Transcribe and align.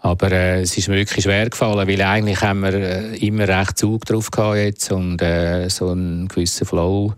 Aber 0.00 0.32
äh, 0.32 0.62
es 0.62 0.76
ist 0.76 0.88
mir 0.88 0.96
wirklich 0.96 1.22
schwer 1.22 1.48
gefallen, 1.48 1.86
weil 1.86 2.02
eigentlich 2.02 2.42
haben 2.42 2.62
wir 2.62 2.74
äh, 2.74 3.16
immer 3.18 3.46
recht 3.46 3.78
Zug 3.78 4.04
drauf 4.04 4.32
gehabt 4.32 4.56
jetzt 4.56 4.90
und 4.90 5.22
äh, 5.22 5.68
so 5.68 5.90
einen 5.90 6.26
gewissen 6.26 6.66
Flow. 6.66 7.14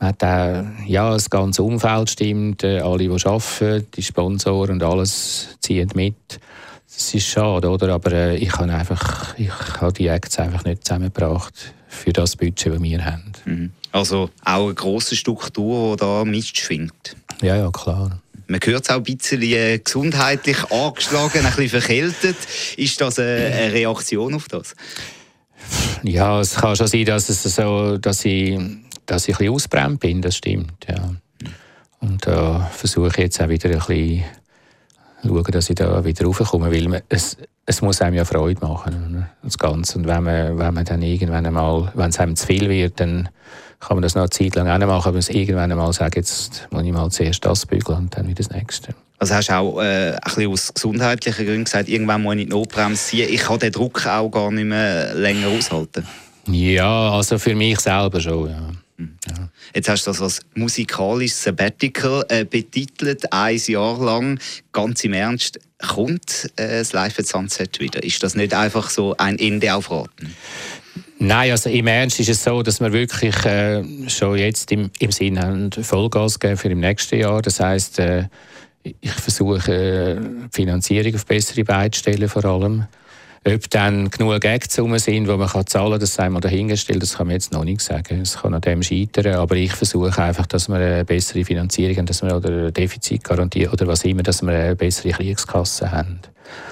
Man 0.00 0.08
hat 0.08 0.24
auch, 0.24 0.64
ja, 0.88 1.12
das 1.12 1.30
ganze 1.30 1.62
Umfeld 1.62 2.10
stimmt, 2.10 2.64
äh, 2.64 2.80
alle, 2.80 3.08
die 3.08 3.10
arbeiten, 3.10 3.86
die 3.94 4.02
Sponsoren 4.02 4.72
und 4.72 4.82
alles 4.82 5.56
ziehen 5.60 5.88
mit. 5.94 6.40
Das 6.96 7.12
ist 7.12 7.26
schade, 7.26 7.68
oder? 7.68 7.94
Aber 7.94 8.12
äh, 8.12 8.36
ich 8.36 8.52
habe 8.52 8.72
einfach, 8.72 9.36
ich 9.36 9.50
habe 9.80 9.92
die 9.92 10.06
Acts 10.06 10.38
einfach 10.38 10.64
nicht 10.64 10.84
zusammengebracht 10.84 11.74
für 11.88 12.12
das 12.12 12.36
Budget, 12.36 12.74
das 12.74 12.82
wir 12.82 13.04
haben. 13.04 13.32
Mhm. 13.44 13.72
Also 13.92 14.30
auch 14.44 14.64
eine 14.66 14.74
grosse 14.74 15.16
Struktur, 15.16 15.96
die 15.96 16.00
da 16.00 16.24
mitschwingt. 16.24 17.16
Ja, 17.42 17.56
ja, 17.56 17.70
klar. 17.70 18.20
Man 18.46 18.60
hört 18.62 18.84
es 18.84 18.90
auch 18.90 18.96
ein 18.96 19.02
bisschen 19.02 19.42
äh, 19.42 19.78
gesundheitlich 19.78 20.70
angeschlagen, 20.70 21.38
ein 21.38 21.54
bisschen 21.54 21.68
verkältet. 21.68 22.36
Ist 22.76 23.00
das 23.00 23.18
eine, 23.18 23.36
eine 23.36 23.72
Reaktion 23.72 24.34
auf 24.34 24.48
das? 24.48 24.74
Ja, 26.02 26.40
es 26.40 26.56
kann 26.56 26.76
schon 26.76 26.86
sein, 26.86 27.06
dass, 27.06 27.28
es 27.28 27.42
so, 27.42 27.96
dass, 27.98 28.24
ich, 28.24 28.58
dass 29.06 29.28
ich 29.28 29.34
ein 29.34 29.38
bisschen 29.38 29.54
ausbrennt 29.54 30.00
bin, 30.00 30.20
das 30.20 30.36
stimmt. 30.36 30.86
Ja. 30.88 31.14
Und 32.00 32.26
da 32.26 32.68
äh, 32.68 32.76
versuche 32.76 33.08
ich 33.08 33.16
jetzt 33.16 33.40
auch 33.40 33.48
wieder 33.48 33.70
ein 33.70 33.78
bisschen 33.78 34.24
schauen, 35.28 35.52
dass 35.52 35.70
ich 35.70 35.76
da 35.76 36.04
wieder 36.04 36.24
raufkomme, 36.26 36.70
weil 36.70 37.02
es, 37.08 37.36
es 37.66 37.82
muss 37.82 38.00
einem 38.00 38.16
ja 38.16 38.24
Freude 38.24 38.64
machen, 38.64 39.26
das 39.42 39.58
Ganze. 39.58 39.98
Und 39.98 40.06
wenn 40.06 40.22
man, 40.22 40.58
wenn 40.58 40.74
man 40.74 40.84
dann 40.84 41.02
irgendwann 41.02 41.46
einmal, 41.46 41.92
wenn 41.94 42.10
es 42.10 42.18
einem 42.18 42.36
zu 42.36 42.46
viel 42.46 42.68
wird, 42.68 43.00
dann 43.00 43.28
kann 43.80 43.96
man 43.96 44.02
das 44.02 44.14
noch 44.14 44.22
eine 44.22 44.30
Zeit 44.30 44.54
lang 44.54 44.68
auch 44.68 44.86
machen, 44.86 45.08
aber 45.08 45.18
irgendwann 45.30 45.70
einmal 45.70 45.92
sagen, 45.92 46.14
jetzt 46.16 46.68
muss 46.70 46.84
ich 46.84 46.92
mal 46.92 47.10
zuerst 47.10 47.44
das 47.44 47.66
bügeln 47.66 47.98
und 47.98 48.16
dann 48.16 48.26
wieder 48.26 48.42
das 48.42 48.50
Nächste. 48.50 48.94
Also 49.18 49.34
hast 49.34 49.48
du 49.48 49.54
auch 49.54 49.80
äh, 49.80 50.12
ein 50.12 50.18
bisschen 50.24 50.52
aus 50.52 50.74
gesundheitlichen 50.74 51.46
Gründen 51.46 51.64
gesagt, 51.64 51.88
irgendwann 51.88 52.22
muss 52.22 52.36
ich 52.36 52.44
die 52.44 52.50
Notbremse 52.50 53.02
ziehen. 53.02 53.28
Ich 53.30 53.42
kann 53.42 53.58
den 53.58 53.72
Druck 53.72 54.06
auch 54.06 54.30
gar 54.30 54.50
nicht 54.50 54.64
mehr 54.64 55.14
länger 55.14 55.48
aushalten. 55.48 56.06
Ja, 56.46 57.12
also 57.12 57.38
für 57.38 57.54
mich 57.54 57.80
selber 57.80 58.20
schon, 58.20 58.50
ja. 58.50 58.68
Ja. 58.98 59.48
Jetzt 59.74 59.88
hast 59.88 60.06
du 60.06 60.10
das 60.10 60.22
als 60.22 60.40
musikalisches 60.54 61.42
Sabbatical 61.42 62.24
äh, 62.28 62.44
betitelt, 62.44 63.32
ein 63.32 63.60
Jahr 63.66 63.98
lang. 63.98 64.38
Ganz 64.72 65.02
im 65.04 65.12
Ernst, 65.12 65.58
kommt 65.78 66.50
äh, 66.56 66.78
das 66.78 66.92
Live 66.92 67.18
at 67.18 67.26
Sunset 67.26 67.80
wieder? 67.80 68.02
Ist 68.02 68.22
das 68.22 68.34
nicht 68.34 68.54
einfach 68.54 68.90
so 68.90 69.16
ein 69.16 69.38
Ende 69.38 69.74
aufraten? 69.74 70.34
Nein, 71.18 71.50
also 71.52 71.70
im 71.70 71.86
Ernst 71.86 72.20
ist 72.20 72.28
es 72.28 72.44
so, 72.44 72.62
dass 72.62 72.80
wir 72.80 72.92
wirklich 72.92 73.44
äh, 73.44 73.82
schon 74.08 74.36
jetzt 74.36 74.70
im, 74.72 74.90
im 74.98 75.10
Sinn 75.10 75.40
haben, 75.40 75.70
Vollgas 75.72 76.38
geben 76.38 76.56
für 76.56 76.68
im 76.68 76.80
nächsten 76.80 77.18
Jahr. 77.18 77.40
Das 77.40 77.60
heißt, 77.60 77.98
äh, 78.00 78.24
ich 78.82 79.10
versuche 79.10 79.72
äh, 79.72 80.20
Finanzierung 80.52 81.14
auf 81.14 81.24
bessere 81.24 81.64
Beine 81.64 81.90
zu 81.90 82.00
stellen 82.00 82.28
vor 82.28 82.44
allem. 82.44 82.86
Ob 83.46 83.68
dann 83.68 84.08
genug 84.08 84.42
rum 84.42 84.98
sind, 84.98 85.28
die 85.28 85.36
man 85.36 85.48
kann 85.48 85.66
zahlen 85.66 85.90
kann, 85.92 86.00
das 86.00 86.14
sei 86.14 86.30
mal 86.30 86.40
dahingestellt, 86.40 87.02
das 87.02 87.16
kann 87.16 87.26
man 87.26 87.34
jetzt 87.34 87.52
noch 87.52 87.64
nicht 87.64 87.82
sagen. 87.82 88.22
Es 88.22 88.38
kann 88.38 88.54
an 88.54 88.62
dem 88.62 88.82
scheitern, 88.82 89.34
aber 89.34 89.56
ich 89.56 89.72
versuche 89.72 90.22
einfach, 90.22 90.46
dass 90.46 90.68
wir 90.68 90.76
eine 90.76 91.04
bessere 91.04 91.44
Finanzierung 91.44 91.94
haben, 91.98 92.06
dass 92.06 92.22
wir 92.22 92.34
oder 92.34 92.48
eine 92.48 92.72
Defizitgarantie 92.72 93.68
oder 93.68 93.86
was 93.86 94.02
immer, 94.04 94.22
dass 94.22 94.40
wir 94.40 94.52
eine 94.52 94.76
bessere 94.76 95.12
Kriegskasse 95.12 95.92
haben. 95.92 96.20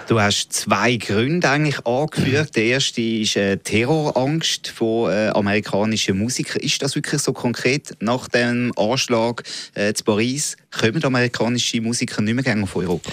Du 0.09 0.19
hast 0.19 0.53
zwei 0.53 0.97
Gründe 0.97 1.49
eigentlich 1.49 1.87
angeführt. 1.87 2.57
Der 2.57 2.65
erste 2.65 3.03
ist 3.03 3.37
äh, 3.37 3.59
Terrorangst 3.59 4.69
von 4.69 5.11
äh, 5.11 5.29
amerikanischen 5.29 6.19
Musikern. 6.19 6.63
Ist 6.63 6.83
das 6.83 6.95
wirklich 6.95 7.21
so 7.21 7.33
konkret? 7.33 7.95
Nach 8.01 8.29
dem 8.29 8.73
Anschlag 8.77 9.43
äh, 9.75 9.93
zu 9.93 10.05
Paris 10.05 10.57
kommen 10.71 11.05
amerikanische 11.05 11.81
Musiker 11.81 12.23
nicht 12.23 12.35
mehr 12.35 12.63
auf 12.63 12.77
Europa? 12.77 13.11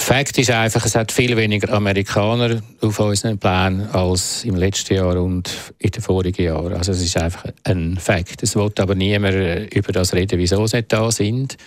Fakt 0.00 0.38
ist 0.38 0.50
einfach, 0.50 0.86
es 0.86 0.94
hat 0.94 1.12
viel 1.12 1.36
weniger 1.36 1.72
Amerikaner 1.74 2.62
auf 2.80 2.98
unseren 2.98 3.36
Plänen 3.36 3.90
als 3.90 4.44
im 4.44 4.54
letzten 4.54 4.94
Jahr 4.94 5.20
und 5.20 5.50
in 5.78 5.90
den 5.90 6.02
vorigen 6.02 6.44
Jahren. 6.44 6.72
Also 6.72 6.92
es 6.92 7.02
ist 7.02 7.16
einfach 7.18 7.44
ein 7.64 7.98
Fakt. 7.98 8.42
Es 8.42 8.56
wird 8.56 8.80
aber 8.80 8.94
niemand 8.94 9.74
über 9.74 9.92
das 9.92 10.14
reden, 10.14 10.38
wieso 10.38 10.66
sie 10.66 10.76
nicht 10.76 10.92
da 10.92 11.10
sind. 11.10 11.58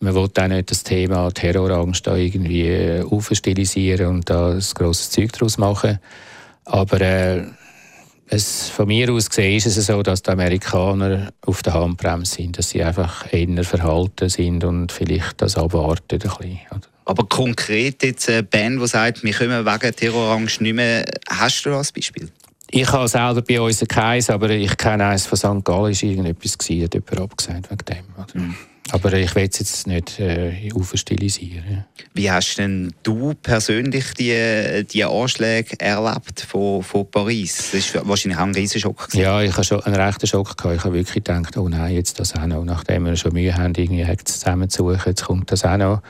Man 0.00 0.14
will 0.14 0.28
auch 0.36 0.48
nicht 0.48 0.70
das 0.70 0.82
Thema 0.82 1.30
Terrorangst 1.30 2.06
da 2.06 2.16
irgendwie 2.16 3.02
aufstilisieren 3.08 4.06
und 4.06 4.30
da 4.30 4.50
ein 4.50 4.64
grosses 4.74 5.10
Zeug 5.10 5.32
daraus 5.32 5.56
machen. 5.56 6.00
Aber 6.64 7.00
äh, 7.00 7.44
es, 8.28 8.68
von 8.68 8.88
mir 8.88 9.12
aus 9.12 9.28
gesehen 9.28 9.56
ist 9.56 9.66
es 9.66 9.86
so, 9.86 10.02
dass 10.02 10.22
die 10.22 10.30
Amerikaner 10.30 11.32
auf 11.42 11.62
der 11.62 11.74
Handbremse 11.74 12.34
sind, 12.36 12.58
dass 12.58 12.70
sie 12.70 12.82
einfach 12.82 13.32
eher 13.32 13.62
verhalten 13.64 14.28
sind 14.28 14.64
und 14.64 14.90
vielleicht 14.90 15.40
das 15.40 15.56
abwarten 15.56 16.14
ein 16.14 16.18
bisschen. 16.18 16.58
Aber 17.06 17.24
konkret 17.24 18.02
jetzt 18.02 18.28
eine 18.28 18.42
Band, 18.42 18.82
die 18.82 18.86
sagt, 18.86 19.22
wir 19.22 19.32
kommen 19.32 19.64
wegen 19.64 19.96
Terrorangst 19.96 20.60
nicht 20.60 20.74
mehr, 20.74 21.04
hast 21.30 21.64
du 21.64 21.70
das 21.70 21.92
Beispiel? 21.92 22.28
Ich 22.68 22.90
habe 22.92 23.06
selber 23.06 23.42
bei 23.42 23.60
uns 23.60 23.84
keins, 23.88 24.28
aber 24.28 24.50
ich 24.50 24.76
kenne 24.76 25.06
eines 25.06 25.24
von 25.24 25.38
St. 25.38 25.64
Gallen, 25.64 25.92
ist 25.92 26.02
irgendetwas 26.02 26.58
gewesen, 26.58 26.84
hat 26.84 26.94
jemand 26.94 27.20
abgesagt 27.20 27.70
wegen 27.70 27.84
dem. 27.84 28.42
Mhm. 28.42 28.54
Aber 28.90 29.12
ich 29.14 29.34
will 29.34 29.48
es 29.50 29.58
jetzt 29.58 29.86
nicht 29.86 30.20
äh, 30.20 30.70
aufstilisieren. 30.74 31.84
Wie 32.14 32.30
hast 32.30 32.56
denn 32.56 32.92
du 33.02 33.34
persönlich 33.34 34.14
die, 34.14 34.84
die 34.84 35.04
Anschläge 35.04 35.78
erlebt 35.80 36.40
von, 36.40 36.82
von 36.82 37.10
Paris? 37.10 37.70
Das 37.72 37.94
war 37.94 38.08
wahrscheinlich 38.08 38.38
auch 38.38 38.44
ein 38.44 38.54
riesiger 38.54 38.80
Schock. 38.80 39.08
Gewesen. 39.08 39.22
Ja, 39.22 39.42
ich 39.42 39.52
habe 39.52 39.64
schon 39.64 39.82
einen 39.82 39.96
rechten 39.96 40.26
Schock 40.26 40.56
gehabt. 40.56 40.76
Ich 40.76 40.84
habe 40.84 40.94
wirklich 40.94 41.24
gedacht, 41.24 41.56
oh 41.56 41.68
nein, 41.68 41.94
jetzt 41.94 42.20
das 42.20 42.34
auch 42.36 42.46
noch. 42.46 42.64
Nachdem 42.64 43.06
wir 43.06 43.16
schon 43.16 43.32
Mühe 43.32 43.56
haben, 43.56 43.74
irgendwie 43.74 44.06
zusammenzusuchen, 44.24 45.02
jetzt 45.06 45.24
kommt 45.24 45.50
das 45.50 45.64
auch 45.64 45.76
noch. 45.76 46.02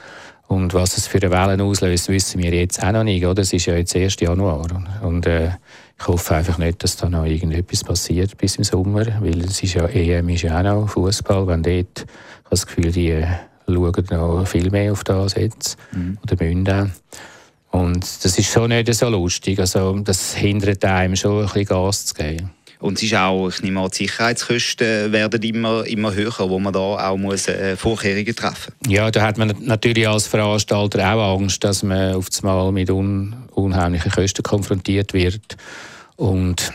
Und 0.49 0.75
was 0.75 0.97
es 0.97 1.09
für 1.09 1.19
eine 1.19 1.31
Wellen 1.31 1.61
auslöst, 1.61 2.09
wissen 2.09 2.41
wir 2.41 2.55
jetzt 2.55 2.83
auch 2.83 2.93
noch 2.93 3.03
nicht. 3.03 3.27
Oder? 3.27 3.43
Es 3.43 3.53
ist 3.53 3.67
ja 3.67 3.75
jetzt 3.75 3.97
1. 3.97 4.17
Januar. 4.21 4.67
Und 5.03 5.27
äh, 5.27 5.51
ich 5.99 6.07
hoffe 6.07 6.37
einfach 6.37 6.59
nicht, 6.59 6.85
dass 6.85 6.97
da 6.97 7.09
noch 7.09 7.25
irgendetwas 7.25 7.83
passiert 7.83 8.37
bis 8.37 8.57
im 8.57 8.65
Sommer, 8.65 9.07
weil 9.21 9.41
es 9.41 9.63
ist 9.63 9.75
ja 9.75 9.87
EM 9.87 10.29
ist 10.29 10.43
ja 10.43 10.59
auch 10.59 10.63
noch 10.63 10.89
Fußball. 10.89 11.47
Wenn 11.47 11.63
dort, 11.63 11.99
ich 11.99 12.05
habe 12.05 12.51
das 12.51 12.67
Gefühl, 12.67 12.93
die 12.93 13.11
äh, 13.11 13.27
schauen 13.67 14.07
noch 14.11 14.47
viel 14.47 14.71
mehr 14.71 14.93
auf 14.93 15.03
das 15.05 15.35
jetzt 15.35 15.77
mhm. 15.93 16.19
oder 16.23 16.45
müssen 16.45 16.93
Und 17.73 18.25
das 18.25 18.39
ist 18.39 18.53
schon 18.53 18.69
nicht 18.69 18.93
so 18.95 19.09
lustig. 19.09 19.59
Also 19.59 19.99
das 19.99 20.35
hindert 20.35 20.85
einem 20.85 21.17
schon 21.17 21.41
ein 21.41 21.47
bisschen 21.47 21.65
Gas 21.65 22.07
zu 22.07 22.15
geben. 22.15 22.51
Und 22.87 22.99
es 22.99 23.03
ist 23.03 23.15
auch, 23.15 23.49
ich 23.49 23.63
nehme 23.63 23.81
an, 23.81 23.91
die 23.91 24.07
Sicherheitskosten 24.07 25.11
werden 25.13 25.43
immer, 25.43 25.85
immer 25.87 26.15
höher, 26.15 26.49
wo 26.49 26.59
man 26.61 26.73
da 26.73 26.79
auch 26.79 27.17
muss, 27.17 27.49
äh, 27.49 27.77
Vorkehrungen 27.77 28.37
treffen 28.37 28.75
muss. 28.79 28.93
Ja, 28.93 29.11
da 29.11 29.23
hat 29.23 29.39
man 29.39 29.55
natürlich 29.61 30.09
als 30.09 30.29
Veranstalter 30.29 31.13
auch 31.13 31.41
Angst, 31.41 31.65
dass 31.65 31.83
man 31.83 32.15
auf 32.15 32.29
einmal 32.41 32.71
mit 32.71 32.89
un 32.91 33.35
unheimlichen 33.51 34.13
Kosten 34.13 34.43
konfrontiert 34.43 35.15
wird. 35.15 35.57
Und 36.15 36.73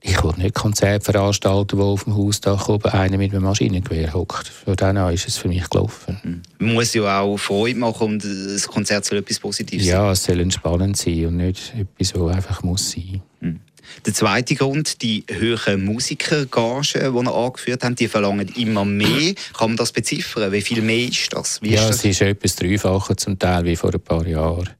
ich 0.00 0.22
will 0.22 0.34
nicht 0.36 0.54
Konzert 0.54 1.02
veranstalten, 1.02 1.76
wo 1.76 1.84
auf 1.92 2.04
dem 2.04 2.16
Hausdach 2.16 2.68
oben 2.68 2.92
einer 2.92 3.18
mit 3.18 3.32
einem 3.32 3.42
Maschinengewehr 3.42 4.14
hockt. 4.14 4.46
Von 4.46 4.76
dann 4.76 4.96
an 4.96 5.12
ist 5.12 5.26
es 5.26 5.38
für 5.38 5.48
mich 5.48 5.68
gelaufen. 5.68 6.20
Mhm. 6.22 6.42
Man 6.58 6.74
muss 6.74 6.94
ja 6.94 7.20
auch 7.20 7.36
Freude 7.36 7.80
machen 7.80 8.06
und 8.06 8.24
das 8.24 8.68
Konzert 8.68 9.04
soll 9.04 9.18
etwas 9.18 9.40
Positives 9.40 9.86
sein. 9.86 9.94
Ja, 9.94 10.12
es 10.12 10.22
soll 10.22 10.38
entspannend 10.38 10.96
sein 10.96 11.26
und 11.26 11.38
nicht 11.38 11.74
etwas, 11.76 12.14
was 12.14 12.36
einfach 12.36 12.62
muss 12.62 12.92
sein. 12.92 13.22
Mhm. 13.40 13.60
Der 14.06 14.14
zweite 14.14 14.54
Grund, 14.54 15.02
die 15.02 15.24
höheren 15.28 15.84
Musikergagen, 15.84 16.82
die 16.92 16.98
er 16.98 17.34
angeführt 17.34 17.84
haben, 17.84 17.96
die 17.96 18.08
verlangen 18.08 18.48
immer 18.56 18.84
mehr. 18.84 19.34
Kann 19.56 19.70
man 19.70 19.76
das 19.76 19.92
beziffern? 19.92 20.52
Wie 20.52 20.62
viel 20.62 20.82
mehr 20.82 21.08
ist 21.08 21.32
das? 21.32 21.60
Wie 21.62 21.70
ja, 21.70 21.82
ist 21.82 21.90
das? 21.90 21.96
es 21.98 22.04
ist 22.04 22.20
etwas 22.22 22.56
dreifacher 22.56 23.16
zum 23.16 23.38
Teil 23.38 23.64
wie 23.64 23.76
vor 23.76 23.92
ein 23.92 24.00
paar 24.00 24.26
Jahren. 24.26 24.70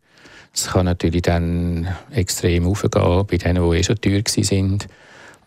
Es 0.55 0.69
kann 0.69 0.87
natürlich 0.87 1.23
dann 1.23 1.89
extrem 2.11 2.67
aufgehen 2.67 3.27
bei 3.27 3.37
denen, 3.37 3.71
die 3.71 3.77
eh 3.77 3.83
schon 3.83 4.01
teuer 4.01 4.23
waren. 4.25 4.79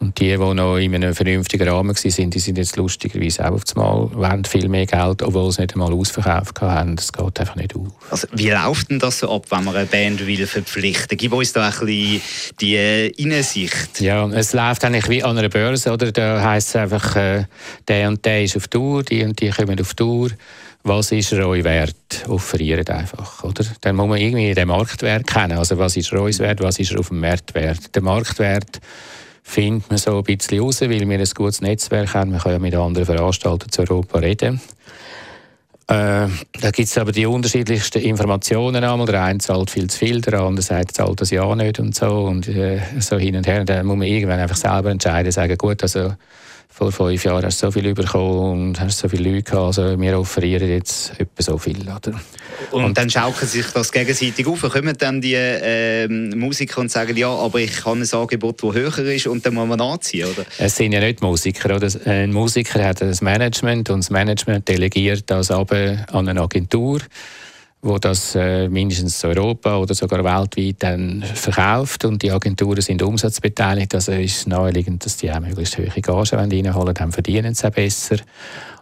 Und 0.02 0.20
die, 0.20 0.30
die 0.30 0.38
noch 0.38 0.78
in 0.78 0.96
einem 0.96 1.14
vernünftigen 1.14 1.70
Rahmen 1.70 1.96
waren, 1.96 2.30
die 2.32 2.40
sind 2.40 2.58
jetzt 2.58 2.76
lustigerweise 2.76 3.46
auch 3.46 3.54
auf 3.54 3.64
einmal, 3.76 4.10
wollen 4.16 4.44
viel 4.46 4.68
mehr 4.68 4.88
Geld, 4.88 5.22
obwohl 5.22 5.52
sie 5.52 5.62
nicht 5.62 5.74
einmal 5.74 5.94
ausverkauft 5.94 6.60
haben. 6.60 6.96
Das 6.96 7.14
geht 7.14 7.40
einfach 7.40 7.56
nicht 7.56 7.76
auf. 7.76 7.88
Also, 8.10 8.28
wie 8.34 8.50
läuft 8.50 8.90
denn 8.90 8.98
das 8.98 9.20
so 9.20 9.32
ab, 9.32 9.46
wenn 9.50 9.64
man 9.64 9.76
eine 9.76 9.86
Band 9.86 10.26
will 10.26 10.48
verpflichten? 10.48 11.16
Gib 11.18 11.32
uns 11.34 11.54
da 11.54 11.68
ein 11.68 11.86
bisschen 11.86 12.22
die 12.60 12.76
äh, 12.76 13.08
Innensicht. 13.10 14.02
Ja, 14.02 14.28
es 14.30 14.54
läuft 14.54 14.84
eigentlich 14.84 15.08
wie 15.08 15.24
an 15.24 15.38
einer 15.38 15.50
Börse. 15.50 15.92
Oder? 15.92 16.12
Da 16.12 16.44
heisst 16.44 16.70
es 16.70 16.76
einfach, 16.78 17.16
äh, 17.16 17.46
der 17.88 18.08
und 18.08 18.26
der 18.26 18.44
ist 18.44 18.58
auf 18.58 18.68
Tour, 18.68 19.04
die 19.04 19.24
und 19.24 19.40
die 19.40 19.52
kommen 19.52 19.80
auf 19.80 19.94
Tour 19.94 20.32
was 20.84 21.12
ist 21.12 21.32
er 21.32 21.48
euch 21.48 21.64
wert? 21.64 22.28
Offeriert 22.28 22.90
einfach, 22.90 23.44
oder? 23.44 23.64
Dann 23.82 23.96
muss 23.96 24.08
man 24.08 24.20
irgendwie 24.20 24.54
den 24.54 24.68
Marktwert 24.68 25.28
kennen. 25.28 25.58
Also 25.58 25.78
was 25.78 25.96
ist 25.96 26.12
er 26.12 26.22
uns 26.22 26.40
wert, 26.40 26.62
was 26.62 26.80
ist 26.80 26.92
er 26.92 27.00
auf 27.00 27.10
dem 27.10 27.20
Markt 27.20 27.54
wert? 27.54 27.94
Der 27.94 28.02
Marktwert 28.02 28.82
findet 29.44 29.90
man 29.90 29.98
so 29.98 30.18
ein 30.18 30.24
bisschen 30.24 30.60
raus, 30.60 30.82
weil 30.82 30.90
wir 30.90 31.20
ein 31.20 31.26
gutes 31.36 31.62
Netzwerk 31.62 32.14
haben. 32.14 32.32
Man 32.32 32.40
kann 32.40 32.54
ja 32.54 32.60
mit 32.60 32.76
anderen 32.76 33.06
Veranstaltern 33.06 33.72
zu 33.72 33.82
Europa 33.82 34.20
reden. 34.20 34.62
Äh, 35.88 36.28
da 36.62 36.72
gibt 36.72 36.88
es 36.88 36.98
aber 36.98 37.12
die 37.12 37.26
unterschiedlichsten 37.26 38.00
Informationen 38.00 38.82
einmal. 38.82 39.08
Der 39.08 39.24
eine 39.24 39.40
zahlt 39.40 39.70
viel 39.70 39.90
zu 39.90 40.00
viel, 40.00 40.22
der 40.22 40.40
andere 40.40 40.62
sagt, 40.62 40.96
zahlt 40.96 41.20
das 41.20 41.32
ja 41.32 41.54
nicht 41.54 41.80
und 41.80 41.94
so. 41.94 42.26
Und 42.26 42.48
äh, 42.48 42.80
so 43.00 43.18
hin 43.18 43.36
und 43.36 43.46
her. 43.46 43.66
Dann 43.66 43.86
muss 43.86 43.98
man 43.98 44.08
irgendwann 44.08 44.40
einfach 44.40 44.56
selber 44.56 44.90
entscheiden, 44.90 45.32
sagen, 45.32 45.58
gut, 45.58 45.84
also 45.84 46.14
vor 46.72 46.92
fünf 46.92 47.24
Jahren 47.24 47.46
hast 47.46 47.62
du 47.62 47.68
so 47.68 47.72
viel 47.72 47.94
bekommen 47.94 48.68
und 48.70 48.80
hast 48.80 48.98
so 48.98 49.10
viele 49.10 49.30
Leute 49.30 49.44
gehabt, 49.44 49.78
also 49.78 50.00
wir 50.00 50.18
offerieren 50.18 50.70
jetzt 50.70 51.12
etwa 51.20 51.44
so 51.44 51.58
viel. 51.58 51.82
Oder? 51.82 52.20
Und, 52.72 52.86
und 52.86 52.98
dann 52.98 53.10
schaukeln 53.10 53.48
sich 53.48 53.66
das 53.68 53.92
gegenseitig 53.92 54.48
auf. 54.48 54.62
Kommen 54.62 54.98
dann 54.98 55.22
die 55.22 55.36
äh, 55.36 56.08
Musiker 56.08 56.80
und 56.80 56.90
sagen, 56.90 57.16
ja, 57.18 57.30
aber 57.30 57.60
ich 57.60 57.86
habe 57.86 58.00
ein 58.00 58.08
Angebot, 58.12 58.64
das 58.64 58.74
höher 58.74 59.14
ist 59.14 59.28
und 59.28 59.46
dann 59.46 59.54
muss 59.54 59.68
man 59.68 59.82
anziehen, 59.82 60.28
oder? 60.30 60.46
Es 60.58 60.78
sind 60.78 60.94
ja 60.94 61.02
nicht 61.02 61.22
Musiker. 61.22 61.76
Oder? 61.76 61.90
Ein 62.06 62.32
Musiker 62.32 62.84
hat 62.84 63.02
ein 63.02 63.16
Management 63.22 63.90
und 63.90 64.00
das 64.00 64.10
Management 64.10 64.68
delegiert 64.68 65.26
das 65.28 65.52
aber 65.52 66.06
an 66.12 66.30
eine 66.30 66.42
Agentur 66.42 67.02
wo 67.82 67.98
das 67.98 68.36
äh, 68.36 68.70
mindestens 68.70 69.24
in 69.24 69.32
Europa 69.32 69.78
oder 69.78 69.96
sogar 69.96 70.24
weltweit 70.24 70.76
dann 70.80 71.24
verkauft 71.24 72.06
und 72.06 72.22
die 72.22 72.32
Agenturen 72.32 72.82
sind 72.82 73.02
umsatzbeteiligt. 73.02 73.96
Also 73.96 74.12
ist 74.12 74.48
naheliegend, 74.48 75.04
dass 75.04 75.18
die 75.18 75.32
auch 75.32 75.40
möglichst 75.40 75.78
hohe 75.78 75.88
Gagen 75.88 76.52
reinholen, 76.52 76.94
dann 76.94 77.12
verdienen 77.12 77.56
sie 77.56 77.68
auch 77.68 77.72
besser. 77.72 78.18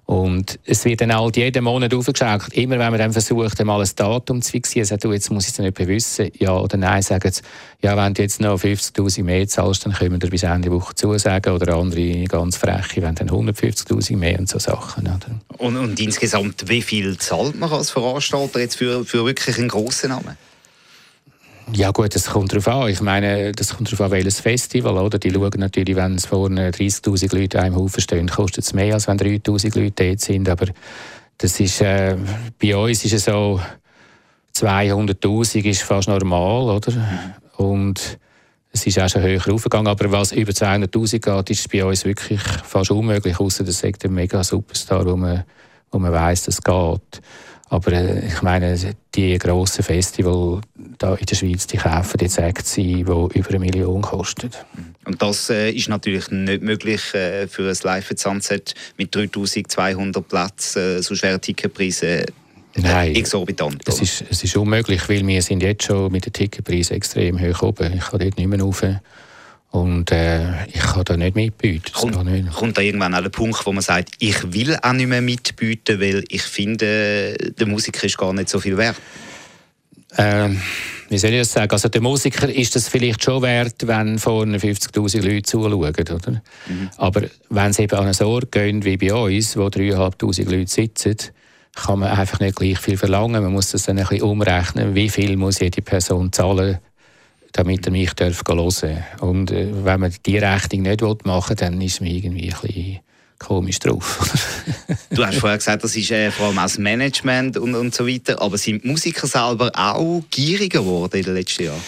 Und 0.09 0.57
es 0.65 0.85
wird 0.85 1.01
dann 1.01 1.15
halt 1.15 1.37
jeden 1.37 1.63
Monat 1.63 1.93
aufgeschaut. 1.93 2.51
Immer 2.53 2.79
wenn 2.79 2.89
man 2.89 2.97
dann 2.97 3.13
versucht, 3.13 3.59
einmal 3.59 3.79
ein 3.79 3.89
Datum 3.95 4.41
zu 4.41 4.49
fixieren, 4.49 4.87
sagt, 4.87 5.03
du, 5.03 5.13
jetzt 5.13 5.29
muss 5.29 5.45
ich 5.45 5.51
es 5.51 5.59
nicht 5.59 5.77
wissen, 5.77 6.31
ja 6.39 6.57
oder 6.57 6.77
nein, 6.77 7.03
sagen 7.03 7.31
sie, 7.31 7.43
ja, 7.83 7.95
wenn 7.95 8.15
du 8.15 8.23
jetzt 8.23 8.41
noch 8.41 8.59
50'000 8.59 9.23
mehr 9.23 9.47
zahlst, 9.47 9.85
dann 9.85 9.93
können 9.93 10.19
wir 10.19 10.29
bis 10.31 10.41
Ende 10.41 10.71
Woche 10.71 10.95
zusagen. 10.95 11.53
Oder 11.53 11.75
andere 11.75 12.23
ganz 12.23 12.57
freche, 12.57 13.03
wenn 13.03 13.13
dann 13.13 13.29
150'000 13.29 14.17
mehr 14.17 14.39
und 14.39 14.49
so 14.49 14.57
Sachen. 14.57 15.03
Oder? 15.03 15.19
Und, 15.59 15.77
und 15.77 15.99
insgesamt, 15.99 16.67
wie 16.67 16.81
viel 16.81 17.15
zahlt 17.19 17.59
man 17.59 17.71
als 17.71 17.91
Veranstalter 17.91 18.61
jetzt 18.61 18.77
für, 18.77 19.05
für 19.05 19.23
wirklich 19.27 19.59
einen 19.59 19.67
grossen 19.67 20.09
Namen? 20.09 20.35
Ja 21.73 21.91
gut, 21.91 22.15
das 22.15 22.25
kommt 22.25 22.51
darauf 22.51 22.67
an. 22.67 22.89
Ich 22.89 23.01
meine, 23.01 23.51
das 23.51 23.75
kommt 23.75 23.91
darauf 23.91 24.01
an, 24.01 24.11
welches 24.11 24.39
Festival. 24.39 24.97
Oder? 24.97 25.19
Die 25.19 25.31
schauen 25.31 25.51
natürlich, 25.57 25.95
wenn 25.95 26.15
es 26.15 26.25
vorne 26.25 26.71
30'000 26.71 27.35
Leute 27.35 27.61
einem 27.61 27.75
Haufen 27.75 28.01
stehen, 28.01 28.27
kostet 28.27 28.65
es 28.65 28.73
mehr, 28.73 28.93
als 28.93 29.07
wenn 29.07 29.17
3'000 29.17 29.79
Leute 29.79 30.09
dort 30.09 30.19
sind. 30.19 30.49
Aber 30.49 30.67
das 31.37 31.59
ist, 31.59 31.81
äh, 31.81 32.17
bei 32.61 32.75
uns 32.75 33.05
ist 33.05 33.13
es 33.13 33.25
so, 33.25 33.61
200'000 34.55 35.65
ist 35.65 35.83
fast 35.83 36.09
normal, 36.09 36.75
oder? 36.75 36.93
Und 37.57 38.19
es 38.71 38.85
ist 38.85 38.99
auch 38.99 39.09
schon 39.09 39.21
höher 39.21 39.53
aufgegangen, 39.53 39.87
aber 39.87 40.11
was 40.11 40.31
über 40.31 40.51
200'000 40.51 41.19
geht, 41.19 41.49
ist 41.49 41.71
bei 41.71 41.85
uns 41.85 42.05
wirklich 42.05 42.41
fast 42.41 42.91
unmöglich, 42.91 43.39
außer 43.39 43.63
das 43.63 43.79
sagt 43.79 44.05
ein 44.05 44.13
mega 44.13 44.43
Superstar, 44.43 45.05
wo 45.05 45.15
man, 45.15 45.43
wo 45.91 45.99
man 45.99 46.11
weiss, 46.11 46.43
dass 46.43 46.55
es 46.55 46.61
geht. 46.61 47.21
Aber 47.69 47.93
äh, 47.93 48.25
ich 48.25 48.41
meine, 48.41 48.75
die 49.13 49.37
grossen 49.37 49.83
Festivals 49.83 50.61
da 50.97 51.13
in 51.13 51.25
der 51.25 51.35
Schweiz, 51.35 51.67
die 51.67 51.77
kaufen 51.77 52.17
jetzt 52.19 52.39
Acts 52.39 52.77
ein, 52.77 52.83
die 52.83 53.01
über 53.01 53.49
eine 53.49 53.59
Million 53.59 54.01
kosten. 54.01 54.49
Und 55.05 55.21
das 55.21 55.49
äh, 55.49 55.71
ist 55.71 55.87
natürlich 55.87 56.29
nicht 56.31 56.63
möglich 56.63 57.13
äh, 57.13 57.47
für 57.47 57.69
ein 57.69 57.77
Live 57.83 58.11
at 58.11 58.19
Sunset 58.19 58.73
mit 58.97 59.13
3200 59.13 60.27
Plätzen, 60.27 60.97
äh, 60.97 61.01
so 61.01 61.15
schwere 61.15 61.39
Ticketpreise. 61.39 62.07
Äh, 62.07 62.25
Nein, 62.75 63.15
exorbitant. 63.15 63.81
Es 63.87 64.01
ist, 64.01 64.23
es 64.29 64.43
ist 64.43 64.55
unmöglich, 64.55 65.07
weil 65.09 65.25
wir 65.25 65.41
sind 65.41 65.63
jetzt 65.63 65.85
schon 65.85 66.11
mit 66.11 66.25
den 66.25 66.33
Ticketpreisen 66.33 66.95
extrem 66.95 67.39
hoch 67.39 67.61
oben. 67.63 67.93
Ich 67.93 68.05
kann 68.05 68.19
dort 68.19 68.37
nicht 68.37 68.47
mehr 68.47 68.61
rauf. 68.61 68.83
Und 69.71 70.11
äh, 70.11 70.65
ich 70.65 70.79
kann 70.79 71.03
da 71.03 71.15
nicht 71.15 71.35
mitbieten. 71.35 71.91
Kommt, 71.93 72.23
nicht. 72.25 72.51
kommt 72.51 72.77
da 72.77 72.81
irgendwann 72.81 73.13
an 73.13 73.23
der 73.23 73.29
Punkt, 73.29 73.63
wo 73.65 73.71
man 73.71 73.83
sagt, 73.83 74.09
ich 74.17 74.51
will 74.51 74.75
auch 74.81 74.93
nicht 74.93 75.07
mehr 75.07 75.21
mitbieten, 75.21 76.01
weil 76.01 76.23
ich 76.29 76.41
finde, 76.41 77.35
der 77.37 77.67
Musiker 77.67 78.05
ist 78.05 78.17
gar 78.17 78.33
nicht 78.33 78.49
so 78.49 78.59
viel 78.59 78.77
wert? 78.77 78.95
Ähm, 80.17 80.59
wie 81.09 81.17
soll 81.19 81.31
ich 81.31 81.39
das 81.39 81.51
sagen? 81.51 81.71
Also 81.71 81.87
der 81.87 82.01
Musiker 82.01 82.49
ist 82.49 82.75
das 82.75 82.87
vielleicht 82.87 83.23
schon 83.23 83.43
wert, 83.43 83.85
wenn 83.85 84.17
vorne 84.17 84.57
50'000 84.57 85.21
Leute 85.21 85.43
zuschauen, 85.43 85.73
oder? 85.73 86.41
Mhm. 86.67 86.89
Aber 86.97 87.21
wenn 87.49 87.73
sie 87.73 87.83
eben 87.83 87.95
an 87.95 88.07
einen 88.07 88.23
Ort 88.23 88.51
gehen, 88.51 88.83
wie 88.83 88.97
bei 88.97 89.13
uns, 89.13 89.55
wo 89.55 89.67
3'500 89.67 90.49
Leute 90.49 90.71
sitzen, 90.71 91.15
kann 91.75 91.99
man 91.99 92.09
einfach 92.09 92.39
nicht 92.39 92.55
gleich 92.55 92.79
viel 92.79 92.97
verlangen. 92.97 93.43
Man 93.43 93.53
muss 93.53 93.71
das 93.71 93.83
dann 93.83 93.99
ein 93.99 94.07
bisschen 94.07 94.23
umrechnen, 94.23 94.95
wie 94.95 95.09
viel 95.09 95.37
muss 95.37 95.59
jede 95.59 95.83
Person 95.83 96.33
zahlen 96.33 96.79
damit 97.53 97.85
er 97.85 97.91
mich 97.91 98.11
hören 98.19 98.35
darf. 98.45 99.21
Und 99.21 99.51
äh, 99.51 99.67
wenn 99.83 99.99
man 99.99 100.13
die 100.25 100.37
Rechnung 100.37 100.83
nicht 100.83 101.01
machen 101.25 101.49
will, 101.49 101.55
dann 101.55 101.81
ist 101.81 102.01
man 102.01 102.09
irgendwie 102.09 102.51
ein 102.51 102.61
bisschen 102.61 102.99
komisch 103.39 103.79
drauf. 103.79 104.19
du 105.09 105.25
hast 105.25 105.37
vorher 105.37 105.57
gesagt, 105.57 105.83
das 105.83 105.95
ist 105.95 106.11
äh, 106.11 106.29
vor 106.29 106.47
allem 106.47 106.57
das 106.57 106.77
Management 106.77 107.57
und, 107.57 107.73
und 107.73 107.95
so 107.95 108.07
weiter. 108.07 108.41
Aber 108.41 108.57
sind 108.57 108.83
die 108.83 108.87
Musiker 108.87 109.27
selber 109.27 109.71
auch 109.73 110.21
gieriger 110.29 110.79
geworden 110.79 111.17
in 111.17 111.23
den 111.23 111.35
letzten 111.35 111.63
Jahren? 111.63 111.81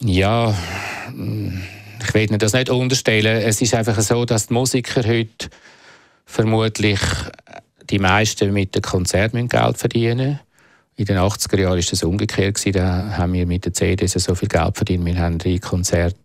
Ja, 0.00 0.54
ich 2.00 2.14
will 2.14 2.26
das 2.38 2.52
nicht 2.52 2.70
unterstellen. 2.70 3.42
Es 3.42 3.60
ist 3.60 3.74
einfach 3.74 4.00
so, 4.00 4.24
dass 4.24 4.46
die 4.46 4.54
Musiker 4.54 5.02
heute 5.06 5.50
vermutlich 6.24 7.00
die 7.90 7.98
meisten 7.98 8.52
mit 8.52 8.74
dem 8.74 8.82
Konzert 8.82 9.32
Geld 9.32 9.78
verdienen 9.78 10.40
in 10.98 11.04
den 11.04 11.16
80er 11.16 11.60
Jahren 11.60 11.78
war 11.78 11.90
das 11.90 12.02
umgekehrt. 12.02 12.74
Da 12.74 13.16
haben 13.16 13.32
wir 13.32 13.46
mit 13.46 13.64
den 13.64 13.72
CDs 13.72 14.14
so 14.14 14.34
viel 14.34 14.48
Geld 14.48 14.76
verdient. 14.76 15.04
Wir 15.04 15.18
haben 15.18 15.38
drei 15.38 15.58
Konzerte 15.58 16.16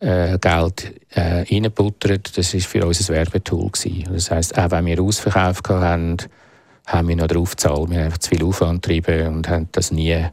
äh, 0.00 0.36
äh, 0.36 0.40
reingebuttert. 1.14 2.36
Das 2.38 2.54
war 2.54 2.60
für 2.60 2.86
uns 2.86 3.10
ein 3.10 3.14
Werbetool. 3.14 3.70
Gewesen. 3.70 4.08
Das 4.10 4.30
heisst, 4.30 4.56
auch 4.56 4.70
wenn 4.70 4.86
wir 4.86 5.02
Ausverkauf 5.02 5.60
hatten, 5.68 6.16
haben 6.86 7.08
wir 7.08 7.16
noch 7.16 7.26
drauf 7.26 7.50
gezahlt. 7.50 7.90
Wir 7.90 7.98
haben 7.98 8.04
einfach 8.06 8.18
zu 8.18 8.30
viel 8.30 8.42
Aufwand 8.42 8.82
getrieben 8.82 9.36
und 9.36 9.48
haben 9.50 9.68
das 9.72 9.90
nie 9.90 10.24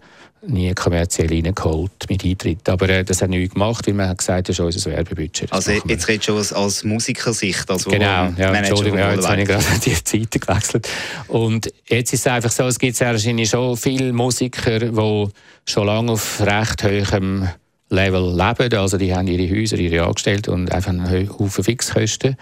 nie 0.41 0.73
kommerziell 0.73 1.27
reingeholt 1.29 1.91
mit 2.09 2.23
Eintritt. 2.23 2.67
Aber 2.69 2.89
äh, 2.89 3.03
das 3.03 3.21
hat 3.21 3.29
nichts 3.29 3.53
gemacht, 3.53 3.87
weil 3.87 3.93
man 3.93 4.09
hat 4.09 4.17
gesagt, 4.17 4.49
das 4.49 4.59
ist 4.59 4.59
unser 4.59 4.91
Werbebudget. 4.91 5.51
Also 5.51 5.71
jetzt 5.71 6.07
redest 6.07 6.29
du 6.29 6.55
als 6.55 6.83
Musikersicht, 6.83 7.69
als 7.69 7.85
Genau, 7.85 8.31
ja, 8.37 8.53
Entschuldigung, 8.53 8.99
ja, 8.99 9.13
jetzt 9.13 9.27
habe 9.27 9.41
ich 9.41 9.47
gerade 9.47 9.63
die 9.85 9.93
Seite 9.93 10.39
gewechselt. 10.39 10.87
Und 11.27 11.71
jetzt 11.87 12.13
ist 12.13 12.21
es 12.21 12.27
einfach 12.27 12.51
so, 12.51 12.63
es 12.63 12.79
gibt 12.79 12.99
wahrscheinlich 12.99 13.49
schon 13.49 13.77
viele 13.77 14.13
Musiker, 14.13 14.79
die 14.79 15.27
schon 15.65 15.87
lange 15.87 16.11
auf 16.11 16.41
recht 16.41 16.83
hohem 16.83 17.49
Level 17.89 18.35
leben. 18.35 18.77
Also 18.77 18.97
die 18.97 19.13
haben 19.13 19.27
ihre 19.27 19.53
Häuser, 19.55 19.77
ihre 19.77 20.05
Angestellten 20.05 20.51
und 20.51 20.71
einfach 20.71 20.91
einen 20.91 21.29
Haufen 21.29 21.63
Fixkosten. 21.63 22.37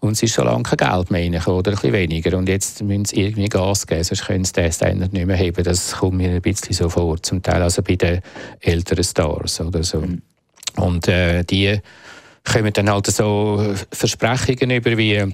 Und 0.00 0.12
es 0.12 0.22
ist 0.22 0.34
schon 0.34 0.44
lange 0.44 0.62
kein 0.62 0.76
Geld 0.76 1.10
mehr 1.10 1.22
reingekommen, 1.22 1.58
oder 1.58 1.72
ein 1.72 1.74
bisschen 1.74 1.92
weniger. 1.92 2.36
Und 2.36 2.48
jetzt 2.48 2.82
müssen 2.82 3.06
sie 3.06 3.22
irgendwie 3.22 3.48
Gas 3.48 3.86
geben, 3.86 4.04
sonst 4.04 4.26
können 4.26 4.44
sie 4.44 4.52
den 4.52 4.72
Standard 4.72 5.12
nicht 5.12 5.26
mehr 5.26 5.36
heben. 5.36 5.64
Das 5.64 5.96
kommt 5.96 6.18
mir 6.18 6.30
ein 6.30 6.42
bisschen 6.42 6.74
so 6.74 6.88
vor, 6.88 7.22
zum 7.22 7.42
Teil 7.42 7.62
also 7.62 7.82
bei 7.82 7.96
den 7.96 8.20
älteren 8.60 9.04
Stars 9.04 9.60
oder 9.60 9.82
so. 9.82 10.00
Mhm. 10.00 10.22
Und 10.76 11.08
äh, 11.08 11.42
die 11.44 11.78
kommen 12.44 12.72
dann 12.72 12.90
halt 12.90 13.06
so 13.06 13.74
Versprechungen 13.90 14.70
über 14.70 14.96
wie 14.96 15.24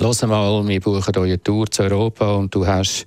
Los 0.00 0.22
mal, 0.22 0.66
wir 0.68 0.80
buchen 0.80 1.16
eure 1.16 1.42
Tour 1.42 1.68
zu 1.68 1.82
Europa 1.82 2.36
und 2.36 2.54
du 2.54 2.64
hast 2.64 3.04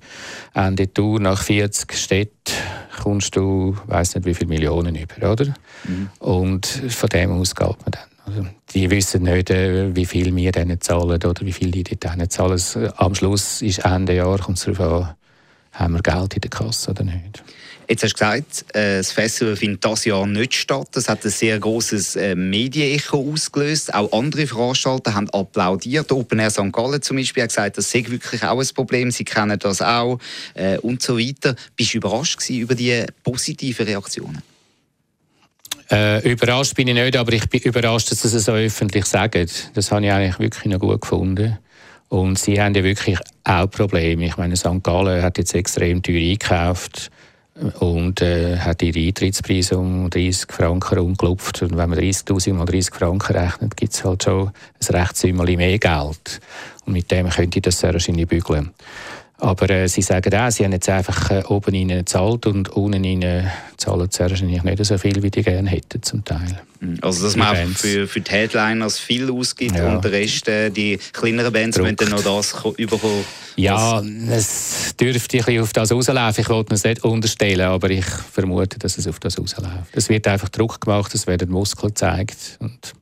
Ende 0.52 0.92
Tour 0.92 1.20
nach 1.20 1.42
40 1.42 1.90
Städten 1.94 2.52
kommst 3.02 3.34
du, 3.34 3.76
weiß 3.86 4.14
nicht 4.14 4.26
wie 4.26 4.34
viele 4.34 4.48
Millionen 4.48 4.94
über, 4.94 5.32
oder? 5.32 5.54
Mhm. 5.84 6.10
Und 6.18 6.66
von 6.66 7.08
dem 7.08 7.32
aus 7.32 7.54
geht 7.54 7.66
man 7.66 7.90
dann. 7.90 8.11
Also, 8.24 8.46
die 8.72 8.90
wissen 8.90 9.24
nicht, 9.24 9.50
äh, 9.50 9.94
wie 9.94 10.06
viel 10.06 10.34
wir 10.34 10.52
denen 10.52 10.80
zahlen 10.80 11.22
oder 11.24 11.40
wie 11.40 11.52
viel 11.52 11.70
die 11.70 11.82
denen 11.82 12.30
zahlen. 12.30 12.60
Am 12.96 13.14
Schluss 13.14 13.62
ist 13.62 13.80
Ende 13.80 14.14
Jahr, 14.14 14.38
kommt 14.38 14.58
es 14.58 14.64
darauf 14.64 15.04
an, 15.04 15.14
haben 15.72 15.94
wir 15.94 16.02
Geld 16.02 16.34
in 16.34 16.40
der 16.40 16.50
Kasse 16.50 16.90
oder 16.90 17.04
nicht. 17.04 17.42
Jetzt 17.88 18.04
hast 18.04 18.12
du 18.12 18.24
gesagt, 18.24 18.76
äh, 18.76 18.98
das 18.98 19.12
Festival 19.12 19.56
findet 19.56 19.84
dieses 19.84 20.04
Jahr 20.04 20.26
nicht 20.26 20.54
statt. 20.54 20.88
Das 20.92 21.08
hat 21.08 21.24
ein 21.24 21.30
sehr 21.30 21.58
großes 21.58 22.16
äh, 22.16 22.34
Medienecho 22.34 23.32
ausgelöst. 23.32 23.92
Auch 23.92 24.12
andere 24.16 24.46
Veranstalter 24.46 25.14
haben 25.14 25.28
applaudiert. 25.30 26.10
Open 26.12 26.38
Air 26.38 26.50
St. 26.50 26.72
Gallen 26.72 27.02
zum 27.02 27.16
Beispiel 27.16 27.42
hat 27.42 27.50
gesagt, 27.50 27.78
das 27.78 27.90
sei 27.90 28.04
wirklich 28.06 28.42
auch 28.44 28.60
ein 28.60 28.68
Problem. 28.74 29.10
Sie 29.10 29.24
kennen 29.24 29.58
das 29.58 29.82
auch 29.82 30.18
äh, 30.54 30.78
und 30.78 31.02
so 31.02 31.18
weiter. 31.18 31.56
Bist 31.76 31.92
du 31.92 31.98
überrascht 31.98 32.48
über 32.48 32.74
die 32.74 33.04
positiven 33.24 33.84
Reaktionen? 33.84 34.42
Äh, 35.90 36.30
überrascht 36.30 36.74
bin 36.74 36.88
ich 36.88 36.94
nicht, 36.94 37.16
aber 37.16 37.32
ich 37.32 37.48
bin 37.48 37.60
überrascht, 37.60 38.10
dass 38.10 38.22
sie 38.22 38.36
es 38.36 38.44
so 38.44 38.52
öffentlich 38.52 39.04
sagen. 39.06 39.48
Das 39.74 39.90
habe 39.90 40.04
ich 40.04 40.12
eigentlich 40.12 40.38
wirklich 40.38 40.72
noch 40.72 40.80
gut 40.80 41.00
gefunden. 41.00 41.58
Und 42.08 42.38
sie 42.38 42.60
haben 42.60 42.74
ja 42.74 42.84
wirklich 42.84 43.18
auch 43.44 43.70
Probleme. 43.70 44.26
Ich 44.26 44.36
meine, 44.36 44.56
St. 44.56 44.82
Gallen 44.82 45.22
hat 45.22 45.38
jetzt 45.38 45.54
extrem 45.54 46.02
teuer 46.02 46.20
eingekauft 46.20 47.10
und 47.80 48.20
äh, 48.20 48.58
hat 48.58 48.82
ihre 48.82 48.98
Eintrittspreise 48.98 49.78
um 49.78 50.10
30 50.10 50.52
Franken 50.52 50.98
umgelupft. 50.98 51.62
Und 51.62 51.76
wenn 51.76 51.90
man 51.90 51.98
30'000 51.98 52.52
mal 52.54 52.64
30 52.64 52.94
Franken 52.94 53.36
rechnet, 53.36 53.76
gibt 53.76 53.92
es 53.92 54.04
halt 54.04 54.24
schon 54.24 54.50
ein 54.50 54.94
recht 54.94 55.24
mehr 55.24 55.78
Geld. 55.78 56.40
Und 56.84 56.92
mit 56.92 57.10
dem 57.10 57.28
könnte 57.28 57.58
ich 57.58 57.62
das 57.62 57.78
sehr 57.78 57.92
wahrscheinlich 57.92 58.28
bügeln. 58.28 58.70
Aber 59.42 59.68
äh, 59.70 59.88
sie 59.88 60.02
sagen 60.02 60.32
auch, 60.36 60.52
sie 60.52 60.64
haben 60.64 60.70
jetzt 60.70 60.88
einfach 60.88 61.32
äh, 61.32 61.42
oben 61.48 61.74
ihnen 61.74 61.98
gezahlt 61.98 62.46
und 62.46 62.68
unten 62.68 63.02
ihnen 63.02 63.50
zahlen 63.76 64.08
sie 64.08 64.20
wahrscheinlich 64.20 64.62
nicht 64.62 64.84
so 64.84 64.96
viel, 64.96 65.20
wie 65.20 65.32
die 65.32 65.42
gerne 65.42 65.68
hätten 65.68 66.00
zum 66.00 66.24
Teil. 66.24 66.60
Mhm. 66.78 66.98
Also 67.02 67.24
dass 67.24 67.34
man 67.34 67.48
einfach 67.48 67.80
für, 67.80 68.06
für 68.06 68.20
die 68.20 68.30
Headliners 68.30 69.00
viel 69.00 69.28
ausgibt 69.32 69.74
ja. 69.74 69.92
und 69.92 70.04
der 70.04 70.12
Rest, 70.12 70.46
äh, 70.46 70.70
die 70.70 70.96
kleineren 71.12 71.52
Bands, 71.52 71.76
müssen 71.76 71.96
dann 71.96 72.10
noch 72.10 72.22
das 72.22 72.54
überkommen. 72.76 73.24
Ja, 73.56 74.00
es 74.30 74.94
dürfte 74.98 75.38
ein 75.38 75.44
bisschen 75.44 75.62
auf 75.62 75.72
das 75.72 75.90
rauslaufen. 75.90 76.40
Ich 76.40 76.48
wollte 76.48 76.74
es 76.74 76.84
nicht 76.84 77.02
unterstellen, 77.02 77.66
aber 77.66 77.90
ich 77.90 78.06
vermute, 78.06 78.78
dass 78.78 78.96
es 78.96 79.08
auf 79.08 79.18
das 79.18 79.40
rausläuft. 79.40 79.90
Es 79.90 80.08
wird 80.08 80.28
einfach 80.28 80.50
Druck 80.50 80.80
gemacht, 80.80 81.12
es 81.16 81.26
werden 81.26 81.50
Muskeln 81.50 81.88
gezeigt 81.88 82.58
und 82.60 82.94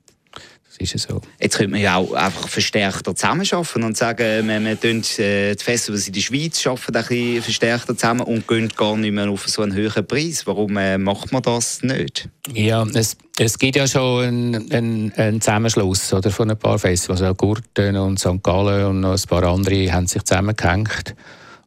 ist 0.81 0.95
es 0.95 1.03
so. 1.03 1.21
Jetzt 1.41 1.59
könnte 1.59 1.73
man 1.73 1.81
ja 1.81 1.97
auch 1.97 2.13
einfach 2.13 2.49
verstärkter 2.49 3.15
zusammenarbeiten 3.15 3.83
und 3.83 3.97
sagen, 3.97 4.49
wir, 4.49 4.61
wir 4.61 4.81
tun 4.81 5.03
die 5.03 5.57
Festivals 5.59 6.07
in 6.07 6.15
der 6.15 6.21
Schweiz 6.21 6.67
arbeiten 6.67 6.97
ein 6.97 7.03
bisschen 7.03 7.43
verstärkter 7.43 7.97
zusammen 7.97 8.23
und 8.23 8.47
gehen 8.49 8.69
gar 8.77 8.97
nicht 8.97 9.13
mehr 9.13 9.29
auf 9.29 9.47
so 9.49 9.63
einen 9.63 9.75
höheren 9.75 10.07
Preis. 10.07 10.47
Warum 10.47 10.77
äh, 10.77 10.99
macht 10.99 11.33
man 11.33 11.43
das 11.43 11.83
nicht? 11.83 12.29
Ja, 12.53 12.87
es, 12.95 13.17
es 13.39 13.59
gibt 13.59 13.77
ja 13.77 13.87
schon 13.87 14.25
einen, 14.25 14.73
einen, 14.73 15.13
einen 15.13 15.41
Zusammenschluss 15.41 16.13
oder, 16.13 16.31
von 16.31 16.51
ein 16.51 16.59
paar 16.59 16.79
Festivals. 16.79 17.23
Also 17.23 17.35
Gurten 17.35 17.97
und 17.97 18.19
St. 18.19 18.43
Gallen 18.43 18.87
und 18.87 19.01
noch 19.01 19.13
ein 19.13 19.29
paar 19.29 19.45
andere 19.45 19.93
haben 19.93 20.07
sich 20.07 20.23
zusammengehängt. 20.23 21.15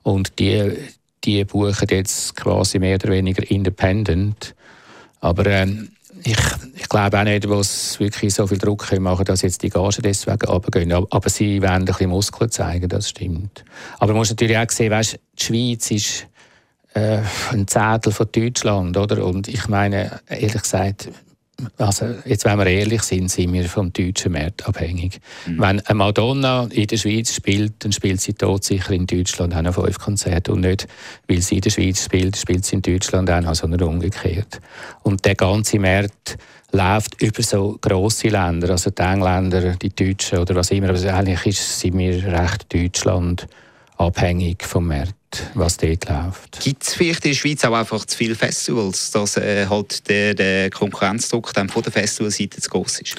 Und 0.03 0.37
die, 0.39 0.73
die 1.23 1.45
buchen 1.45 1.87
jetzt 1.89 2.35
quasi 2.35 2.79
mehr 2.79 2.95
oder 2.95 3.09
weniger 3.09 3.49
independent. 3.49 4.55
Aber 5.21 5.45
ähm, 5.45 5.89
ich, 6.23 6.37
ich 6.75 6.89
glaube 6.89 7.19
auch 7.19 7.23
nicht, 7.23 7.45
dass 7.45 7.99
wirklich 7.99 8.33
so 8.33 8.47
viel 8.47 8.57
Druck 8.57 8.91
machen 8.99 9.25
dass 9.25 9.41
jetzt 9.41 9.61
die 9.63 9.69
Gagen 9.69 10.01
deswegen 10.03 10.47
runtergehen. 10.47 10.91
Aber 10.91 11.29
sie 11.29 11.61
werden 11.61 11.83
ein 11.83 11.85
bisschen 11.85 12.09
Muskeln 12.09 12.51
zeigen, 12.51 12.87
das 12.87 13.09
stimmt. 13.09 13.63
Aber 13.99 14.13
man 14.13 14.19
muss 14.19 14.29
natürlich 14.29 14.57
auch 14.57 14.69
sehen, 14.69 14.91
weißt, 14.91 15.19
die 15.39 15.43
Schweiz 15.43 15.91
ist 15.91 16.27
äh, 16.93 17.19
ein 17.51 17.67
Zettel 17.67 18.11
von 18.11 18.27
Deutschland, 18.31 18.95
oder? 18.97 19.25
Und 19.25 19.47
ich 19.47 19.67
meine, 19.67 20.19
ehrlich 20.27 20.61
gesagt, 20.61 21.09
also 21.77 22.07
jetzt, 22.25 22.45
wenn 22.45 22.57
wir 22.57 22.65
ehrlich 22.65 23.03
sind, 23.03 23.29
sind 23.29 23.53
wir 23.53 23.65
vom 23.65 23.93
deutschen 23.93 24.31
Markt 24.31 24.67
abhängig. 24.67 25.19
Mhm. 25.45 25.59
Wenn 25.59 25.79
eine 25.79 25.95
Madonna 25.95 26.67
in 26.71 26.87
der 26.87 26.97
Schweiz 26.97 27.33
spielt, 27.33 27.73
dann 27.79 27.91
spielt 27.91 28.21
sie 28.21 28.33
dort 28.33 28.63
sicher 28.63 28.91
in 28.91 29.05
Deutschland 29.05 29.55
auch 29.55 29.61
noch 29.61 29.75
fünf 29.75 29.99
Konzerte 29.99 30.51
und 30.51 30.61
nicht, 30.61 30.87
weil 31.27 31.41
sie 31.41 31.55
in 31.55 31.61
der 31.61 31.69
Schweiz 31.69 32.03
spielt, 32.03 32.37
spielt 32.37 32.65
sie 32.65 32.75
in 32.75 32.81
Deutschland 32.81 33.29
auch 33.29 33.41
noch, 33.41 33.55
sondern 33.55 33.83
umgekehrt. 33.83 34.59
Und 35.03 35.25
der 35.25 35.35
ganze 35.35 35.79
Markt 35.79 36.37
läuft 36.71 37.21
über 37.21 37.43
so 37.43 37.77
grosse 37.79 38.29
Länder, 38.29 38.71
also 38.71 38.89
die 38.89 39.01
Engländer, 39.01 39.75
die 39.75 39.89
Deutschen 39.89 40.39
oder 40.39 40.55
was 40.55 40.71
immer. 40.71 40.89
Aber 40.89 41.13
eigentlich 41.13 41.45
ist, 41.45 41.79
sind 41.79 41.97
wir 41.97 42.23
recht 42.23 42.73
Deutschland 42.73 43.47
abhängig 44.03 44.63
vom 44.63 44.87
Markt 44.87 45.15
was 45.55 45.77
dort 45.77 46.07
läuft. 46.07 46.59
Gibt 46.61 46.83
es 46.83 46.93
vielleicht 46.93 47.25
in 47.25 47.31
der 47.31 47.37
Schweiz 47.37 47.65
auch 47.65 47.73
einfach 47.73 48.05
zu 48.05 48.17
viele 48.17 48.35
Festivals, 48.35 49.11
dass 49.11 49.37
äh, 49.37 49.65
halt 49.67 50.07
der, 50.09 50.33
der 50.35 50.69
Konkurrenzdruck 50.69 51.53
dann 51.53 51.69
von 51.69 51.83
der 51.83 51.91
Festivalseite 51.91 52.61
zu 52.61 52.69
groß 52.69 53.01
ist? 53.01 53.15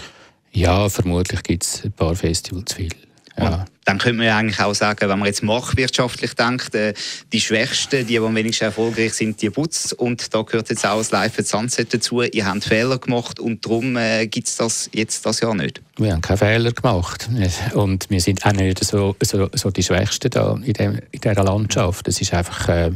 Ja, 0.53 0.89
vermutlich 0.89 1.43
gibt 1.43 1.65
es 1.65 1.85
ein 1.85 1.93
paar 1.93 2.15
Festivals 2.15 2.67
zu 2.67 2.77
viel. 2.77 2.93
Ja. 3.37 3.65
dann 3.85 3.99
könnte 3.99 4.19
man 4.19 4.27
ja 4.27 4.39
eigentlich 4.39 4.61
auch 4.61 4.75
sagen, 4.75 5.09
wenn 5.09 5.19
man 5.19 5.27
jetzt 5.27 5.43
marktwirtschaftlich 5.43 6.35
denkt, 6.35 6.75
äh, 6.75 6.95
die 7.33 7.41
Schwächsten, 7.41 8.07
die, 8.07 8.15
die 8.15 8.19
am 8.19 8.35
wenigsten 8.35 8.67
erfolgreich 8.67 9.15
sind, 9.15 9.43
die 9.43 9.51
putzt. 9.51 9.93
Und 9.93 10.33
da 10.33 10.43
gehört 10.43 10.71
jetzt 10.71 10.87
auch 10.87 10.99
das 10.99 11.11
Live 11.11 11.39
at 11.39 11.47
Sunset 11.47 11.93
dazu. 11.93 12.23
Ihr 12.23 12.47
habt 12.47 12.65
Fehler 12.65 12.99
gemacht 12.99 13.41
und 13.41 13.65
darum 13.65 13.97
äh, 13.97 14.27
gibt 14.29 14.47
es 14.47 14.57
das 14.57 14.89
jetzt 14.93 15.27
das 15.27 15.41
Jahr 15.41 15.55
nicht. 15.55 15.83
Wir 15.97 16.13
haben 16.13 16.21
keine 16.21 16.39
Fehler 16.39 16.73
gemacht. 16.73 17.29
Und 17.75 18.09
wir 18.09 18.21
sind 18.21 18.45
auch 18.47 18.53
nicht 18.53 18.85
so, 18.85 19.17
so, 19.21 19.49
so 19.53 19.71
die 19.71 19.83
Schwächsten 19.83 20.31
da 20.31 20.57
in, 20.63 20.73
dem, 20.73 21.01
in 21.11 21.21
dieser 21.21 21.45
Landschaft. 21.45 22.07
Es 22.09 22.21
ist 22.21 22.33
einfach... 22.33 22.69
Äh, 22.69 22.93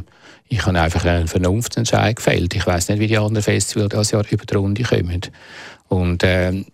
ich 0.51 0.65
habe 0.65 0.81
einfach 0.81 1.05
einen 1.05 1.29
Vernunftsentscheid 1.29 2.17
gefällt. 2.17 2.55
Ich 2.55 2.67
weiß 2.67 2.89
nicht, 2.89 3.01
wie 3.01 3.07
die 3.07 3.19
anderen 3.19 3.43
Festivals 3.43 3.91
dieses 3.91 4.11
Jahr 4.13 4.25
über 4.31 4.47
die 4.47 4.55
Runde 4.55 4.83
kommen. 4.83 5.21
Und 5.89 6.23
äh, 6.23 6.65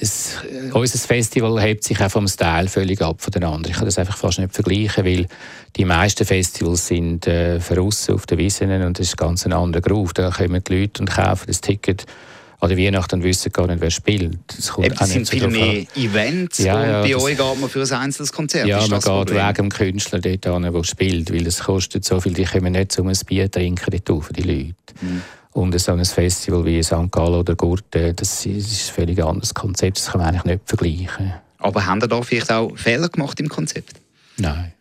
es, 0.00 0.36
unser 0.72 0.98
Festival 0.98 1.60
hebt 1.60 1.84
sich 1.84 2.00
auch 2.00 2.10
vom 2.10 2.28
Style 2.28 2.68
völlig 2.68 3.00
ab 3.00 3.20
von 3.20 3.30
den 3.30 3.44
anderen. 3.44 3.70
Ich 3.70 3.76
kann 3.76 3.86
das 3.86 3.98
einfach 3.98 4.16
fast 4.16 4.38
nicht 4.38 4.54
vergleichen, 4.54 5.04
weil 5.04 5.26
die 5.76 5.84
meisten 5.84 6.24
Festivals 6.24 6.86
sind 6.86 7.26
äh, 7.26 7.60
verrissen 7.60 8.14
auf 8.14 8.26
den 8.26 8.38
Wiesen 8.38 8.70
und 8.82 8.98
das 8.98 9.08
ist 9.08 9.16
ganz 9.16 9.46
ein 9.46 9.52
anderer 9.52 9.82
Groove. 9.82 10.12
Da 10.12 10.30
kommen 10.30 10.62
die 10.62 10.80
Leute 10.80 11.02
und 11.02 11.10
kaufen 11.10 11.44
das 11.46 11.60
Ticket 11.60 12.06
an 12.58 12.70
der 12.70 12.78
Weihnachten 12.78 13.16
und 13.16 13.24
wissen 13.24 13.52
gar 13.52 13.66
nicht, 13.66 13.80
wer 13.80 13.90
spielt. 13.90 14.38
Es 14.58 14.72
sind 15.10 15.28
viel 15.28 15.46
mehr 15.48 15.84
Events 15.94 16.58
ja, 16.58 16.74
und 16.74 16.88
ja, 16.88 17.02
bei 17.02 17.16
euch 17.16 17.36
geht 17.36 17.60
man 17.60 17.68
für 17.68 17.82
ein 17.82 17.92
einzelnes 17.92 18.32
Konzert. 18.32 18.66
Ja, 18.66 18.78
man 18.88 19.00
geht 19.00 19.30
wegen 19.30 19.54
dem 19.54 19.68
Künstler 19.68 20.20
dort 20.20 20.46
an, 20.46 20.62
der 20.62 20.84
spielt, 20.84 21.32
weil 21.32 21.46
es 21.46 21.60
kostet 21.60 22.04
so 22.04 22.20
viel, 22.20 22.32
die 22.32 22.44
kommen 22.44 22.72
nicht 22.72 22.98
um 22.98 23.08
ein 23.08 23.18
Bier 23.26 23.50
trinken 23.50 24.00
dort 24.04 24.36
die 24.36 24.42
Leute. 24.42 24.74
Mhm. 25.00 25.22
Und 25.56 25.80
so 25.80 25.92
ein 25.92 26.04
Festival 26.04 26.66
wie 26.66 26.82
St. 26.82 27.10
Gallen 27.10 27.36
oder 27.36 27.54
Gurten, 27.54 28.14
das 28.14 28.44
ist 28.44 28.90
ein 28.90 28.94
völlig 28.94 29.24
anderes 29.24 29.54
Konzept, 29.54 29.96
das 29.96 30.08
kann 30.08 30.20
man 30.20 30.28
eigentlich 30.28 30.44
nicht 30.44 30.60
vergleichen. 30.66 31.32
Aber 31.56 31.86
haben 31.86 31.98
Sie 32.02 32.08
da 32.08 32.20
vielleicht 32.20 32.52
auch 32.52 32.76
Fehler 32.76 33.08
gemacht 33.08 33.40
im 33.40 33.48
Konzept? 33.48 33.94
Nein. 34.36 34.74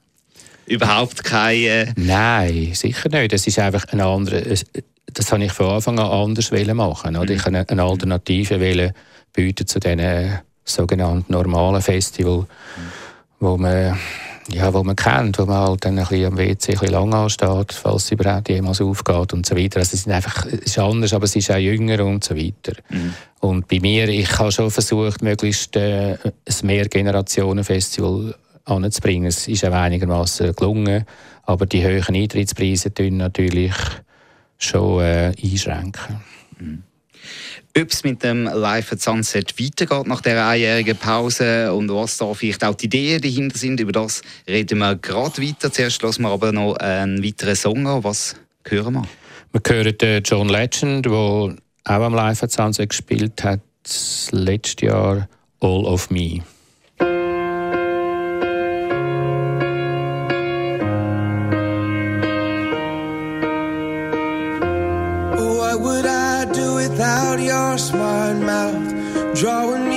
Überhaupt 0.66 1.24
keine... 1.24 1.66
Äh 1.66 1.94
Nein, 1.96 2.72
sicher 2.74 3.08
nicht. 3.08 3.32
Das 3.32 3.48
ist 3.48 3.58
einfach 3.58 3.86
ein 3.94 4.02
anderer... 4.02 4.42
Das 5.14 5.32
habe 5.32 5.46
ich 5.46 5.54
von 5.54 5.68
Anfang 5.68 5.98
an 5.98 6.12
anders 6.12 6.52
machen. 6.52 7.16
Oder? 7.16 7.32
Mhm. 7.32 7.40
Ich 7.40 7.46
wollte 7.46 7.70
eine 7.70 7.84
Alternative 7.84 8.94
bieten 9.32 9.68
zu 9.68 9.80
diesen 9.80 10.40
sogenannten 10.66 11.32
normalen 11.32 11.82
Festivals, 11.82 12.48
mhm. 12.48 12.82
wo 13.40 13.56
man 13.56 13.98
ja, 14.50 14.74
wo 14.74 14.84
man 14.84 14.96
kennt, 14.96 15.40
wo 15.40 15.46
man 15.46 15.58
halt 15.58 15.86
dann 15.86 15.98
ein 15.98 16.06
bisschen 16.06 16.26
am 16.26 16.38
WC 16.38 16.74
ein 16.74 16.80
bisschen 16.80 16.94
lang 16.94 17.14
ansteht, 17.14 17.74
falls 17.74 18.04
es 18.04 18.12
überhaupt 18.12 18.50
jemals 18.50 18.82
aufgeht 18.82 19.34
und 19.34 19.46
so 19.46 19.56
weiter. 19.56 19.80
Also 19.80 19.94
es 19.94 20.02
ist 20.02 20.08
einfach, 20.08 20.46
es 20.46 20.60
ist 20.60 20.80
anders, 20.80 21.14
aber 21.14 21.26
es 21.26 21.36
ist 21.36 21.52
auch 21.52 21.58
jünger 21.58 22.06
und 22.06 22.24
so 22.24 22.36
weiter. 22.36 22.74
Mhm. 22.90 23.14
Und 23.40 23.68
bei 23.68 23.80
mir, 23.80 24.08
ich 24.08 24.38
habe 24.38 24.52
schon 24.52 24.70
versucht, 24.70 25.22
möglichst 25.22 25.76
äh, 25.76 26.18
ein 26.24 26.34
Mehrgenerationen-Festival 26.64 28.36
anzubringen. 28.66 29.28
Es 29.28 29.48
ist 29.48 29.66
auch 29.66 29.74
einigermaßen 29.74 30.54
gelungen, 30.56 31.06
aber 31.44 31.66
die 31.66 31.84
hohen 31.84 32.16
Eintrittspreise 32.16 32.94
tun 32.94 33.18
natürlich 33.18 33.74
schon 34.58 35.02
äh, 35.02 35.34
einschränken. 35.42 36.22
Mhm 36.60 36.84
ob 37.78 37.92
es 37.92 38.04
mit 38.04 38.24
dem 38.24 38.46
Live 38.46 38.94
at 38.94 39.02
Sunset 39.02 39.60
weitergeht 39.60 40.08
nach 40.08 40.22
der 40.22 40.48
einjährigen 40.48 40.98
Pause 40.98 41.74
und 41.74 41.90
was 41.90 42.18
da 42.18 42.34
vielleicht 42.34 42.64
auch 42.64 42.76
die 42.76 42.86
Ideen 42.86 43.22
dahinter 43.22 43.58
sind. 43.58 43.80
Über 43.80 43.92
das 43.92 44.22
reden 44.48 44.80
wir 44.80 44.96
gerade 44.96 45.42
weiter. 45.42 45.72
Zuerst 45.72 46.02
lassen 46.02 46.24
wir 46.24 46.30
aber 46.30 46.52
noch 46.52 46.76
einen 46.78 47.24
weiteren 47.24 47.56
Song 47.56 47.86
an. 47.86 48.04
Was 48.04 48.36
hören 48.64 48.94
wir? 48.94 49.08
Wir 49.52 49.62
hören 49.68 49.98
den 49.98 50.24
John 50.24 50.50
Legend, 50.50 51.06
der 51.06 51.14
auch 51.14 51.52
am 51.84 52.14
Live 52.14 52.44
at 52.44 52.52
Sunset 52.52 52.90
gespielt 52.90 53.44
hat, 53.44 53.60
letztes 54.32 54.88
Jahr 54.88 55.28
All 55.60 55.86
of 55.86 56.10
Me. 56.10 56.42
wash 67.76 67.92
my 67.92 68.32
mouth, 68.34 69.38
drawing 69.38 69.90
me 69.90 69.95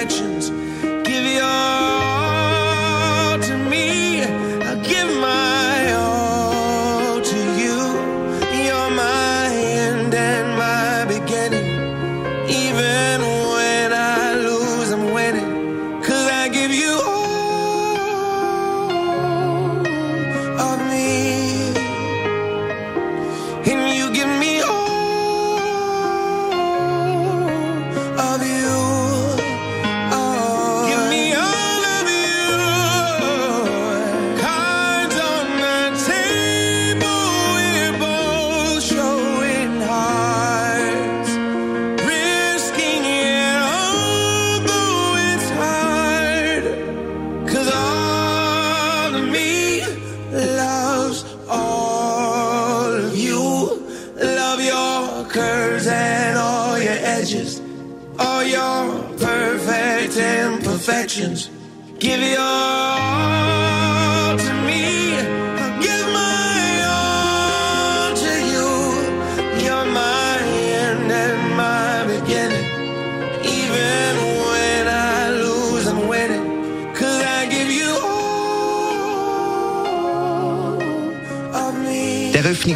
legends. 0.00 0.69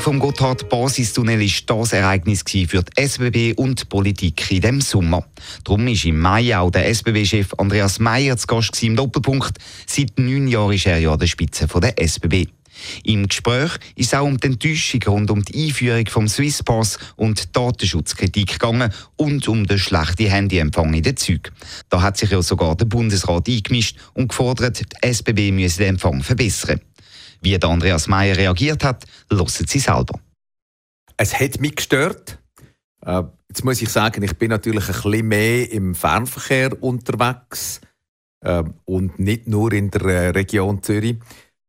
Vom 0.05 0.19
Gotthard-Basistunnel 0.19 1.41
war 1.41 1.79
das 1.79 1.95
Ereignis 1.95 2.45
für 2.47 2.83
die 2.83 3.03
SBB 3.03 3.55
und 3.57 3.81
die 3.81 3.85
Politik 3.87 4.51
in 4.51 4.61
diesem 4.61 4.81
Sommer. 4.83 5.25
Darum 5.65 5.87
war 5.87 6.05
im 6.05 6.21
Mai 6.21 6.55
auch 6.59 6.71
der 6.71 6.87
SBB-Chef 6.91 7.55
Andreas 7.57 8.01
Meyer 8.01 8.37
zu 8.37 8.47
Gast 8.47 8.83
im 8.83 8.97
Doppelpunkt. 8.97 9.57
Seit 9.87 10.19
neun 10.19 10.47
Jahren 10.47 10.75
ist 10.75 10.85
er 10.85 10.99
ja 10.99 11.11
an 11.11 11.19
der 11.19 11.27
Spitze 11.27 11.67
der 11.67 11.99
SBB. 11.99 12.49
Im 13.05 13.29
Gespräch 13.29 13.71
ist 13.97 14.15
auch 14.15 14.27
um 14.27 14.37
die 14.37 14.49
Enttäuschung 14.49 15.01
rund 15.07 15.31
um 15.31 15.43
die 15.43 15.69
Einführung 15.69 16.07
vom 16.07 16.29
Swisspass 16.29 16.99
und 17.17 17.57
Datenschutzkritik 17.57 18.53
gegangen 18.53 18.93
und 19.17 19.49
um 19.49 19.67
den 19.67 19.79
schlechten 19.79 20.27
Handyempfang 20.27 20.93
in 20.93 21.03
den 21.03 21.17
Zügen. 21.17 21.55
Da 21.89 22.03
hat 22.03 22.19
sich 22.19 22.31
ja 22.31 22.43
sogar 22.43 22.77
der 22.77 22.85
Bundesrat 22.85 23.49
eingemischt 23.49 23.97
und 24.13 24.29
gefordert, 24.29 24.81
die 24.81 25.09
SBB 25.09 25.51
müsse 25.51 25.79
den 25.79 25.95
Empfang 25.95 26.23
verbessern. 26.23 26.81
Wie 27.45 27.59
der 27.59 27.69
Andreas 27.69 28.09
Meyer 28.09 28.39
reagiert 28.39 28.83
hat, 28.83 29.05
hören 29.31 29.47
Sie 29.49 29.79
selber. 29.79 30.19
Es 31.19 31.39
hat 31.39 31.61
mich 31.61 31.77
gestört. 31.77 32.39
Äh, 33.05 33.23
jetzt 33.51 33.65
muss 33.67 33.83
ich 33.83 33.91
sagen, 33.91 34.23
ich 34.23 34.35
bin 34.39 34.49
natürlich 34.49 34.89
ein 34.89 34.95
bisschen 34.95 35.29
mehr 35.29 35.71
im 35.71 35.95
Fernverkehr 35.95 36.83
unterwegs 36.83 37.83
äh, 38.41 38.65
und 38.87 39.19
nicht 39.19 39.47
nur 39.47 39.75
in 39.75 39.91
der 39.91 40.01
äh, 40.07 40.29
Region 40.31 40.83
Zürich. 40.83 41.19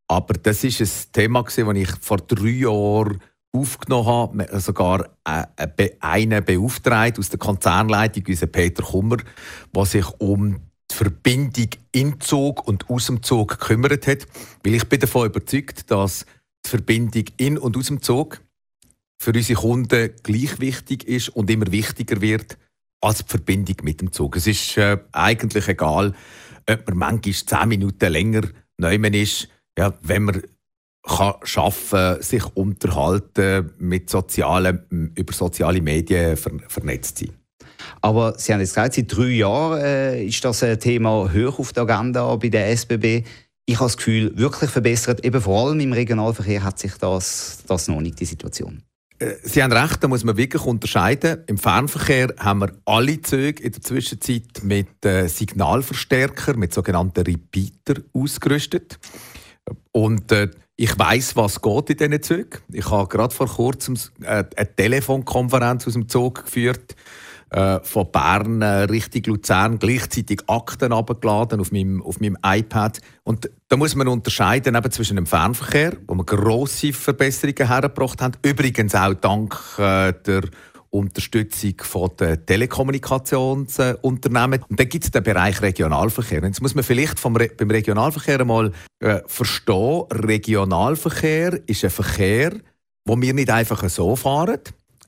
Aber 0.08 0.36
das 0.36 0.64
ist 0.64 0.80
ein 0.80 1.12
Thema, 1.12 1.44
das 1.44 1.58
ich 1.58 1.92
vor 2.00 2.20
drei 2.20 2.48
Jahren 2.48 3.20
aufgenommen 3.52 4.08
habe. 4.08 4.62
Sogar 4.62 5.10
äh, 5.26 5.90
einen 6.00 6.46
beauftragt 6.46 7.20
aus 7.20 7.28
der 7.28 7.40
Konzernleitung, 7.40 8.24
unseren 8.30 8.52
Peter 8.54 8.82
Kummer, 8.82 9.18
der 9.76 9.86
sich 9.86 10.08
um 10.20 10.62
die 10.91 10.95
Verbindung 10.95 11.69
im 11.91 12.19
Zug 12.19 12.67
und 12.67 12.89
aus 12.89 13.08
dem 13.08 13.24
Zug 13.24 13.60
gekümmert 13.60 14.08
hat. 14.08 14.28
Weil 14.63 14.76
ich 14.76 14.86
bin 14.86 15.00
davon 15.00 15.28
überzeugt, 15.28 15.89
dass 15.91 16.26
die 16.65 16.69
Verbindung 16.69 17.26
in 17.38 17.58
und 17.58 17.78
aus 17.78 17.88
dem 17.88 18.02
Zug 18.02 18.41
für 19.21 19.32
unsere 19.32 19.60
Kunden 19.60 20.12
gleich 20.24 20.60
wichtig 20.60 21.08
ist 21.08 21.30
und 21.30 21.50
immer 21.50 21.71
wichtiger 21.71 22.21
wird 22.21 22.58
als 23.02 23.19
die 23.19 23.30
Verbindung 23.30 23.78
mit 23.84 24.02
dem 24.02 24.12
Zug. 24.12 24.36
Es 24.36 24.48
ist 24.48 24.78
äh, 24.78 24.98
eigentlich 25.12 25.67
egal, 25.67 26.13
ob 26.69 26.88
man 26.88 26.98
manchmal 26.98 27.34
zehn 27.34 27.69
Minuten 27.69 28.12
länger 28.12 28.41
neumen 28.78 29.13
ist, 29.13 29.48
ja, 29.78 29.93
wenn 30.02 30.24
man 30.24 30.41
kann 31.04 31.36
schaffen, 31.43 32.21
sich 32.21 32.43
unterhalten, 32.56 33.71
mit 33.78 34.10
sozialen, 34.10 35.12
über 35.15 35.34
soziale 35.34 35.82
Medien 35.82 36.36
ver 36.36 36.52
vernetzt 36.67 37.19
sein. 37.19 37.34
Aber 38.02 38.38
Sie 38.38 38.54
haben 38.54 38.60
jetzt 38.60 38.72
gesagt, 38.72 38.94
seit 38.94 39.15
drei 39.15 39.28
Jahren 39.28 39.82
äh, 39.82 40.24
ist 40.24 40.44
das 40.44 40.63
ein 40.63 40.80
Thema 40.80 41.32
hoch 41.34 41.60
auf 41.60 41.74
der 41.74 41.84
Agenda 41.84 42.36
bei 42.36 42.50
der 42.50 42.70
SBB. 42.70 43.24
Ich 43.65 43.76
habe 43.76 43.86
das 43.86 43.98
Gefühl, 43.98 44.38
wirklich 44.38 44.70
verbessert, 44.70 45.26
eben 45.26 45.41
vor 45.41 45.68
allem 45.68 45.80
im 45.80 45.91
Regionalverkehr 45.91 46.63
hat 46.63 46.78
sich 46.78 46.94
das, 46.98 47.63
das 47.68 47.88
noch 47.88 48.02
nicht, 48.02 48.20
die 48.20 48.26
Situation. 48.26 48.84
Äh, 49.20 49.36
Sie 49.44 49.63
haben 49.63 49.72
recht, 49.72 50.04
da 50.04 50.08
muss 50.08 50.24
man 50.24 50.38
wirklich 50.38 50.63
unterscheiden. 50.63 51.44
Im 51.48 51.58
Fernverkehr 51.58 52.34
haben 52.38 52.62
wir 52.62 52.72
alle 52.86 53.22
Züge 53.22 53.63
in 53.63 53.72
der 53.72 53.82
Zwischenzeit 53.82 54.63
mit 54.63 55.04
äh, 55.06 55.28
Signalverstärker, 55.28 56.56
mit 56.58 56.74
sogenannten 56.74 57.22
Repeater 57.22 58.02
ausgerüstet. 58.13 59.00
Und 59.91 60.32
äh, 60.32 60.50
ich 60.76 60.98
weiß, 60.98 61.36
was 61.38 61.62
geht 61.62 61.89
in 61.91 61.98
diesen 61.98 62.22
Zügen. 62.22 62.60
Ich 62.72 62.91
habe 62.91 63.08
gerade 63.08 63.34
vor 63.34 63.48
kurzem 63.48 63.96
äh, 64.22 64.44
eine 64.56 64.76
Telefonkonferenz 64.76 65.88
aus 65.88 65.94
dem 65.94 66.10
Zug 66.10 66.46
geführt, 66.46 66.96
äh, 67.49 67.79
von 67.84 68.12
Bern 68.12 68.62
äh, 68.62 68.84
Richtung 68.84 69.23
Luzern, 69.25 69.79
gleichzeitig 69.79 70.41
Akten 70.47 70.91
abgeladen 70.91 71.60
auf 71.60 71.71
meinem, 71.71 72.01
auf 72.01 72.19
meinem 72.19 72.38
iPad. 72.43 72.99
Und 73.23 73.49
da 73.69 73.77
muss 73.77 73.95
man 73.95 74.08
unterscheiden 74.08 74.75
eben 74.75 74.91
zwischen 74.91 75.15
dem 75.15 75.25
Fernverkehr, 75.25 75.93
wo 76.08 76.15
wir 76.15 76.25
grosse 76.25 76.93
Verbesserungen 76.93 77.67
hergebracht 77.67 78.21
haben, 78.21 78.34
übrigens 78.43 78.95
auch 78.95 79.13
dank 79.13 79.55
äh, 79.77 80.13
der 80.25 80.43
Unterstützung 80.95 81.75
der 82.19 82.45
Telekommunikationsunternehmen. 82.45 84.63
Und 84.69 84.79
dann 84.79 84.88
gibt 84.88 85.03
es 85.03 85.12
den 85.12 85.23
Bereich 85.23 85.62
Regionalverkehr. 85.62 86.41
Jetzt 86.43 86.62
muss 86.62 86.73
man 86.73 86.86
vielleicht 86.86 87.19
vom 87.19 87.36
Re 87.36 87.49
beim 87.55 87.69
Regionalverkehr 87.69 88.39
einmal 88.39 88.71
äh, 88.99 89.19
verstehen, 89.27 90.05
Regionalverkehr 90.12 91.60
ist 91.67 91.84
ein 91.84 91.89
Verkehr, 91.89 92.53
wo 93.05 93.19
wir 93.21 93.34
nicht 93.34 93.49
einfach 93.49 93.89
so 93.89 94.15
fahren, 94.15 94.62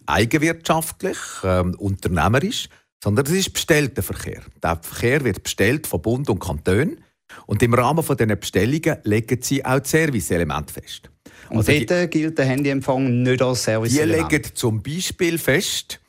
eigenwirtschaftlich, 0.07 1.17
ähm, 1.43 1.75
unternehmerisch, 1.75 2.69
sondern 3.03 3.25
es 3.25 3.31
ist 3.33 3.53
bestellter 3.53 4.01
Verkehr. 4.03 4.41
Der 4.63 4.79
Verkehr 4.81 5.23
wird 5.23 5.43
bestellt 5.43 5.87
von 5.87 6.01
Bund 6.01 6.29
und 6.29 6.39
Kanton 6.39 6.97
und 7.45 7.61
im 7.61 7.73
Rahmen 7.73 8.03
von 8.03 8.17
diesen 8.17 8.39
Bestellungen 8.39 8.97
legen 9.03 9.39
sie 9.41 9.63
auch 9.63 9.79
die 9.79 9.89
Serviceelemente 9.89 10.73
fest. 10.73 11.09
Und 11.49 11.57
Also 11.57 11.71
die- 11.71 11.85
dort 11.85 12.11
gilt 12.11 12.37
der 12.37 12.45
Handyempfang 12.45 13.21
nicht 13.23 13.41
als 13.41 13.63
Service. 13.63 13.93
die 13.93 14.01
legen 14.01 14.43
zum 14.53 14.81
Beispiel 14.81 15.37
fest, 15.37 15.99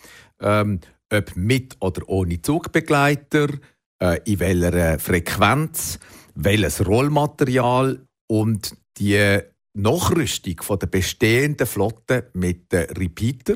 ähm, 0.41 0.81
ob 1.13 1.37
mit 1.37 1.77
oder 1.81 2.09
ohne 2.09 2.41
Zugbegleiter, 2.41 3.49
äh, 4.03 4.19
in 4.25 4.41
welcher 4.41 4.99
Frequenz, 4.99 5.99
welches 6.35 6.87
Rollmaterial 6.87 8.01
und 8.29 8.77
die 8.99 9.39
Nachrüstung 9.75 10.61
von 10.63 10.79
der 10.79 10.87
bestehenden 10.89 11.67
Flotte 11.67 12.31
mit 12.35 12.73
den 12.73 12.85
Repeater 12.91 13.55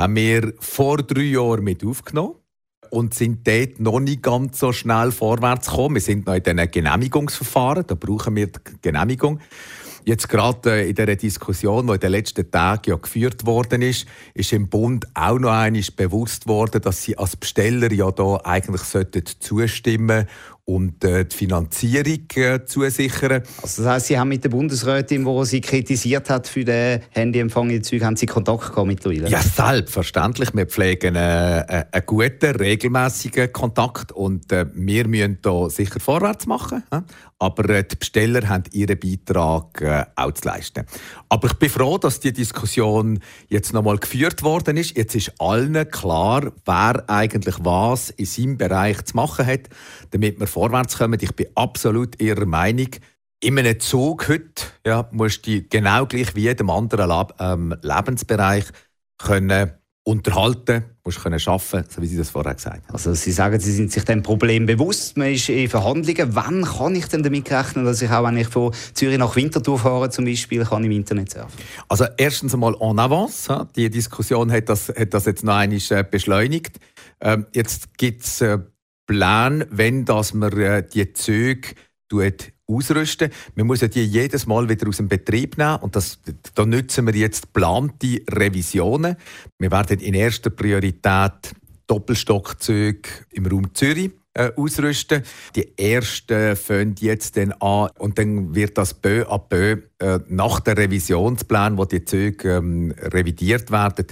haben 0.00 0.16
wir 0.16 0.54
vor 0.58 0.96
drei 0.96 1.22
Jahren 1.22 1.62
mit 1.62 1.84
aufgenommen 1.84 2.36
und 2.88 3.12
sind 3.12 3.46
dort 3.46 3.80
noch 3.80 4.00
nicht 4.00 4.22
ganz 4.22 4.58
so 4.58 4.72
schnell 4.72 5.12
vorwärts 5.12 5.68
gekommen. 5.68 5.96
Wir 5.96 6.02
sind 6.02 6.26
noch 6.26 6.34
in 6.34 6.42
diesen 6.42 6.70
Genehmigungsverfahren, 6.70 7.84
da 7.86 7.94
brauchen 7.94 8.34
wir 8.34 8.46
die 8.46 8.60
Genehmigung. 8.80 9.40
Jetzt 10.06 10.30
gerade 10.30 10.84
äh, 10.84 10.88
in 10.88 10.94
der 10.94 11.14
Diskussion, 11.14 11.86
die 11.86 11.92
in 11.92 12.00
den 12.00 12.12
letzten 12.12 12.50
Tagen 12.50 12.88
ja 12.88 12.96
geführt 12.96 13.44
worden 13.44 13.82
ist, 13.82 14.06
ist 14.32 14.54
im 14.54 14.70
Bund 14.70 15.06
auch 15.12 15.38
noch 15.38 15.50
einmal 15.50 15.82
bewusst 15.94 16.48
worden, 16.48 16.80
dass 16.80 17.02
sie 17.02 17.18
als 17.18 17.36
Besteller 17.36 17.92
ja 17.92 18.10
da 18.10 18.40
eigentlich 18.42 18.82
zustimmen 19.40 20.26
und 20.70 21.04
äh, 21.04 21.24
die 21.24 21.36
Finanzierung 21.36 22.20
äh, 22.36 22.64
zusichern. 22.64 23.42
Also 23.62 23.82
das 23.82 23.92
heisst, 23.92 24.06
Sie 24.06 24.18
haben 24.18 24.28
mit 24.28 24.44
der 24.44 24.50
Bundesrätin, 24.50 25.24
die 25.24 25.44
Sie 25.44 25.60
kritisiert 25.60 26.30
hat 26.30 26.46
für 26.46 26.64
den 26.64 27.00
Handyempfang 27.10 27.70
in 27.70 27.82
Zügen, 27.82 28.06
haben 28.06 28.16
Sie 28.16 28.26
Kontakt 28.26 28.70
gehabt 28.70 28.86
mittlerweile? 28.86 29.28
Ja, 29.28 29.40
selbstverständlich. 29.42 30.54
Wir 30.54 30.66
pflegen 30.66 31.16
äh, 31.16 31.60
äh, 31.60 31.84
einen 31.90 32.06
guten, 32.06 32.56
regelmäßigen 32.56 33.52
Kontakt 33.52 34.12
und 34.12 34.52
äh, 34.52 34.66
wir 34.72 35.08
müssen 35.08 35.38
da 35.42 35.68
sicher 35.68 35.98
vorwärts 35.98 36.46
machen. 36.46 36.84
Aber 37.40 37.68
äh, 37.70 37.84
die 37.84 37.96
Besteller 37.96 38.48
haben 38.48 38.64
ihren 38.70 39.00
Beitrag 39.00 39.80
äh, 39.80 40.04
auch 40.14 40.32
zu 40.32 40.46
leisten. 40.46 40.86
Aber 41.30 41.48
ich 41.48 41.54
bin 41.54 41.70
froh, 41.70 41.96
dass 41.96 42.20
die 42.20 42.32
Diskussion 42.32 43.18
jetzt 43.48 43.72
nochmal 43.72 43.98
geführt 43.98 44.42
worden 44.42 44.76
ist. 44.76 44.96
Jetzt 44.96 45.14
ist 45.14 45.32
allen 45.40 45.90
klar, 45.90 46.52
wer 46.66 47.04
eigentlich 47.08 47.56
was 47.60 48.10
in 48.10 48.26
seinem 48.26 48.58
Bereich 48.58 49.02
zu 49.06 49.16
machen 49.16 49.46
hat, 49.46 49.70
damit 50.10 50.38
wir 50.38 50.46
vorwärts 50.46 50.98
kommen. 50.98 51.18
Ich 51.20 51.34
bin 51.34 51.46
absolut 51.54 52.20
Ihrer 52.20 52.46
Meinung. 52.46 52.88
In 53.42 53.58
einem 53.58 53.80
Zug 53.80 54.28
heute 54.28 54.66
ja, 54.86 55.08
musst 55.10 55.46
du 55.46 55.62
genau 55.62 56.04
gleich 56.04 56.34
wie 56.34 56.42
jedem 56.42 56.68
anderen 56.68 57.08
Lab 57.08 57.40
ähm, 57.40 57.74
Lebensbereich 57.80 58.66
können 59.16 59.72
unterhalten, 60.04 60.84
musst 61.10 61.22
können 61.22 61.40
arbeiten, 61.46 61.90
so 61.90 62.02
wie 62.02 62.06
Sie 62.06 62.16
das 62.16 62.30
vorher 62.30 62.54
gesagt 62.54 62.86
haben. 62.86 62.94
Also 62.94 63.14
Sie 63.14 63.32
sagen, 63.32 63.58
Sie 63.60 63.72
sind 63.72 63.92
sich 63.92 64.04
dem 64.04 64.22
Problem 64.22 64.66
bewusst, 64.66 65.16
man 65.16 65.32
ist 65.32 65.48
in 65.48 65.68
Verhandlungen. 65.68 66.34
Wann 66.34 66.64
kann 66.64 66.94
ich 66.94 67.06
denn 67.06 67.22
damit 67.22 67.50
rechnen, 67.50 67.84
dass 67.84 68.02
ich 68.02 68.10
auch, 68.10 68.24
wenn 68.24 68.36
ich 68.36 68.48
von 68.48 68.72
Zürich 68.94 69.18
nach 69.18 69.34
Winterthur 69.36 69.78
fahre 69.78 70.10
zum 70.10 70.24
Beispiel, 70.24 70.64
kann 70.64 70.84
im 70.84 70.92
Internet 70.92 71.30
surfen? 71.30 71.60
Also 71.88 72.06
erstens 72.16 72.54
einmal 72.54 72.74
en 72.80 72.98
avance. 72.98 73.68
Die 73.76 73.90
Diskussion 73.90 74.50
hat 74.52 74.68
das, 74.68 74.88
hat 74.88 75.14
das 75.14 75.26
jetzt 75.26 75.44
noch 75.44 75.54
einmal 75.54 75.80
äh, 75.90 76.04
beschleunigt. 76.08 76.78
Ähm, 77.20 77.46
jetzt 77.54 77.96
gibt 77.98 78.24
es 78.24 78.40
äh, 78.40 78.58
Plan, 79.06 79.64
wenn 79.70 80.04
dass 80.04 80.34
man 80.34 80.52
äh, 80.58 80.86
die 80.86 81.12
Züge 81.12 81.74
ausrüsten. 82.70 83.30
Man 83.54 83.66
muss 83.66 83.80
ja 83.80 83.88
die 83.88 84.04
jedes 84.04 84.46
Mal 84.46 84.68
wieder 84.68 84.88
aus 84.88 84.98
dem 84.98 85.08
Betrieb 85.08 85.58
nehmen 85.58 85.76
und 85.76 85.96
das, 85.96 86.18
da 86.54 86.64
nutzen 86.64 87.06
wir 87.06 87.14
jetzt 87.14 87.52
geplante 87.52 88.22
Revisionen. 88.30 89.16
Wir 89.58 89.70
werden 89.70 89.98
in 90.00 90.14
erster 90.14 90.50
Priorität 90.50 91.54
Doppelstockzüge 91.86 93.08
im 93.32 93.46
Raum 93.46 93.74
Zürich 93.74 94.12
äh, 94.34 94.52
ausrüsten. 94.56 95.24
Die 95.56 95.76
ersten 95.76 96.54
fangen 96.54 96.94
jetzt 97.00 97.36
dann 97.36 97.52
an 97.52 97.90
und 97.98 98.16
dann 98.16 98.54
wird 98.54 98.78
das 98.78 98.94
peu 98.94 99.26
à 99.28 99.38
peu 99.38 99.82
äh, 99.98 100.20
nach 100.28 100.60
der 100.60 100.76
Revisionsplan, 100.76 101.76
wo 101.76 101.84
die 101.84 102.04
Züge 102.04 102.56
ähm, 102.56 102.94
revidiert 102.96 103.72
werden, 103.72 104.06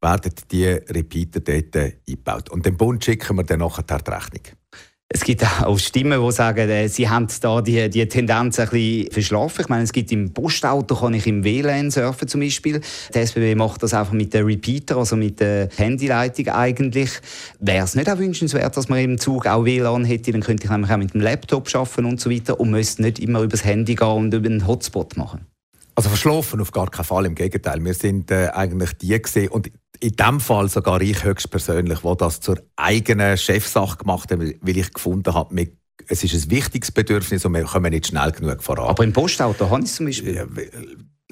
werden 0.00 0.32
die 0.50 0.66
Repeater 0.66 1.40
dort 1.40 1.76
eingebaut. 1.76 2.50
Und 2.50 2.66
dem 2.66 2.76
Bund 2.76 3.04
schicken 3.04 3.36
wir 3.36 3.44
dann 3.44 3.60
nachher 3.60 3.84
die 3.84 4.10
Rechnung. 4.10 4.59
Es 5.12 5.24
gibt 5.24 5.44
auch 5.44 5.76
Stimmen, 5.76 6.24
die 6.24 6.32
sagen, 6.32 6.70
äh, 6.70 6.88
sie 6.88 7.08
haben 7.08 7.26
da 7.40 7.60
die, 7.60 7.90
die 7.90 8.06
Tendenz 8.06 8.60
ein 8.60 8.68
bisschen 8.68 9.10
verschlafen. 9.10 9.62
Ich 9.62 9.68
meine, 9.68 9.82
es 9.82 9.92
gibt 9.92 10.12
im 10.12 10.32
Postauto, 10.32 10.94
kann 10.94 11.14
ich 11.14 11.26
im 11.26 11.42
WLAN 11.42 11.90
surfen 11.90 12.28
zum 12.28 12.40
Beispiel. 12.40 12.80
Der 13.12 13.22
SBB 13.22 13.56
macht 13.56 13.82
das 13.82 13.92
einfach 13.92 14.12
mit 14.12 14.32
dem 14.32 14.46
Repeater, 14.46 14.98
also 14.98 15.16
mit 15.16 15.40
der 15.40 15.68
Handyleitung 15.76 16.46
eigentlich. 16.50 17.10
Wäre 17.58 17.84
es 17.86 17.96
nicht 17.96 18.08
auch 18.08 18.18
wünschenswert, 18.18 18.76
dass 18.76 18.88
man 18.88 19.00
im 19.00 19.18
Zug 19.18 19.46
auch 19.46 19.64
WLAN 19.64 20.04
hätte? 20.04 20.30
Dann 20.30 20.42
könnte 20.42 20.66
ich 20.66 20.70
nämlich 20.70 20.92
auch 20.92 20.96
mit 20.96 21.12
dem 21.12 21.22
Laptop 21.22 21.68
arbeiten 21.74 22.04
und 22.04 22.20
so 22.20 22.30
weiter 22.30 22.60
und 22.60 22.70
müsste 22.70 23.02
nicht 23.02 23.18
immer 23.18 23.40
über 23.40 23.48
das 23.50 23.64
Handy 23.64 23.96
gehen 23.96 24.06
und 24.06 24.32
über 24.32 24.48
einen 24.48 24.64
Hotspot 24.68 25.16
machen. 25.16 25.44
Also 25.96 26.08
verschlafen 26.08 26.60
auf 26.60 26.70
gar 26.70 26.88
keinen 26.88 27.04
Fall, 27.04 27.26
im 27.26 27.34
Gegenteil. 27.34 27.84
Wir 27.84 27.94
sind 27.94 28.30
äh, 28.30 28.50
eigentlich 28.54 28.92
die 28.92 29.20
gesehen 29.20 29.48
und 29.48 29.72
in 30.00 30.16
dem 30.16 30.40
Fall 30.40 30.68
sogar 30.68 31.00
ich 31.00 31.22
höchstpersönlich, 31.24 32.02
wo 32.02 32.14
das 32.14 32.40
zur 32.40 32.58
eigenen 32.76 33.36
Chefsache 33.36 33.98
gemacht 33.98 34.32
habe, 34.32 34.54
weil 34.60 34.76
ich 34.78 34.92
gefunden 34.92 35.34
habe, 35.34 35.68
es 36.08 36.24
ist 36.24 36.34
ein 36.34 36.50
wichtiges 36.50 36.90
Bedürfnis 36.90 37.44
und 37.44 37.54
wir 37.54 37.64
kommen 37.64 37.92
nicht 37.92 38.06
schnell 38.06 38.32
genug 38.32 38.62
voran. 38.62 38.88
Aber 38.88 39.04
im 39.04 39.12
Postauto 39.12 39.68
habe 39.70 39.84
ich 39.84 39.92
zum 39.92 40.06
Beispiel. 40.06 40.46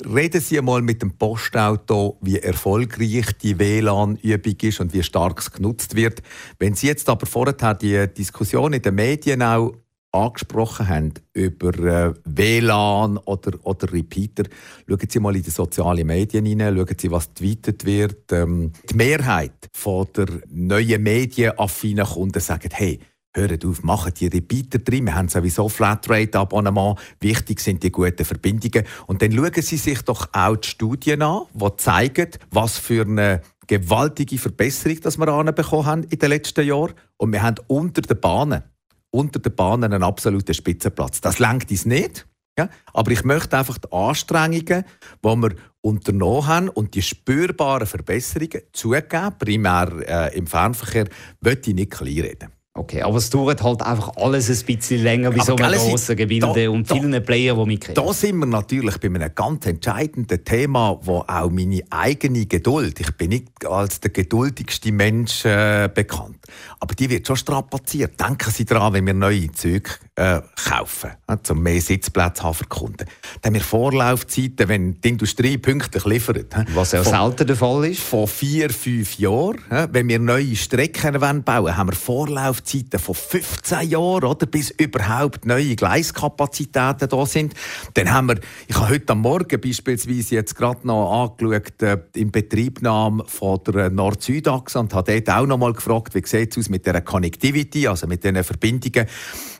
Reden 0.07 0.41
Sie 0.41 0.59
einmal 0.59 0.81
mit 0.81 1.03
dem 1.03 1.17
Postauto, 1.17 2.19
wie 2.21 2.39
erfolgreich 2.39 3.33
die 3.43 3.59
WLAN-Übung 3.59 4.57
ist 4.63 4.79
und 4.81 4.93
wie 4.93 5.03
stark 5.03 5.41
es 5.41 5.51
genutzt 5.51 5.97
wird. 5.97 6.23
Wenn 6.61 6.75
Sie 6.75 6.87
jetzt 6.87 7.09
aber 7.09 7.27
vorher 7.27 7.75
die 7.75 8.07
Diskussion 8.15 8.75
in 8.75 8.83
den 8.83 8.95
Medien 8.95 9.43
auch 9.43 9.73
angesprochen 10.13 10.89
haben 10.89 11.15
über 11.33 11.75
äh, 11.79 12.15
WLAN 12.25 13.19
oder, 13.19 13.59
oder 13.65 13.93
Repeater, 13.93 14.45
schauen 14.89 15.09
Sie 15.09 15.21
mal 15.21 15.37
in 15.37 15.43
die 15.43 15.51
sozialen 15.51 16.07
Medien 16.07 16.47
hinein, 16.47 16.77
schauen 16.77 16.97
Sie, 16.99 17.11
was 17.11 17.35
tweetet 17.35 17.85
wird. 17.85 18.33
Ähm, 18.33 18.73
die 18.91 18.95
Mehrheit 18.95 19.69
von 19.73 20.07
der 20.17 20.27
neuen 20.49 21.03
medienaffinen 21.03 22.07
Kunden 22.07 22.41
sagt, 22.41 22.79
hey, 22.79 22.99
Hört 23.35 23.65
auf, 23.67 23.83
machen 23.83 24.15
die 24.19 24.27
Repeater 24.27 24.79
drin. 24.79 25.05
Wir 25.05 25.15
haben 25.15 25.29
sowieso 25.29 25.69
Flatrate-Abonnement. 25.69 26.99
Wichtig 27.21 27.61
sind 27.61 27.83
die 27.83 27.93
guten 27.93 28.25
Verbindungen. 28.25 28.85
Und 29.07 29.21
dann 29.21 29.33
schauen 29.33 29.63
Sie 29.63 29.77
sich 29.77 30.01
doch 30.03 30.29
auch 30.33 30.57
die 30.57 30.67
Studien 30.67 31.21
an, 31.23 31.43
die 31.53 31.77
zeigen, 31.77 32.31
was 32.51 32.79
für 32.79 33.03
eine 33.03 33.43
gewaltige 33.67 34.39
Verbesserung 34.39 35.01
das 35.03 35.19
wir 35.19 35.29
anbekommen 35.29 35.87
haben 35.87 36.05
in 36.05 36.19
den 36.19 36.31
letzten 36.31 36.67
Jahren. 36.67 36.95
Und 37.19 37.33
wir 37.33 37.43
haben 37.43 37.57
unter 37.67 38.01
den 38.01 38.19
Bahnen 38.19 38.63
unter 39.11 39.39
den 39.39 39.55
Bahnen 39.55 39.93
einen 39.93 40.03
absoluten 40.03 40.55
Spitzenplatz. 40.55 41.21
Das 41.21 41.39
lenkt 41.39 41.71
uns 41.71 41.87
nicht. 41.87 42.27
Ja? 42.59 42.69
Aber 42.93 43.11
ich 43.11 43.25
möchte 43.25 43.57
einfach 43.57 43.79
die 43.79 43.93
Anstrengungen, 43.93 44.85
die 45.25 45.37
wir 45.37 45.55
unternommen 45.81 46.47
haben 46.47 46.69
und 46.69 46.95
die 46.95 47.03
spürbaren 47.03 47.87
Verbesserungen 47.87 48.63
zugeben, 48.73 49.39
primär 49.39 49.93
äh, 50.07 50.37
im 50.37 50.47
Fernverkehr, 50.47 51.09
möchte 51.41 51.71
ich 51.71 51.77
nicht 51.77 51.93
kleinreden. 51.93 52.58
Okay, 52.79 53.03
aber 53.03 53.17
es 53.17 53.29
dauert 53.29 53.61
halt 53.61 53.83
einfach 53.83 54.13
alles 54.17 54.49
ein 54.49 54.65
bisschen 54.65 55.03
länger 55.03 55.33
bei 55.33 55.43
so 55.43 55.57
einem 55.57 55.73
grossen 55.73 56.15
Gebilde 56.15 56.71
und 56.71 56.87
vielen 56.87 57.11
da, 57.11 57.19
Player, 57.19 57.57
die 57.57 57.67
mitkennen. 57.67 57.97
Da 57.97 58.13
sind 58.13 58.39
wir 58.39 58.47
natürlich 58.47 58.99
bei 58.99 59.09
einem 59.09 59.35
ganz 59.35 59.67
entscheidenden 59.67 60.45
Thema, 60.45 60.97
wo 61.03 61.25
auch 61.27 61.51
meine 61.51 61.83
eigene 61.91 62.47
Geduld, 62.47 63.01
ich 63.01 63.11
bin 63.17 63.31
nicht 63.31 63.67
als 63.67 63.99
der 63.99 64.13
geduldigste 64.13 64.93
Mensch 64.93 65.45
äh, 65.45 65.91
bekannt, 65.93 66.39
aber 66.79 66.95
die 66.95 67.11
wird 67.11 67.27
schon 67.27 67.37
strapaziert. 67.37 68.21
Denken 68.21 68.51
Sie 68.53 68.65
daran, 68.65 68.93
wenn 68.93 69.07
wir 69.07 69.15
neue 69.15 69.51
Züge 69.51 69.91
äh, 70.15 70.41
kaufen, 70.69 71.11
äh, 71.27 71.37
um 71.51 71.61
mehr 71.61 71.81
Sitzplätze 71.81 72.45
haben 72.45 72.55
für 72.55 72.67
Kunden. 72.67 73.07
Dann 73.43 73.51
haben 73.51 73.55
wir 73.55 73.61
Vorlaufzeiten, 73.61 74.69
wenn 74.69 75.01
die 75.01 75.09
Industrie 75.09 75.59
pünktlich 75.59 76.05
liefert. 76.05 76.55
Äh, 76.55 76.65
Was 76.75 76.93
ja 76.93 77.03
selten 77.03 77.47
der 77.47 77.57
Fall 77.57 77.87
ist. 77.87 78.03
Von 78.03 78.29
vier, 78.29 78.71
fünf 78.71 79.19
Jahren. 79.19 79.59
Äh, 79.71 79.89
wenn 79.91 80.09
wir 80.09 80.21
neue 80.21 80.55
Strecken 80.55 81.19
bauen 81.19 81.45
wollen, 81.45 81.77
haben 81.77 81.89
wir 81.91 81.97
Vorlaufzeiten 81.97 82.68
Zeiten 82.69 82.99
von 82.99 83.15
15 83.15 83.89
Jahren, 83.89 84.25
oder, 84.25 84.47
bis 84.47 84.71
überhaupt 84.71 85.47
neue 85.47 85.75
Gleiskapazitäten 85.75 87.09
da 87.09 87.27
sind. 87.27 87.55
Dann 87.95 88.13
haben 88.13 88.29
wir, 88.29 88.41
ich 88.67 88.77
habe 88.77 88.91
heute 88.91 89.13
am 89.13 89.21
Morgen 89.21 89.61
beispielsweise 89.61 90.35
jetzt 90.35 90.55
gerade 90.55 90.87
noch 90.87 91.33
angeschaut, 91.39 91.83
äh, 91.83 91.99
im 92.15 92.31
Betriebnahme 92.31 93.25
von 93.27 93.61
der 93.67 93.91
Nord-Süd-Achse 93.91 94.79
und 94.79 94.95
habe 94.95 95.21
dort 95.23 95.37
auch 95.37 95.47
noch 95.47 95.59
mal 95.59 95.73
gefragt, 95.73 96.15
wie 96.15 96.27
sieht 96.27 96.53
es 96.53 96.59
aus 96.59 96.69
mit 96.69 96.85
der 96.87 97.01
Connectivity, 97.01 97.89
also 97.89 98.07
mit 98.07 98.23
den 98.25 98.43
Verbindungen. 98.45 99.07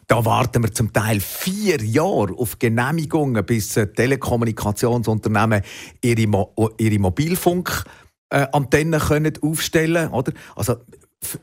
Da 0.07 0.25
warten 0.25 0.63
wir 0.63 0.73
zum 0.73 0.93
Teil 0.93 1.21
vier 1.21 1.83
Jahre 1.83 2.35
auf 2.37 2.59
Genehmigungen, 2.59 3.45
bis 3.45 3.75
Telekommunikationsunternehmen 3.75 5.63
ihre, 6.03 6.27
Mo 6.27 6.55
ihre 6.79 6.99
Mobilfunk 6.99 7.85
äh, 8.31 8.47
Antennen 8.53 9.01
können 9.01 9.33
aufstellen 9.43 10.11
oder? 10.11 10.33
Also 10.55 10.77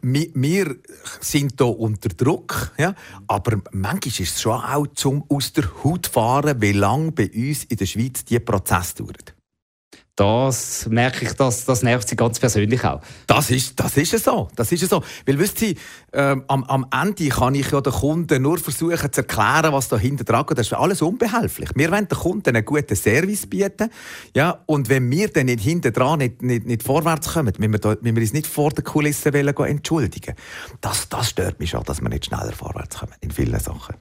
wir 0.01 0.75
sind 1.21 1.53
hier 1.57 1.79
unter 1.79 2.09
Druck, 2.09 2.71
ja? 2.77 2.95
aber 3.27 3.61
manchmal 3.71 4.07
ist 4.07 4.19
es 4.19 4.41
schon 4.41 4.59
auch 4.59 4.88
zum 4.88 5.23
aus 5.29 5.53
der 5.53 5.65
Haut 5.83 6.07
fahren, 6.07 6.61
wie 6.61 6.71
lange 6.71 7.11
bei 7.11 7.29
uns 7.33 7.65
in 7.65 7.77
der 7.77 7.85
Schweiz 7.85 8.25
dieser 8.25 8.39
Prozess 8.39 8.95
dauert 8.95 9.35
das 10.15 10.88
merke 10.89 11.25
ich, 11.25 11.34
das, 11.34 11.65
das 11.65 11.84
nervt 11.84 12.08
sie 12.08 12.15
ganz 12.15 12.39
persönlich 12.39 12.84
auch. 12.86 13.01
Das 13.28 13.51
ist, 13.51 13.78
das 13.80 13.97
ist 13.97 14.13
es 14.13 14.23
so. 14.23 14.47
Das 14.56 14.71
ist 14.71 14.84
es 14.84 14.89
so. 14.89 15.04
Weil, 15.25 15.38
wisst 15.39 15.60
Sie, 15.60 15.75
ähm, 16.13 16.45
am, 16.47 16.63
am 16.63 16.86
Ende 16.89 17.28
kann 17.28 17.54
ich 17.54 17.69
ja 17.71 17.82
den 17.82 17.91
Kunden 17.91 18.41
nur 18.41 18.58
versuchen 18.58 19.12
zu 19.12 19.21
erklären, 19.21 19.73
was 19.73 19.89
dahinter 19.89 20.23
dran 20.23 20.45
geht. 20.45 20.58
Das 20.58 20.67
ist 20.67 20.73
alles 20.73 21.01
unbehelflich. 21.01 21.69
Wir 21.75 21.91
wollen 21.91 22.08
den 22.08 22.17
Kunden 22.17 22.56
einen 22.56 22.63
guten 22.63 22.95
Service 22.95 23.45
bieten. 23.45 23.89
Ja, 24.34 24.63
und 24.67 24.88
wenn 24.88 25.12
wir 25.12 25.28
dann 25.28 25.47
nicht 25.47 25.62
hinten 25.62 25.91
dran 25.91 26.19
nicht, 26.19 26.41
nicht, 26.41 26.65
nicht 26.65 26.84
vorwärts 26.84 27.34
kommen, 27.34 27.54
wenn 27.58 27.71
wir, 27.73 27.80
da, 27.80 27.97
wir 28.01 28.15
uns 28.15 28.34
nicht 28.34 28.47
vor 28.47 28.71
der 28.71 28.84
Kulisse 28.84 29.34
entschuldigen 29.34 30.36
das, 30.82 31.10
das 31.10 31.30
stört 31.30 31.60
mich 31.60 31.71
schon, 31.71 31.84
dass 31.84 32.01
wir 32.01 32.10
nicht 32.10 32.25
schneller 32.25 32.51
vorwärts 32.51 32.99
kommen 32.99 33.13
in 33.21 33.32
vielen 33.32 33.60
Sachen. 33.60 33.95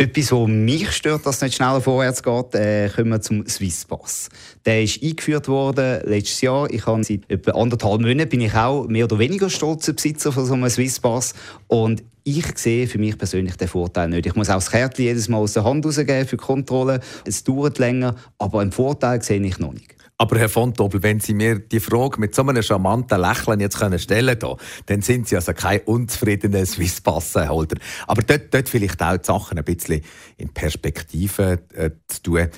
Etwas, 0.00 0.32
was 0.32 0.48
mich 0.48 0.92
stört, 0.92 1.26
dass 1.26 1.36
es 1.36 1.42
nicht 1.42 1.56
schneller 1.56 1.82
vorwärts 1.82 2.22
geht, 2.22 2.54
äh, 2.54 2.88
kommen 2.88 3.10
wir 3.10 3.20
zum 3.20 3.46
Swisspass. 3.46 4.30
Der 4.64 4.82
ist 4.82 5.02
eingeführt 5.02 5.46
worden 5.46 6.00
letztes 6.06 6.40
Jahr. 6.40 6.70
Ich 6.70 6.86
habe 6.86 7.04
seit 7.04 7.30
etwa 7.30 7.50
anderthalb 7.50 8.00
Monaten 8.00 8.30
bin 8.30 8.40
ich 8.40 8.54
auch 8.54 8.88
mehr 8.88 9.04
oder 9.04 9.18
weniger 9.18 9.50
stolzer 9.50 9.92
Besitzer 9.92 10.32
von 10.32 10.46
so 10.46 10.54
einem 10.54 10.70
Swisspass. 10.70 11.34
Und 11.66 12.02
ich 12.24 12.46
sehe 12.56 12.86
für 12.86 12.96
mich 12.96 13.18
persönlich 13.18 13.56
den 13.56 13.68
Vorteil 13.68 14.08
nicht. 14.08 14.24
Ich 14.24 14.34
muss 14.34 14.48
auch 14.48 14.54
das 14.54 14.70
Kärtchen 14.70 15.04
jedes 15.04 15.28
Mal 15.28 15.36
aus 15.36 15.52
der 15.52 15.64
Hand 15.64 15.84
rausgeben 15.84 16.26
für 16.26 16.38
die 16.38 16.44
Kontrolle. 16.44 17.00
Es 17.26 17.44
dauert 17.44 17.76
länger, 17.78 18.14
aber 18.38 18.60
einen 18.60 18.72
Vorteil 18.72 19.20
sehe 19.20 19.42
ich 19.42 19.58
noch 19.58 19.74
nicht. 19.74 19.99
Aber 20.20 20.38
Herr 20.38 20.50
von 20.50 20.74
Tobel, 20.74 21.02
wenn 21.02 21.18
Sie 21.18 21.32
mir 21.32 21.58
die 21.58 21.80
Frage 21.80 22.20
mit 22.20 22.34
so 22.34 22.42
einem 22.42 22.62
charmanten 22.62 23.18
Lächeln 23.18 23.58
jetzt 23.58 23.78
können 23.78 23.98
stellen 23.98 24.38
können, 24.38 24.56
dann 24.84 25.00
sind 25.00 25.26
Sie 25.26 25.34
also 25.34 25.54
kein 25.54 25.80
unzufriedener 25.80 26.66
Swisspassenholder. 26.66 27.78
Aber 28.06 28.20
dort, 28.20 28.52
dort 28.52 28.68
vielleicht 28.68 29.02
auch 29.02 29.16
die 29.16 29.24
Sachen 29.24 29.56
ein 29.56 29.64
bisschen 29.64 30.02
in 30.36 30.50
Perspektive 30.50 31.60
äh, 31.72 31.92
zu 32.06 32.22
tun. 32.22 32.48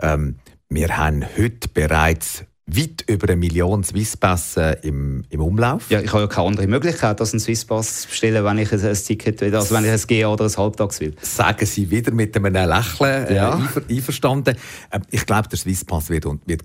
Ähm, 0.00 0.36
wir 0.70 0.96
haben 0.96 1.22
heute 1.36 1.68
bereits 1.68 2.44
weit 2.64 3.04
über 3.06 3.28
eine 3.28 3.36
Million 3.36 3.84
Swisspässe 3.84 4.78
im, 4.80 5.24
im 5.28 5.42
Umlauf. 5.42 5.90
Ja, 5.90 6.00
ich 6.00 6.14
habe 6.14 6.22
ja 6.22 6.28
keine 6.28 6.46
andere 6.46 6.66
Möglichkeit, 6.66 7.20
als 7.20 7.34
einen 7.34 7.40
Swisspass 7.40 8.02
zu 8.02 8.08
bestellen, 8.08 8.42
wenn 8.42 8.56
ich 8.56 8.72
ein, 8.72 8.80
ein 8.80 8.94
Ticket 8.94 9.38
will, 9.42 9.54
also 9.54 9.74
wenn 9.74 9.84
ich 9.84 9.90
ein 9.90 10.00
GA 10.06 10.28
oder 10.28 10.46
ein 10.46 10.56
Halbtags 10.56 10.98
will. 11.00 11.14
Sagen 11.20 11.66
Sie 11.66 11.90
wieder 11.90 12.12
mit 12.12 12.34
einem 12.34 12.54
Lächeln 12.54 13.26
äh, 13.26 13.34
ja. 13.34 13.60
einverstanden. 13.86 14.56
Äh, 14.88 15.00
ich 15.10 15.26
glaube, 15.26 15.48
der 15.48 15.58
Swisspass 15.58 16.08
wird, 16.08 16.24
wird 16.46 16.62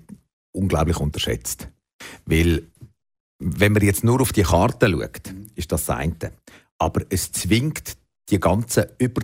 unglaublich 0.58 0.98
unterschätzt. 0.98 1.68
Weil, 2.26 2.62
wenn 3.38 3.72
man 3.72 3.82
jetzt 3.82 4.04
nur 4.04 4.20
auf 4.20 4.32
die 4.32 4.42
Karte 4.42 4.90
schaut, 4.90 5.34
ist 5.54 5.72
das 5.72 5.86
das 5.86 5.96
eine. 5.96 6.32
Aber 6.78 7.02
es 7.08 7.32
zwingt 7.32 7.96
die 8.28 8.40
ganzen 8.40 8.86
über 8.98 9.22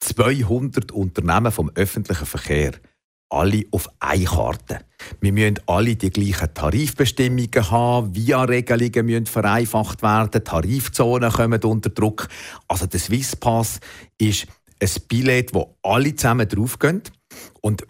200 0.00 0.92
Unternehmen 0.92 1.52
vom 1.52 1.70
öffentlichen 1.74 2.26
Verkehr 2.26 2.72
alle 3.32 3.64
auf 3.70 3.88
eine 3.98 4.24
Karte. 4.24 4.80
Wir 5.20 5.32
müssen 5.32 5.58
alle 5.66 5.96
die 5.96 6.10
gleichen 6.10 6.52
Tarifbestimmungen 6.52 7.70
haben, 7.70 8.14
Via-Regelungen 8.14 9.06
müssen 9.06 9.26
vereinfacht 9.26 10.02
werden, 10.02 10.44
Tarifzonen 10.44 11.32
kommen 11.32 11.62
unter 11.64 11.88
Druck. 11.88 12.28
Also 12.68 12.86
der 12.86 13.00
Swisspass 13.00 13.80
ist 14.18 14.46
ein 14.80 14.90
Billett, 15.08 15.54
wo 15.54 15.76
alle 15.82 16.14
zusammen 16.14 16.46
draufgehen. 16.46 17.02
Und 17.62 17.86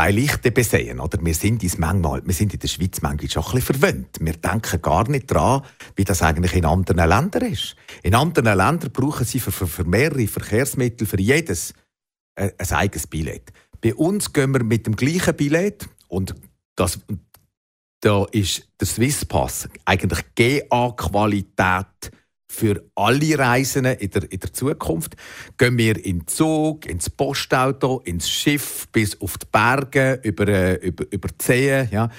bei 0.00 0.12
Lichte 0.12 0.50
besehen, 0.50 0.98
oder? 0.98 1.22
Wir 1.22 1.34
sind, 1.34 1.62
uns 1.62 1.76
manchmal, 1.76 2.26
wir 2.26 2.32
sind 2.32 2.54
in 2.54 2.58
der 2.58 2.68
Schweiz 2.68 3.02
manchmal 3.02 3.28
schon 3.28 3.44
ein 3.44 3.52
bisschen 3.52 3.80
verwöhnt. 3.82 4.16
Wir 4.18 4.32
denken 4.32 4.80
gar 4.80 5.06
nicht 5.10 5.30
daran, 5.30 5.60
wie 5.94 6.04
das 6.04 6.22
eigentlich 6.22 6.54
in 6.54 6.64
anderen 6.64 7.06
Ländern 7.06 7.52
ist. 7.52 7.76
In 8.02 8.14
anderen 8.14 8.56
Ländern 8.56 8.90
brauchen 8.94 9.26
sie 9.26 9.40
für, 9.40 9.52
für, 9.52 9.66
für 9.66 9.84
mehrere 9.84 10.26
Verkehrsmittel, 10.26 11.06
für 11.06 11.20
jedes 11.20 11.74
ein, 12.34 12.48
äh, 12.48 12.52
ein 12.56 12.72
eigenes 12.72 13.06
Billett. 13.08 13.52
Bei 13.82 13.94
uns 13.94 14.32
gehen 14.32 14.54
wir 14.54 14.64
mit 14.64 14.86
dem 14.86 14.96
gleichen 14.96 15.36
Billett 15.36 15.86
und 16.08 16.34
das, 16.76 17.00
da 18.00 18.24
ist 18.32 18.70
der 18.80 18.86
Swisspass 18.86 19.68
eigentlich 19.84 20.24
GA-Qualität 20.34 22.10
für 22.50 22.82
alle 22.96 23.38
Reisenden 23.38 23.96
in 23.98 24.10
der, 24.10 24.30
in 24.30 24.40
der 24.40 24.52
Zukunft. 24.52 25.14
Gehen 25.56 25.78
wir 25.78 26.04
in 26.04 26.18
den 26.18 26.26
Zug, 26.26 26.84
ins 26.84 27.08
Postauto, 27.08 28.00
ins 28.04 28.28
Schiff, 28.28 28.88
bis 28.90 29.20
auf 29.20 29.38
die 29.38 29.46
Berge, 29.52 30.18
über, 30.24 30.48
äh, 30.48 30.74
über, 30.74 31.04
über 31.12 31.28
die 31.28 31.44
Seen. 31.44 31.88
Ja. 31.92 32.10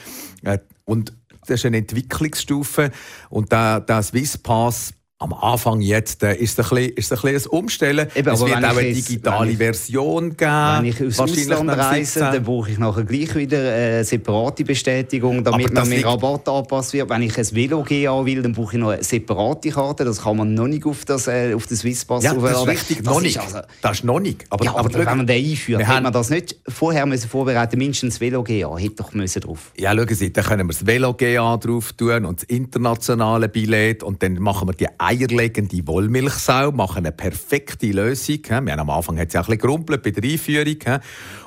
Äh, 0.43 0.59
und 0.85 1.13
das 1.41 1.59
ist 1.59 1.65
eine 1.65 1.77
Entwicklungsstufe. 1.77 2.91
Und 3.29 3.51
der, 3.51 3.81
der 3.81 4.01
Swisspass 4.01 4.93
am 5.21 5.33
Anfang 5.33 5.81
jetzt 5.81 6.23
äh, 6.23 6.35
ist, 6.35 6.57
es 6.57 6.71
ein 6.71 6.93
bisschen, 6.95 7.17
ein, 7.27 7.35
ein 7.35 7.47
Umstellen. 7.47 8.07
Eben, 8.15 8.29
es 8.29 8.39
wird 8.39 8.51
auch 8.51 8.77
eine 8.77 8.93
digitale 8.93 9.51
ich, 9.51 9.57
Version 9.57 10.35
geben. 10.35 10.51
Wenn 10.51 10.85
ich 10.85 11.03
aus 11.03 11.19
Ausland 11.19 11.69
reise, 11.69 12.19
dann 12.19 12.43
brauche 12.43 12.71
ich 12.71 12.79
nachher 12.79 13.03
gleich 13.03 13.35
wieder 13.35 13.59
eine 13.59 14.03
separate 14.03 14.63
Bestätigung, 14.63 15.43
damit 15.43 15.71
man 15.71 15.87
mir 15.87 16.03
Rabatt 16.05 16.49
anpasst 16.49 16.93
wird. 16.93 17.07
Wenn 17.09 17.21
ich 17.21 17.37
ein 17.37 17.45
Velo 17.53 17.83
gehen 17.83 18.25
will, 18.25 18.41
dann 18.41 18.53
brauche 18.53 18.75
ich 18.75 18.81
noch 18.81 18.89
eine 18.89 19.03
separate 19.03 19.69
Karte. 19.69 20.05
Das 20.05 20.23
kann 20.23 20.37
man 20.37 20.55
noch 20.55 20.67
nicht 20.67 20.85
auf 20.87 21.05
das, 21.05 21.27
äh, 21.27 21.53
auf 21.53 21.67
das 21.67 21.79
Swisspass 21.79 22.23
ja, 22.23 22.33
das 22.33 22.61
ist 22.61 22.67
richtig, 22.67 22.97
das 22.97 23.05
noch 23.05 23.21
nicht. 23.21 23.39
Also, 23.39 23.59
das 23.81 23.91
ist 23.97 24.03
noch 24.03 24.19
nicht. 24.19 24.45
Aber, 24.49 24.65
ja, 24.65 24.71
aber, 24.71 24.79
aber 24.79 25.05
wenn 25.05 25.17
man 25.17 25.27
den 25.27 25.45
einführt, 25.45 25.87
hätte 25.87 26.01
man 26.01 26.13
das 26.13 26.31
nicht 26.31 26.55
vorher 26.67 27.05
müssen 27.05 27.29
vorbereiten 27.29 27.77
mindestens 27.77 28.15
das 28.15 28.21
Velo 28.21 28.43
GA, 28.43 28.75
hätte 28.75 28.95
doch 28.95 29.13
müssen 29.13 29.41
drauf. 29.41 29.71
Ja, 29.77 29.93
schauen 29.95 30.07
Sie, 30.09 30.33
dann 30.33 30.43
können 30.43 30.67
wir 30.67 30.73
das 30.73 30.87
Velo 30.87 31.13
GA 31.13 31.57
drauf 31.57 31.93
tun 31.93 32.25
und 32.25 32.41
das 32.41 32.49
internationale 32.49 33.49
Billett 33.49 34.01
und 34.01 34.23
dann 34.23 34.33
machen 34.39 34.67
wir 34.67 34.73
die 34.73 34.87
eierlegende 35.11 35.85
Wollmilchsau, 35.87 36.71
machen 36.71 36.99
eine 36.99 37.11
perfekte 37.11 37.87
Lösung. 37.87 38.39
Wir 38.45 38.55
haben 38.55 38.69
am 38.69 38.89
Anfang 38.89 39.19
hat 39.19 39.27
es 39.27 39.33
ja 39.33 39.41
ein 39.41 39.45
bisschen 39.45 39.59
gerumpelt 39.59 40.03
bei 40.03 40.11
der 40.11 40.23
Einführung. 40.23 41.01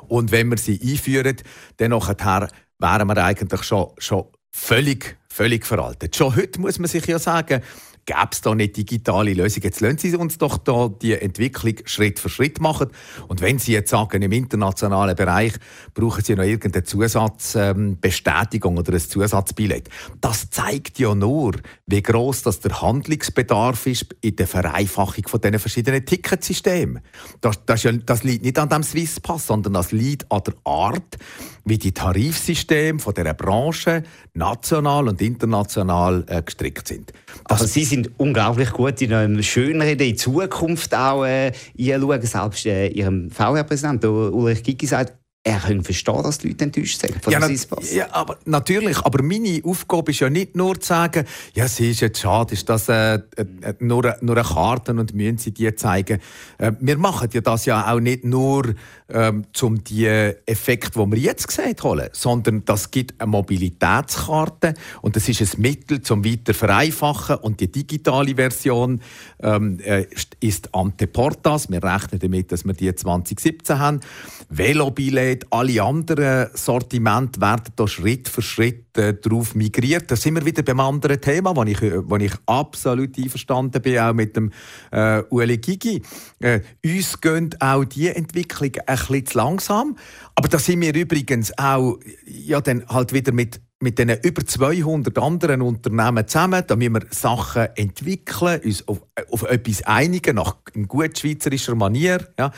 Und 0.08 0.32
wenn 0.32 0.50
wir 0.50 0.58
sie 0.58 0.78
einführen, 0.82 1.36
dann 1.78 1.90
nachher 1.90 2.48
wären 2.78 3.08
wir 3.08 3.24
eigentlich 3.24 3.62
schon, 3.62 3.88
schon 3.96 4.26
völlig, 4.52 5.16
völlig 5.28 5.64
veraltet. 5.64 6.14
Schon 6.14 6.36
heute 6.36 6.60
muss 6.60 6.78
man 6.78 6.88
sich 6.88 7.06
ja 7.06 7.18
sagen, 7.18 7.62
gäbe 8.06 8.28
es 8.30 8.40
da 8.40 8.50
eine 8.50 8.68
digitale 8.68 9.32
Lösung. 9.32 9.62
Jetzt 9.62 9.80
lassen 9.80 9.98
Sie 9.98 10.16
uns 10.16 10.38
doch 10.38 10.58
da 10.58 10.88
die 10.88 11.14
Entwicklung 11.14 11.74
Schritt 11.84 12.18
für 12.18 12.28
Schritt 12.28 12.60
machen. 12.60 12.88
Und 13.28 13.40
wenn 13.40 13.58
Sie 13.58 13.72
jetzt 13.72 13.90
sagen, 13.90 14.22
im 14.22 14.32
internationalen 14.32 15.16
Bereich 15.16 15.54
brauchen 15.94 16.22
Sie 16.22 16.34
noch 16.34 16.44
irgendeine 16.44 16.84
Zusatzbestätigung 16.84 18.72
ähm, 18.72 18.78
oder 18.78 18.92
ein 18.92 19.00
Zusatzbillett, 19.00 19.88
das 20.20 20.50
zeigt 20.50 20.98
ja 20.98 21.14
nur, 21.14 21.52
wie 21.86 22.02
groß 22.02 22.42
das 22.42 22.60
der 22.60 22.82
Handlungsbedarf 22.82 23.86
ist 23.86 24.14
in 24.20 24.36
der 24.36 24.46
Vereinfachung 24.46 25.26
von 25.26 25.40
diesen 25.40 25.58
verschiedenen 25.58 26.04
Ticketsystemen. 26.04 27.00
Das, 27.40 27.64
das, 27.64 27.82
ja, 27.82 27.92
das 27.92 28.24
liegt 28.24 28.44
nicht 28.44 28.58
an 28.58 28.68
dem 28.68 28.82
Swisspass, 28.82 29.46
sondern 29.46 29.74
das 29.74 29.92
liegt 29.92 30.30
an 30.30 30.42
der 30.46 30.54
Art, 30.64 31.18
wie 31.64 31.78
die 31.78 31.92
Tarifsysteme 31.92 32.98
von 32.98 33.14
dieser 33.14 33.34
Branche 33.34 34.02
national 34.34 35.08
und 35.08 35.22
international 35.22 36.24
äh, 36.28 36.42
gestrickt 36.42 36.88
sind. 36.88 37.12
Das 37.46 37.62
also 37.62 37.72
Sie 37.72 37.84
sind 37.94 38.10
unglaublich 38.18 38.70
gut 38.70 39.00
in 39.02 39.12
einem 39.12 39.42
schöneren 39.42 39.98
in 39.98 40.16
Zukunft 40.16 40.94
auch 40.94 41.24
äh, 41.24 41.52
einschauen. 41.78 42.22
Selbst 42.22 42.66
äh, 42.66 42.88
Ihrem 42.88 43.30
VR-Präsident 43.30 44.04
Ulrich 44.04 44.62
Gigi 44.62 44.86
sagt, 44.86 45.14
er 45.46 45.58
kann 45.58 45.84
verstehen, 45.84 46.22
dass 46.22 46.38
die 46.38 46.48
Leute 46.48 46.64
enttäuscht 46.64 46.98
sind 46.98 47.22
von 47.22 47.30
ja, 47.30 47.38
na, 47.38 47.50
ja, 47.92 48.06
aber 48.12 48.38
natürlich. 48.46 48.98
Aber 49.00 49.22
meine 49.22 49.60
Aufgabe 49.62 50.10
ist 50.10 50.20
ja 50.20 50.30
nicht 50.30 50.56
nur 50.56 50.80
zu 50.80 50.88
sagen, 50.88 51.26
ja, 51.52 51.66
es 51.66 51.78
ist 51.80 52.00
jetzt 52.00 52.20
schade, 52.20 52.54
ist 52.54 52.66
das 52.70 52.88
äh, 52.88 53.16
äh, 53.16 53.74
nur, 53.78 54.16
nur 54.22 54.36
eine 54.38 54.46
Karte 54.46 54.92
und 54.92 55.12
müssen 55.12 55.36
Sie 55.36 55.52
die 55.52 55.74
zeigen. 55.74 56.20
Äh, 56.56 56.72
wir 56.80 56.96
machen 56.96 57.28
ja 57.34 57.42
das 57.42 57.66
ja 57.66 57.92
auch 57.92 58.00
nicht 58.00 58.24
nur, 58.24 58.74
ähm, 59.10 59.44
um 59.60 59.84
die 59.84 60.06
Effekte, 60.06 60.98
die 60.98 61.12
wir 61.12 61.18
jetzt 61.18 61.46
gesehen 61.46 61.76
haben, 61.82 62.08
sondern 62.12 62.64
das 62.64 62.90
gibt 62.90 63.20
eine 63.20 63.30
Mobilitätskarte 63.30 64.72
und 65.02 65.14
das 65.14 65.28
ist 65.28 65.42
ein 65.42 65.60
Mittel 65.60 66.00
zum 66.00 66.24
weiter 66.24 66.54
vereinfachen 66.54 67.36
und 67.36 67.60
die 67.60 67.70
digitale 67.70 68.34
Version 68.36 69.02
ähm, 69.42 69.78
äh, 69.80 70.06
ist 70.40 70.74
Anteportas. 70.74 71.70
Wir 71.70 71.84
rechnen 71.84 72.18
damit, 72.18 72.50
dass 72.50 72.64
wir 72.64 72.72
die 72.72 72.94
2017 72.94 73.78
haben. 73.78 74.00
Velobillett 74.48 75.33
gesagt, 75.34 75.52
alle 75.52 75.82
anderen 75.82 76.48
Sortimente 76.54 77.40
werden 77.40 77.72
da 77.76 77.86
Schritt 77.86 78.28
für 78.28 78.42
Schritt 78.42 78.96
äh, 78.96 79.14
darauf 79.14 79.54
migriert. 79.54 80.10
Da 80.10 80.16
sind 80.16 80.34
wir 80.34 80.44
wieder 80.44 80.62
beim 80.62 80.80
anderen 80.80 81.20
Thema, 81.20 81.54
wo 81.54 81.62
ich, 81.64 81.80
wo 81.80 82.16
ich 82.16 82.32
absolut 82.46 83.18
einverstanden 83.18 83.82
bin, 83.82 83.98
auch 83.98 84.12
mit 84.12 84.36
dem 84.36 84.50
äh, 84.90 85.22
Ueli 85.30 85.58
Gigi. 85.58 86.02
Äh, 86.40 86.60
uns 86.84 87.20
gehen 87.20 87.50
auch 87.60 87.84
die 87.84 88.08
Entwicklung 88.08 88.72
ein 88.86 88.96
bisschen 88.96 89.26
zu 89.26 89.38
langsam. 89.38 89.96
Aber 90.34 90.48
da 90.48 90.58
sind 90.58 90.80
wir 90.80 90.94
übrigens 90.94 91.56
auch 91.58 91.98
ja, 92.26 92.60
dann 92.60 92.86
halt 92.88 93.12
wieder 93.12 93.32
mit 93.32 93.60
mit 93.80 93.98
den 93.98 94.08
über 94.22 94.46
200 94.46 95.18
anderen 95.18 95.60
Unternehmen 95.60 96.26
zusammen, 96.26 96.64
da 96.66 96.74
müssen 96.74 96.94
wir 96.94 97.06
Sachen 97.10 97.68
entwickeln, 97.76 98.60
uns 98.64 98.88
auf, 98.88 99.02
auf 99.30 99.42
etwas 99.42 99.82
einigen, 99.82 100.36
nach 100.36 100.56
in 100.72 100.88
gut 100.88 101.18
schweizerischer 101.18 101.74
Manier. 101.74 102.26
Ja. 102.38 102.50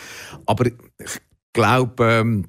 Aber 0.46 0.66
ich 0.66 1.20
glaube, 1.52 2.04
ähm, 2.04 2.44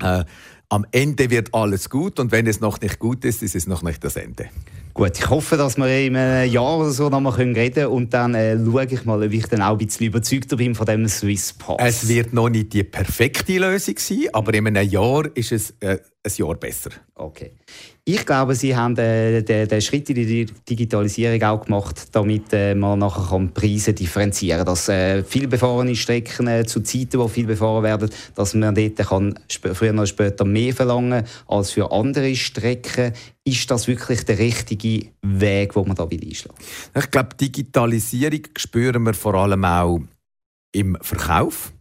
äh, 0.00 0.24
am 0.68 0.86
Ende 0.90 1.30
wird 1.30 1.54
alles 1.54 1.88
gut 1.88 2.18
und 2.18 2.32
wenn 2.32 2.46
es 2.46 2.60
noch 2.60 2.80
nicht 2.80 2.98
gut 2.98 3.24
ist, 3.24 3.42
ist 3.42 3.54
es 3.54 3.66
noch 3.66 3.82
nicht 3.82 4.02
das 4.02 4.16
Ende. 4.16 4.48
Gut, 4.92 5.18
ich 5.18 5.28
hoffe, 5.28 5.56
dass 5.56 5.76
wir 5.76 6.06
in 6.06 6.16
einem 6.16 6.50
Jahr 6.50 6.78
oder 6.78 6.90
so 6.90 7.08
noch 7.08 7.20
mal 7.20 7.30
reden 7.30 7.74
können 7.74 7.86
und 7.88 8.14
dann 8.14 8.34
äh, 8.34 8.56
schaue 8.56 8.86
ich 8.86 9.04
mal, 9.04 9.22
ob 9.22 9.32
ich 9.32 9.46
dann 9.46 9.62
auch 9.62 9.72
ein 9.72 9.78
bisschen 9.78 10.06
überzeugter 10.06 10.56
bin 10.56 10.74
von 10.74 10.86
dem 10.86 11.08
Swiss 11.08 11.52
Pass. 11.52 11.76
Es 11.80 12.08
wird 12.08 12.32
noch 12.32 12.48
nicht 12.48 12.72
die 12.72 12.84
perfekte 12.84 13.58
Lösung 13.58 13.96
sein, 13.98 14.28
aber 14.32 14.54
in 14.54 14.66
einem 14.66 14.88
Jahr 14.88 15.24
ist 15.34 15.52
es 15.52 15.74
äh, 15.80 15.98
ein 16.22 16.32
Jahr 16.36 16.54
besser. 16.54 16.90
Okay. 17.14 17.52
Ich 18.06 18.26
glaube, 18.26 18.54
Sie 18.54 18.76
haben 18.76 18.98
äh, 18.98 19.42
den, 19.42 19.66
den, 19.66 19.80
Schritt 19.80 20.10
in 20.10 20.16
die 20.16 20.44
Digitalisierung 20.68 21.42
auch 21.42 21.64
gemacht, 21.64 22.08
damit 22.12 22.52
äh, 22.52 22.74
man 22.74 22.98
nachher 22.98 23.30
kann 23.30 23.54
Preise 23.54 23.94
differenzieren 23.94 24.58
kann. 24.58 24.66
Dass 24.66 24.90
äh, 24.90 25.24
viel 25.24 25.48
befahrene 25.48 25.96
Strecken 25.96 26.46
äh, 26.46 26.66
zu 26.66 26.82
Zeiten, 26.82 27.18
wo 27.18 27.28
viel 27.28 27.46
befahren 27.46 27.82
werden, 27.82 28.10
dass 28.34 28.52
man 28.52 28.74
dort 28.74 28.96
kann 28.98 29.38
früher 29.72 29.94
oder 29.94 30.06
später 30.06 30.44
mehr 30.44 30.74
verlangen 30.74 31.24
als 31.46 31.70
für 31.70 31.90
andere 31.92 32.36
Strecken. 32.36 33.14
Ist 33.42 33.70
das 33.70 33.88
wirklich 33.88 34.26
der 34.26 34.38
richtige 34.38 35.06
Weg, 35.22 35.72
den 35.72 35.86
man 35.86 35.96
da 35.96 36.04
einschlagen 36.04 36.58
Ich 36.94 37.10
glaube, 37.10 37.36
Digitalisierung 37.40 38.42
spüren 38.58 39.04
wir 39.04 39.14
vor 39.14 39.32
allem 39.32 39.64
auch 39.64 40.00
im 40.72 40.98
Verkauf. 41.00 41.72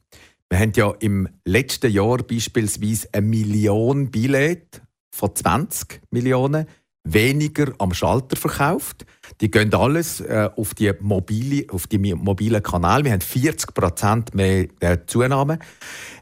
Wir 0.50 0.60
haben 0.60 0.72
ja 0.74 0.94
im 1.02 1.28
letzten 1.44 1.92
Jahr 1.92 2.20
beispielsweise 2.20 3.10
eine 3.12 3.28
Million 3.28 4.10
Billette 4.10 4.84
von 5.13 5.36
20 5.36 6.02
Millionen 6.10 6.65
weniger 7.04 7.73
am 7.78 7.93
Schalter 7.93 8.36
verkauft. 8.36 9.06
Die 9.41 9.52
gehen 9.52 9.73
alles 9.73 10.21
äh, 10.21 10.49
auf, 10.56 10.73
die 10.73 10.91
mobile, 11.02 11.65
auf 11.69 11.86
die 11.86 11.99
mobilen 11.99 12.63
Kanäle. 12.63 13.06
Wir 13.06 13.12
haben 13.12 13.21
40 13.21 13.73
Prozent 13.73 14.34
mehr 14.34 14.67
äh, 14.80 14.97
Zunahme. 15.06 15.60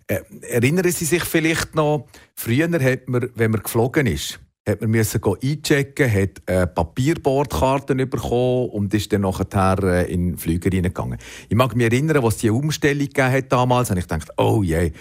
Äh, 0.07 0.21
erinnern 0.49 0.91
Sie 0.91 1.05
sich 1.05 1.23
vielleicht 1.23 1.73
noch, 1.75 2.07
früher 2.35 2.69
hat 2.69 3.07
man, 3.07 3.29
wenn 3.35 3.51
man 3.51 3.63
geflogen 3.63 4.07
ist, 4.07 4.39
hat 4.67 4.81
man 4.81 4.91
müssen 4.91 5.21
einchecken, 5.23 6.11
hat 6.11 6.41
äh, 6.47 6.67
Papierbordkarten 6.67 7.97
bekommen 8.09 8.69
und 8.71 8.93
ist 8.93 9.13
dann 9.13 9.21
nachher 9.21 9.83
äh, 9.83 10.11
in 10.11 10.31
den 10.31 10.37
Flüger 10.37 10.71
reingegangen. 10.71 11.17
Ich 11.47 11.55
mag 11.55 11.75
mich 11.75 11.85
erinnern, 11.85 12.23
was 12.23 12.37
die 12.37 12.49
Umstellung 12.49 13.05
gegeben 13.05 13.31
hat 13.31 13.51
damals, 13.51 13.89
und 13.89 13.97
ich 13.97 14.07
dachte, 14.07 14.33
oh 14.37 14.63
je, 14.63 14.91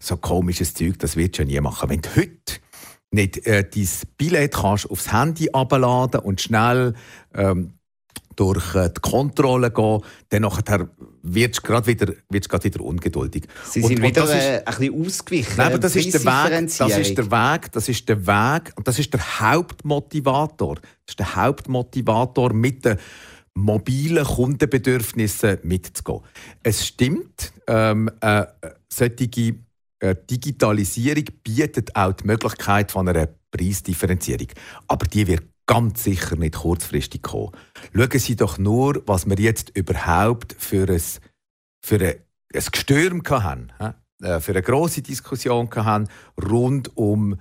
so 0.00 0.16
komisches 0.16 0.74
Zeug, 0.74 0.98
das 0.98 1.16
wird 1.16 1.36
schon 1.36 1.48
nie 1.48 1.60
machen. 1.60 1.90
Wenn 1.90 2.02
heute 2.16 2.63
nicht 3.14 3.46
äh, 3.46 3.64
dein 3.68 3.88
Billett 4.18 4.54
kannst 4.54 4.90
aufs 4.90 5.12
Handy 5.12 5.48
abladen 5.52 6.20
und 6.20 6.40
schnell 6.40 6.94
ähm, 7.34 7.74
durch 8.36 8.74
äh, 8.74 8.90
die 8.90 9.00
Kontrolle 9.00 9.70
gehen, 9.70 10.00
dann 10.30 10.42
nachher 10.42 10.88
wirst 11.22 11.58
du 11.58 11.62
gerade 11.62 11.86
wieder, 11.86 12.12
grad 12.48 12.64
wieder 12.64 12.80
ungeduldig. 12.80 13.46
Sie 13.64 13.80
sind 13.80 14.00
und, 14.00 14.02
wieder 14.02 14.22
und 14.22 14.28
ist, 14.28 14.34
äh, 14.34 14.62
ein 14.64 14.74
bisschen 14.76 15.06
ausgewichen. 15.06 15.54
Nein, 15.56 15.66
aber 15.68 15.78
das 15.78 15.96
ist, 15.96 16.12
der 16.12 16.24
Weg, 16.24 16.70
das 16.78 16.98
ist 16.98 17.16
der 17.16 17.30
Weg, 17.30 17.72
das 17.72 17.88
ist 17.88 18.08
der 18.08 18.26
Weg 18.26 18.72
und 18.76 18.88
das 18.88 18.98
ist 18.98 19.12
der 19.12 19.40
Hauptmotivator. 19.40 20.74
Das 20.74 21.12
ist 21.12 21.18
der 21.18 21.36
Hauptmotivator 21.36 22.52
mit 22.52 22.84
den 22.84 22.98
mobilen 23.54 24.24
Kundenbedürfnissen 24.24 25.58
mitzugehen. 25.62 26.20
Es 26.62 26.86
stimmt, 26.86 27.52
ähm, 27.68 28.10
äh, 28.20 28.46
solche 28.92 29.56
Digitalisierung 30.12 31.24
bietet 31.42 31.96
auch 31.96 32.12
die 32.12 32.26
Möglichkeit 32.26 32.92
von 32.92 33.08
einer 33.08 33.28
Preisdifferenzierung. 33.50 34.48
Aber 34.88 35.06
die 35.06 35.26
wird 35.26 35.44
ganz 35.66 36.04
sicher 36.04 36.36
nicht 36.36 36.56
kurzfristig 36.56 37.22
kommen. 37.22 37.52
Schauen 37.94 38.18
Sie 38.18 38.36
doch 38.36 38.58
nur, 38.58 39.02
was 39.06 39.26
wir 39.26 39.38
jetzt 39.38 39.70
überhaupt 39.76 40.54
für 40.58 40.88
ein, 40.88 41.02
für 41.84 41.96
ein, 41.96 42.14
ein 42.54 42.64
Gestürm 42.70 43.22
hatten, 43.28 43.72
äh, 44.22 44.40
für 44.40 44.52
eine 44.52 44.62
grosse 44.62 45.02
Diskussion 45.02 45.70
hatten 45.74 46.08
rund 46.42 46.96
um 46.96 47.38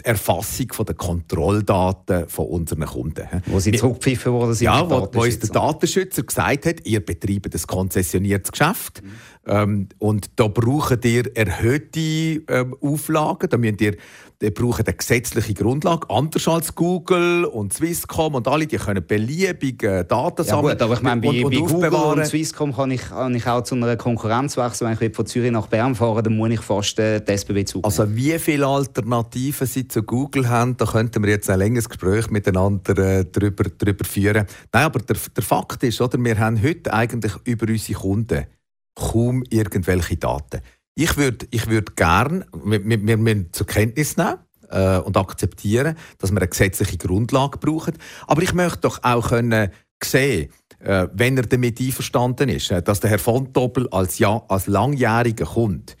die 0.00 0.04
Erfassung 0.04 0.68
der 0.86 0.94
Kontrolldaten 0.94 2.28
von 2.28 2.46
unseren 2.46 2.84
Kunden. 2.84 3.26
Wo 3.46 3.58
sie 3.58 3.72
zurückpfiffen 3.72 4.32
worden 4.32 4.54
sind. 4.54 4.66
Ja, 4.66 4.88
wo, 4.88 5.08
wo 5.12 5.22
uns 5.22 5.38
der 5.38 5.50
Datenschützer 5.50 6.22
gesagt 6.22 6.66
hat, 6.66 6.86
ihr 6.86 7.04
betreibt 7.04 7.54
ein 7.54 7.62
konzessioniertes 7.66 8.52
Geschäft 8.52 9.02
mhm. 9.02 9.10
ähm, 9.46 9.88
und 9.98 10.30
da 10.36 10.48
braucht 10.48 11.04
ihr 11.04 11.34
erhöhte 11.36 12.00
ähm, 12.00 12.76
Auflagen, 12.80 13.48
da 13.48 13.56
müsst 13.56 13.80
ihr 13.80 13.96
die 14.40 14.50
brauchen 14.50 14.84
eine 14.86 14.94
gesetzliche 14.94 15.54
Grundlage, 15.54 16.10
anders 16.10 16.46
als 16.46 16.74
Google 16.74 17.44
und 17.44 17.72
Swisscom 17.72 18.34
und 18.34 18.46
alle, 18.48 18.66
die 18.66 18.76
können 18.76 19.06
beliebig 19.06 19.78
Daten 19.78 20.44
sammeln. 20.44 20.66
Ja 20.66 20.72
gut, 20.74 20.82
aber 20.82 20.94
ich 20.94 21.02
meine, 21.02 21.20
bei, 21.20 21.28
und, 21.28 21.44
und 21.44 21.80
bei 21.80 21.88
Google 21.88 22.18
und 22.18 22.26
Swisscom 22.26 22.74
kann 22.74 22.90
ich, 22.90 23.08
kann 23.08 23.34
ich 23.34 23.46
auch 23.46 23.62
zu 23.62 23.74
einer 23.74 23.96
Konkurrenz 23.96 24.56
wechseln. 24.56 24.96
Wenn 24.98 25.08
ich 25.08 25.16
von 25.16 25.26
Zürich 25.26 25.50
nach 25.50 25.68
Bern 25.68 25.94
fahre, 25.94 26.22
dann 26.22 26.36
muss 26.36 26.50
ich 26.50 26.60
fast 26.60 26.98
äh, 26.98 27.20
die 27.20 27.32
SBB 27.32 27.64
zu. 27.66 27.82
Also 27.82 28.14
wie 28.14 28.38
viele 28.38 28.66
Alternativen 28.66 29.66
Sie 29.66 29.88
zu 29.88 30.02
Google 30.02 30.48
haben, 30.48 30.76
da 30.76 30.84
könnten 30.84 31.22
wir 31.22 31.30
jetzt 31.30 31.48
ein 31.48 31.58
längeres 31.58 31.88
Gespräch 31.88 32.30
miteinander 32.30 32.98
äh, 32.98 33.24
darüber, 33.24 33.64
darüber 33.64 34.04
führen. 34.04 34.46
Nein, 34.72 34.84
aber 34.84 35.00
der, 35.00 35.16
der 35.34 35.42
Fakt 35.42 35.82
ist, 35.82 36.00
oder, 36.00 36.22
wir 36.22 36.38
haben 36.38 36.62
heute 36.62 36.92
eigentlich 36.92 37.32
über 37.44 37.66
unsere 37.68 37.98
Kunden 37.98 38.46
kaum 38.94 39.44
irgendwelche 39.50 40.16
Daten. 40.16 40.60
Ich 40.98 41.18
würde 41.18 41.46
ich 41.50 41.68
würd 41.68 41.94
gerne, 41.94 42.46
wir, 42.64 42.82
wir, 42.82 43.16
müssen 43.18 43.52
zur 43.52 43.66
Kenntnis 43.66 44.16
nehmen 44.16 44.38
äh, 44.70 44.96
und 44.96 45.18
akzeptieren, 45.18 45.94
dass 46.16 46.32
wir 46.32 46.38
eine 46.38 46.48
gesetzliche 46.48 46.96
Grundlage 46.96 47.58
brauchen. 47.58 47.98
Aber 48.26 48.42
ich 48.42 48.54
möchte 48.54 48.80
doch 48.80 49.00
auch 49.02 49.28
können 49.28 49.70
sehen, 50.02 50.50
äh, 50.78 51.06
wenn 51.12 51.36
er 51.36 51.42
damit 51.42 51.80
einverstanden 51.80 52.48
ist, 52.48 52.70
äh, 52.70 52.82
dass 52.82 53.00
der 53.00 53.10
Herr 53.10 53.18
von 53.18 53.52
Doppel 53.52 53.86
als, 53.90 54.18
ja, 54.18 54.42
als 54.48 54.68
langjähriger 54.68 55.44
Kunde 55.44 55.92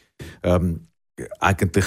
ähm, 0.42 0.88
eigentlich 1.40 1.84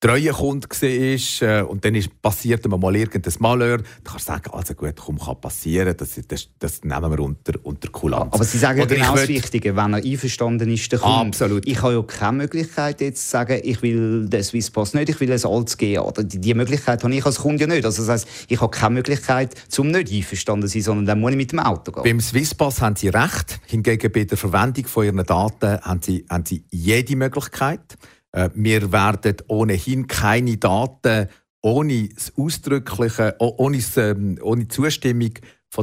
treue 0.00 0.32
Kunde 0.32 0.68
war 0.68 1.48
äh, 1.48 1.62
und 1.62 1.84
dann 1.84 1.94
ist, 1.94 2.20
passiert 2.20 2.66
mal 2.68 2.94
irgendein 2.94 3.32
Malheur, 3.38 3.78
dann 3.78 3.86
kannst 4.04 4.28
du 4.28 4.32
sagen, 4.32 4.50
also 4.52 4.74
gut, 4.74 4.96
komm, 4.96 5.18
kann 5.18 5.40
passieren, 5.40 5.96
das, 5.96 6.20
das, 6.28 6.48
das 6.58 6.84
nehmen 6.84 7.10
wir 7.10 7.20
unter, 7.20 7.54
unter 7.62 7.88
Kulanz. 7.88 8.34
Aber 8.34 8.44
Sie 8.44 8.58
sagen 8.58 8.82
Oder 8.82 8.94
genau 8.94 9.14
das 9.14 9.28
Wichtige, 9.28 9.74
wenn 9.74 9.94
er 9.94 10.04
einverstanden 10.04 10.70
ist, 10.70 10.92
der 10.92 10.98
Kunde. 10.98 11.28
Absolut. 11.28 11.66
Ich 11.66 11.80
habe 11.80 11.94
ja 11.94 12.02
keine 12.02 12.38
Möglichkeit 12.38 13.00
jetzt 13.00 13.24
zu 13.24 13.30
sagen, 13.30 13.60
ich 13.62 13.80
will 13.80 14.28
den 14.28 14.44
Swisspass 14.44 14.92
nicht, 14.92 15.08
ich 15.08 15.20
will 15.20 15.32
ein 15.32 15.44
altes 15.44 15.78
gehen. 15.78 16.00
Oder 16.00 16.22
die, 16.22 16.38
die 16.38 16.54
Möglichkeit 16.54 17.02
habe 17.02 17.14
ich 17.14 17.24
als 17.24 17.38
Kunde 17.38 17.62
ja 17.62 17.66
nicht. 17.66 17.84
Also 17.84 18.02
das 18.02 18.10
heisst, 18.10 18.46
ich 18.48 18.60
habe 18.60 18.70
keine 18.70 18.94
Möglichkeit, 18.94 19.54
zum 19.68 19.90
nicht 19.90 20.12
einverstanden 20.12 20.68
zu 20.68 20.74
sein, 20.74 20.82
sondern 20.82 21.06
dann 21.06 21.20
muss 21.20 21.30
ich 21.30 21.36
mit 21.38 21.52
dem 21.52 21.60
Auto 21.60 21.92
gehen. 21.92 22.02
Beim 22.02 22.20
Swisspass 22.20 22.82
haben 22.82 22.96
Sie 22.96 23.08
recht, 23.08 23.58
hingegen 23.66 24.12
bei 24.12 24.24
der 24.24 24.36
Verwendung 24.36 24.86
von 24.86 25.06
Ihren 25.06 25.24
Daten 25.24 25.80
haben 25.80 26.02
Sie, 26.02 26.26
haben 26.28 26.44
Sie 26.44 26.64
jede 26.70 27.16
Möglichkeit. 27.16 27.96
Äh, 28.32 28.50
wir 28.54 28.92
werden 28.92 29.36
ohnehin 29.48 30.06
keine 30.06 30.56
Daten 30.56 31.28
ohne 31.62 32.08
das 32.08 32.32
ausdrückliche, 32.36 33.36
ohne, 33.38 33.78
ähm, 33.96 34.38
ohne 34.42 34.68
Zustimmung 34.68 35.32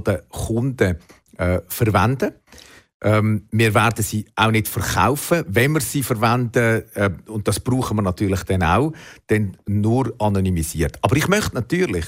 der 0.06 0.22
Kunden 0.30 0.98
äh, 1.38 1.62
verwenden. 1.68 2.34
Ähm, 3.02 3.48
wir 3.52 3.74
werden 3.74 4.04
sie 4.04 4.26
auch 4.36 4.52
nicht 4.52 4.68
verkaufen. 4.68 5.46
Wenn 5.48 5.72
wir 5.72 5.80
sie 5.80 6.04
verwenden, 6.04 6.84
äh, 6.94 7.10
und 7.28 7.48
das 7.48 7.62
brauchen 7.62 7.98
wir 7.98 8.02
natürlich 8.02 8.44
dann 8.44 8.62
auch, 8.62 8.92
dann 9.28 9.56
nur 9.68 10.14
anonymisiert. 10.20 11.00
Aber 11.02 11.16
ich 11.16 11.30
möchte 11.30 11.56
natürlich 11.56 12.06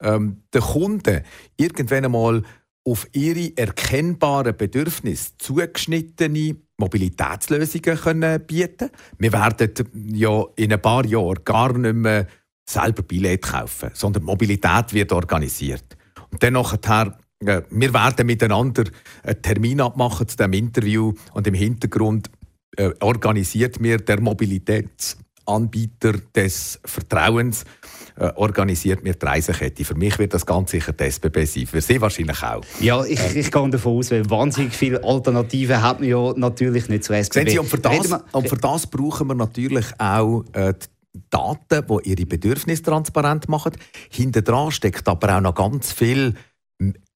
ähm, 0.00 0.44
den 0.54 0.62
Kunden 0.62 1.22
irgendwann 1.58 2.06
einmal 2.06 2.42
auf 2.84 3.06
ihre 3.12 3.54
erkennbaren 3.56 4.56
Bedürfnisse 4.56 5.32
zugeschnittene 5.36 6.56
Mobilitätslösungen 6.80 7.96
können 7.96 8.40
bieten 8.46 8.90
Wir 9.18 9.32
werden 9.32 9.72
ja 10.12 10.44
in 10.56 10.72
ein 10.72 10.82
paar 10.82 11.04
Jahren 11.06 11.44
gar 11.44 11.76
nicht 11.76 11.94
mehr 11.94 12.26
selber 12.68 13.02
Billett 13.02 13.42
kaufen, 13.42 13.90
sondern 13.94 14.24
Mobilität 14.24 14.92
wird 14.92 15.12
organisiert. 15.12 15.96
Und 16.30 16.42
dann 16.42 16.54
nachher, 16.54 17.18
äh, 17.44 17.62
wir 17.70 17.94
werden 17.94 18.26
miteinander 18.26 18.84
einen 19.22 19.42
Termin 19.42 19.80
abmachen 19.80 20.28
zu 20.28 20.36
diesem 20.36 20.52
Interview 20.52 21.12
und 21.34 21.46
im 21.46 21.54
Hintergrund 21.54 22.30
äh, 22.76 22.90
organisiert 23.00 23.80
mir 23.80 23.98
der 23.98 24.20
Mobilitätsanbieter 25.50 26.12
des 26.34 26.80
Vertrauens 26.84 27.64
äh, 28.16 28.30
organisiert 28.36 29.02
mir 29.02 29.14
die 29.14 29.26
Reisekette. 29.26 29.84
Für 29.84 29.94
mich 29.94 30.18
wird 30.18 30.34
das 30.34 30.46
ganz 30.46 30.70
sicher 30.70 30.92
die 30.92 31.04
SBB 31.04 31.44
sein. 31.44 31.66
Für 31.66 31.80
Sie 31.80 32.00
wahrscheinlich 32.00 32.42
auch. 32.42 32.62
Ja, 32.80 33.04
ich, 33.04 33.20
ich 33.34 33.50
gehe 33.50 33.70
davon 33.70 33.98
aus, 33.98 34.10
weil 34.10 34.28
wahnsinnig 34.30 34.74
viele 34.74 35.02
Alternativen 35.02 35.82
hat 35.82 36.00
man 36.00 36.08
ja 36.08 36.32
natürlich 36.36 36.88
nicht 36.88 37.04
zur 37.04 37.16
SBB. 37.16 37.34
Sehen 37.34 37.48
Sie, 37.48 37.58
und 37.58 37.68
für 37.68 37.78
das, 37.78 38.22
und 38.32 38.48
für 38.48 38.56
das 38.56 38.86
brauchen 38.86 39.28
wir 39.28 39.34
natürlich 39.34 39.86
auch 39.98 40.44
äh, 40.52 40.74
die 41.14 41.20
Daten, 41.30 41.86
die 41.86 42.10
ihre 42.10 42.26
Bedürfnisse 42.26 42.82
transparent 42.82 43.48
machen. 43.48 43.72
Hinter 44.10 44.42
dran 44.42 44.70
steckt 44.70 45.08
aber 45.08 45.36
auch 45.36 45.40
noch 45.40 45.54
ganz 45.54 45.92
viel 45.92 46.34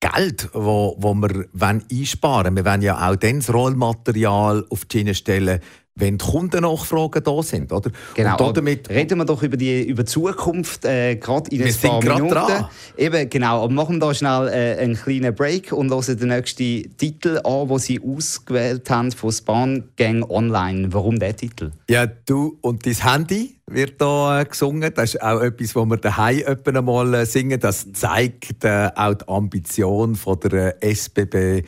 Geld, 0.01 0.51
wo, 0.53 0.95
wo 0.99 1.15
wir 1.15 1.47
einsparen 1.63 2.55
wollen. 2.55 2.57
Wir 2.57 2.65
wollen 2.65 2.83
ja 2.83 3.09
auch 3.09 3.17
dann 3.17 3.39
das 3.39 3.53
Rollmaterial 3.53 4.67
auf 4.69 4.85
die 4.85 4.99
Schiene 4.99 5.15
stellen, 5.15 5.61
wenn 5.97 6.19
die 6.19 6.25
Kundennachfragen 6.25 7.23
da 7.23 7.43
sind. 7.43 7.73
Oder? 7.73 7.91
Genau. 8.15 8.49
Und 8.49 8.57
damit 8.57 8.91
Reden 8.91 9.19
wir 9.19 9.25
doch 9.25 9.43
über 9.43 9.57
die 9.57 9.85
über 9.85 10.05
Zukunft, 10.05 10.85
äh, 10.85 11.17
gerade 11.17 11.51
in 11.55 11.63
ein 11.63 11.75
paar 11.75 12.03
Minuten. 12.03 12.29
Dran. 12.29 12.69
Eben, 12.97 13.31
genau. 13.31 13.63
Aber 13.63 13.73
machen 13.73 13.97
wir 13.97 14.09
da 14.09 14.15
schnell 14.15 14.49
äh, 14.49 14.83
einen 14.83 14.97
kleinen 14.97 15.35
Break 15.35 15.73
und 15.73 15.91
hören 15.91 16.19
den 16.19 16.29
nächsten 16.29 16.97
Titel 16.97 17.41
an, 17.45 17.69
den 17.69 17.79
Sie 17.79 18.01
ausgewählt 18.01 18.91
haben 18.91 19.13
von 19.13 19.31
Span 19.31 19.85
Gang 19.97 20.29
Online. 20.29 20.93
Warum 20.93 21.19
der 21.19 21.37
Titel? 21.37 21.71
Ja, 21.89 22.07
du 22.07 22.59
und 22.61 22.85
dein 22.87 22.95
Handy 22.95 23.55
wird 23.69 24.01
da 24.01 24.41
äh, 24.41 24.45
gesungen. 24.45 24.93
Das 24.93 25.15
ist 25.15 25.23
auch 25.23 25.41
etwas, 25.41 25.77
was 25.77 25.87
wir 25.87 25.97
daheim 25.97 26.43
einmal 26.65 27.15
äh, 27.15 27.27
singen. 27.27 27.61
Das 27.61 27.93
zeigt 27.93 28.65
äh, 28.65 28.91
auch 28.97 29.15
die 29.15 29.29
Ambition 29.29 30.17
von 30.17 30.41
der 30.41 30.83
SBB, 30.83 31.63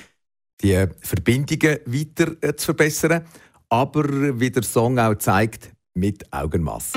die 0.62 0.85
Verbindungen 1.01 1.79
weiter 1.87 2.33
äh, 2.41 2.57
zu 2.57 2.66
verbessern 2.66 3.22
aber 3.69 4.41
wie 4.41 4.51
der 4.51 4.62
Song 4.62 4.99
auch 4.99 5.17
zeigt, 5.17 5.73
mit 5.95 6.33
Augenmaß. 6.33 6.93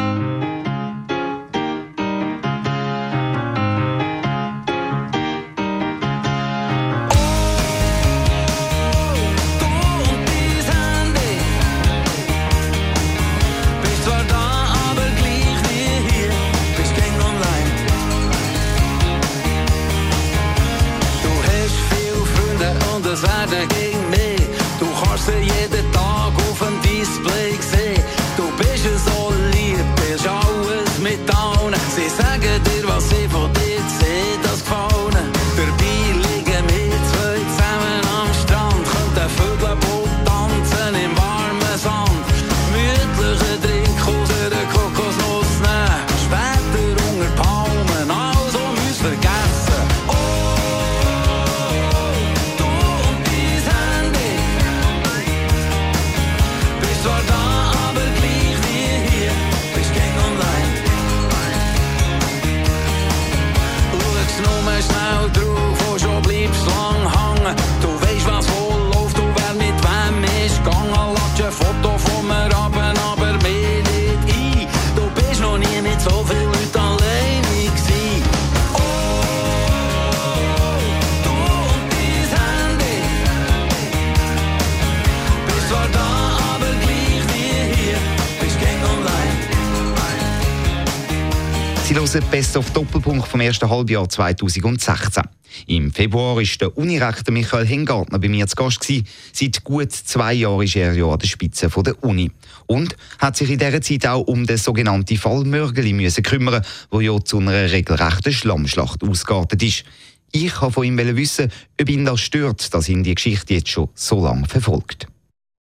Of 92.59 92.71
Doppelpunkt 92.71 93.25
vom 93.25 93.39
ersten 93.39 93.69
Halbjahr 93.69 94.09
2016. 94.09 95.23
Im 95.67 95.93
Februar 95.93 96.41
ist 96.41 96.59
der 96.59 96.77
Unirektor 96.77 97.33
Michael 97.33 97.65
Hengartner 97.65 98.19
bei 98.19 98.27
mir 98.27 98.45
zu 98.47 98.57
Gast 98.57 98.81
gewesen. 98.81 99.07
Seit 99.31 99.63
gut 99.63 99.93
zwei 99.93 100.33
Jahren 100.33 100.63
ist 100.63 100.75
er 100.75 100.93
ja 100.93 101.05
an 101.05 101.19
der 101.19 101.27
Spitze 101.27 101.69
der 101.69 102.03
Uni. 102.03 102.31
Und 102.65 102.97
hat 103.17 103.37
sich 103.37 103.49
in 103.49 103.59
dieser 103.59 103.81
Zeit 103.81 104.05
auch 104.07 104.27
um 104.27 104.45
den 104.45 104.57
sogenannten 104.57 105.15
Fall 105.15 105.45
Mörgeli 105.45 105.93
müssen 105.93 106.21
kümmern, 106.21 106.65
wo 106.91 106.99
ja 106.99 107.17
zu 107.23 107.39
einer 107.39 107.71
regelrechten 107.71 108.33
Schlammschlacht 108.33 109.05
ausgeartet 109.05 109.63
ist. 109.63 109.85
Ich 110.33 110.61
wollte 110.61 110.73
von 110.73 110.83
ihm 110.83 110.97
wissen, 110.97 111.49
ob 111.79 111.89
ihn 111.89 112.03
das 112.03 112.19
stört, 112.19 112.73
dass 112.73 112.89
ihn 112.89 113.03
die 113.03 113.15
Geschichte 113.15 113.53
jetzt 113.53 113.69
schon 113.69 113.87
so 113.95 114.21
lange 114.21 114.47
verfolgt. 114.47 115.07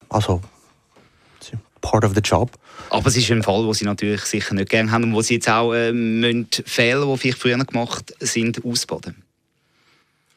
Also, 0.10 0.42
part 1.82 2.04
of 2.04 2.16
the 2.16 2.22
job. 2.22 2.52
Aber 2.90 3.08
es 3.08 3.18
ist 3.18 3.32
ein 3.32 3.44
Fall, 3.44 3.64
den 3.64 3.74
Sie 3.74 3.86
natürlich 3.86 4.22
sicher 4.22 4.56
nicht 4.56 4.70
gerne 4.70 4.92
haben 4.92 5.06
und 5.06 5.14
wo 5.14 5.22
Sie 5.22 5.36
jetzt 5.36 5.50
auch 5.50 5.74
äh, 5.74 5.92
müssen 5.92 6.48
Fehler, 6.66 7.06
die 7.06 7.18
vielleicht 7.18 7.40
früher 7.40 7.58
gemacht 7.58 8.14
sind, 8.20 8.64
ausbaden 8.66 9.24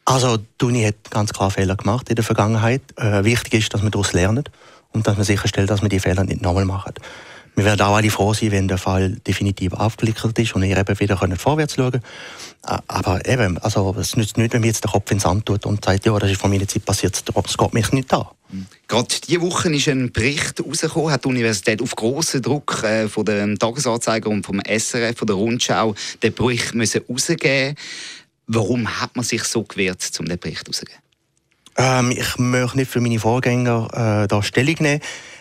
Also, 0.05 0.39
Tuni 0.59 0.85
hat 0.85 1.11
ganz 1.11 1.33
klar 1.33 1.51
Fehler 1.51 1.77
gemacht 1.77 2.09
in 2.09 2.17
der 2.17 2.25
Vergangenheit. 2.25 2.83
Äh, 2.97 3.25
wichtig 3.25 3.55
ist, 3.55 3.75
dass 3.75 3.83
man 3.83 3.91
daraus 3.91 4.13
lernt 4.13 4.51
und 4.93 5.07
dass 5.07 5.17
man 5.17 5.25
sicherstellt, 5.25 5.71
dass 5.71 5.81
man 5.81 5.91
die 5.91 6.01
Fehler 6.01 6.25
nicht 6.25 6.43
nochmal 6.43 6.65
macht. 6.65 7.01
Wir 7.55 7.65
werden 7.65 7.83
auch 7.83 7.97
alle 7.97 8.11
froh 8.11 8.33
sein, 8.33 8.51
wenn 8.51 8.67
der 8.67 8.79
Fall 8.79 9.17
definitiv 9.27 9.75
aufgeklärt 9.75 10.39
ist 10.39 10.55
und 10.55 10.63
wir 10.63 10.77
eben 10.77 11.01
wieder 11.01 11.17
können 11.17 11.37
vorwärts 11.37 11.75
schauen 11.75 11.93
können. 11.93 12.83
Aber 12.89 13.27
eben, 13.29 13.59
also 13.59 13.95
es 13.99 14.17
nützt 14.17 14.39
nicht, 14.39 14.55
wenn 14.55 14.61
man 14.61 14.69
jetzt 14.69 14.85
den 14.85 14.91
Kopf 14.91 15.11
ins 15.11 15.25
Sand 15.25 15.45
tut 15.45 15.67
und 15.67 15.85
sagt, 15.85 16.07
ja, 16.07 16.19
das 16.19 16.31
ist 16.31 16.41
von 16.41 16.51
meiner 16.51 16.67
Zeit 16.67 16.85
passiert, 16.85 17.23
es 17.45 17.59
geht 17.59 17.75
mich 17.75 17.93
nicht 17.93 18.13
an. 18.15 18.27
Gerade 18.89 19.15
diese 19.27 19.41
Woche 19.41 19.75
ist 19.75 19.89
ein 19.89 20.13
Bericht 20.13 20.59
herausgekommen, 20.59 21.11
hat 21.11 21.25
die 21.25 21.29
Universität 21.29 21.81
auf 21.81 21.95
grossen 21.97 22.43
Druck 22.43 22.83
äh, 22.85 23.09
von 23.09 23.25
dem 23.25 23.59
Tagesanzeiger 23.59 24.29
und 24.29 24.45
vom 24.45 24.61
SRF, 24.61 25.17
von 25.17 25.27
der 25.27 25.37
Rundschau, 25.37 25.95
den 26.23 26.35
Bericht 26.35 26.75
müssen 26.75 27.03
rausgeben 27.09 27.77
Warum 28.47 29.01
hat 29.01 29.17
man 29.17 29.25
sich 29.25 29.45
so 29.45 29.63
gewehrt, 29.63 30.11
um 30.19 30.27
den 30.27 30.39
Bericht 30.39 30.69
rauszugeben? 30.69 31.01
Ähm, 31.77 32.11
ich 32.11 32.37
möchte 32.39 32.77
nicht 32.77 32.91
für 32.91 33.01
meine 33.01 33.19
Vorgänger 33.19 34.25
äh, 34.25 34.29
da 34.29 34.43
Stellung 34.43 34.77
nehmen. 34.81 35.01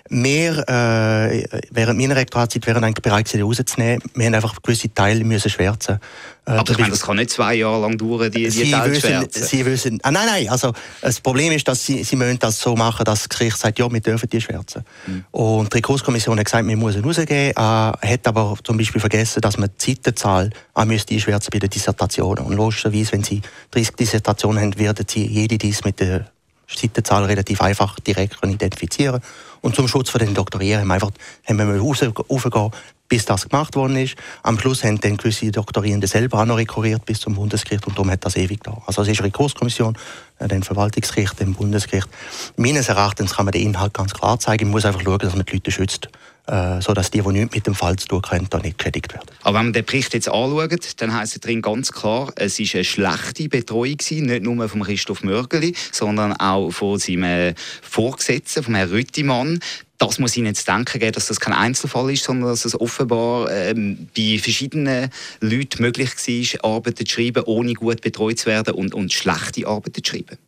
Wir, 0.09 0.67
äh, 0.67 1.61
während 1.71 1.99
meiner 1.99 2.15
Rektoratzeit, 2.15 2.65
wären 2.67 2.83
eigentlich 2.83 3.01
bereit 3.01 3.25
gewesen, 3.25 3.43
rauszunehmen. 3.43 4.01
Wir 4.13 4.25
haben 4.25 4.35
einfach 4.35 4.61
gewisse 4.61 4.93
Teile 4.93 5.23
müssen 5.23 5.49
schwärzen. 5.49 5.99
Äh, 6.45 6.51
Aber 6.51 6.71
ich 6.71 6.77
meine, 6.77 6.89
das 6.89 7.01
kann 7.01 7.17
nicht 7.17 7.29
zwei 7.29 7.55
Jahre 7.55 7.81
lang 7.81 7.97
dauern, 7.97 8.31
die, 8.31 8.43
die 8.45 8.49
Sie 8.49 8.71
Teile 8.71 8.91
wissen. 8.91 9.27
Sie 9.29 9.65
wissen, 9.65 9.99
ah, 10.03 10.11
nein, 10.11 10.25
nein, 10.25 10.49
also 10.49 10.73
das 11.01 11.21
Problem 11.21 11.51
ist, 11.53 11.67
dass 11.67 11.85
Sie, 11.85 12.03
Sie 12.03 12.15
müssen 12.15 12.39
das 12.39 12.59
so 12.59 12.75
machen, 12.75 13.05
dass 13.05 13.19
das 13.19 13.29
Gericht 13.29 13.57
sagt, 13.57 13.77
ja, 13.79 13.91
wir 13.91 13.99
dürfen 13.99 14.27
die 14.27 14.41
schwärzen. 14.41 14.83
Mhm. 15.05 15.25
Und 15.31 15.71
die 15.71 15.77
Rekurskommission 15.77 16.37
hat 16.39 16.45
gesagt, 16.45 16.67
wir 16.67 16.77
müssen 16.77 17.03
rausgeben, 17.03 17.51
äh, 17.51 17.53
hat 17.55 18.27
aber 18.27 18.57
zum 18.63 18.77
Beispiel 18.77 18.99
vergessen, 18.99 19.41
dass 19.41 19.57
man 19.57 19.69
die 19.79 19.91
Seitenzahl 19.91 20.49
auch 20.73 20.85
müsste 20.85 21.13
einschwärzen 21.13 21.49
bei 21.51 21.59
den 21.59 21.69
Dissertationen. 21.69 22.43
Und 22.43 22.53
logischerweise, 22.53 23.11
wenn 23.13 23.23
Sie 23.23 23.41
30 23.71 23.95
Dissertationen 23.95 24.61
haben, 24.61 24.79
werden 24.79 25.05
Sie 25.07 25.25
jede 25.25 25.57
dies 25.57 25.83
mit 25.83 25.99
der 25.99 26.31
Seitenzahl 26.77 27.25
relativ 27.25 27.61
einfach 27.61 27.99
direkt 27.99 28.37
identifizieren 28.43 29.21
Und 29.61 29.75
zum 29.75 29.87
Schutz 29.87 30.09
von 30.09 30.19
den 30.19 30.33
Doktorieren 30.33 30.81
haben 30.81 30.87
wir 30.87 30.93
einfach 30.95 31.11
haben 31.47 31.57
wir 31.57 31.79
rausgehen, 31.79 32.71
bis 33.11 33.25
das 33.25 33.49
gemacht 33.49 33.75
worden 33.75 33.97
ist. 33.97 34.15
Am 34.41 34.57
Schluss 34.57 34.85
haben 34.85 34.99
dann 35.01 35.17
gewisse 35.17 35.51
Doktorierende 35.51 36.07
selber 36.07 36.39
auch 36.39 36.45
noch 36.45 36.57
rekurriert 36.57 37.05
bis 37.05 37.19
zum 37.19 37.35
Bundesgericht 37.35 37.85
und 37.85 37.97
darum 37.97 38.09
hat 38.09 38.23
das 38.23 38.37
ewig 38.37 38.63
da. 38.63 38.81
Also 38.85 39.01
es 39.01 39.09
ist 39.09 39.19
eine 39.19 39.27
Rekurskommission, 39.27 39.97
äh, 40.39 40.47
dann 40.47 40.63
Verwaltungsgericht, 40.63 41.41
dann 41.41 41.53
Bundesgericht. 41.53 42.07
Meines 42.55 42.87
Erachtens 42.87 43.35
kann 43.35 43.45
man 43.45 43.51
den 43.51 43.63
Inhalt 43.63 43.93
ganz 43.93 44.13
klar 44.13 44.39
zeigen. 44.39 44.67
Man 44.67 44.71
muss 44.71 44.85
einfach 44.85 45.01
schauen, 45.01 45.19
dass 45.19 45.35
man 45.35 45.45
die 45.45 45.51
Leute 45.51 45.71
schützt 45.71 46.07
äh, 46.51 46.81
sodass 46.81 47.09
die, 47.09 47.21
die 47.21 47.29
nichts 47.29 47.55
mit 47.55 47.65
dem 47.65 47.75
Fall 47.75 47.95
zu 47.95 48.07
tun 48.07 48.21
haben, 48.29 48.47
da 48.49 48.59
nicht 48.59 48.77
geschädigt 48.77 49.13
werden. 49.13 49.25
Aber 49.41 49.59
wenn 49.59 49.67
man 49.67 49.73
den 49.73 49.85
Bericht 49.85 50.13
jetzt 50.13 50.27
anschaut, 50.27 51.01
dann 51.01 51.13
heisst 51.13 51.35
es 51.35 51.41
drin 51.41 51.61
ganz 51.61 51.93
klar, 51.93 52.33
es 52.35 52.59
war 52.59 52.67
eine 52.73 52.83
schlechte 52.83 53.47
Betreuung 53.47 53.95
gewesen, 53.97 54.25
nicht 54.25 54.43
nur 54.43 54.67
von 54.67 54.83
Christoph 54.83 55.23
Mörgeli, 55.23 55.73
sondern 55.91 56.33
auch 56.33 56.71
von 56.71 56.99
seinem 56.99 57.55
Vorgesetzten, 57.81 58.63
von 58.63 58.75
Herrn 58.75 58.89
Rüttimann 58.89 59.59
das 59.97 60.17
muss 60.17 60.35
Ihnen 60.35 60.47
jetzt 60.47 60.67
denken 60.67 60.99
geben, 60.99 61.11
dass 61.11 61.27
das 61.27 61.39
kein 61.39 61.53
Einzelfall 61.53 62.11
ist, 62.11 62.23
sondern 62.23 62.49
dass 62.49 62.65
es 62.65 62.79
offenbar 62.79 63.51
ähm, 63.51 64.09
bei 64.17 64.39
verschiedenen 64.39 65.11
Leuten 65.41 65.83
möglich 65.83 66.09
war, 66.09 66.71
Arbeiten 66.71 67.05
zu 67.05 67.13
schreiben, 67.13 67.43
ohne 67.45 67.75
gut 67.75 68.01
betreut 68.01 68.39
zu 68.39 68.47
werden 68.47 68.73
und, 68.73 68.95
und 68.95 69.13
schlechte 69.13 69.67
Arbeiten 69.67 70.03
zu 70.03 70.09
schreiben. 70.09 70.39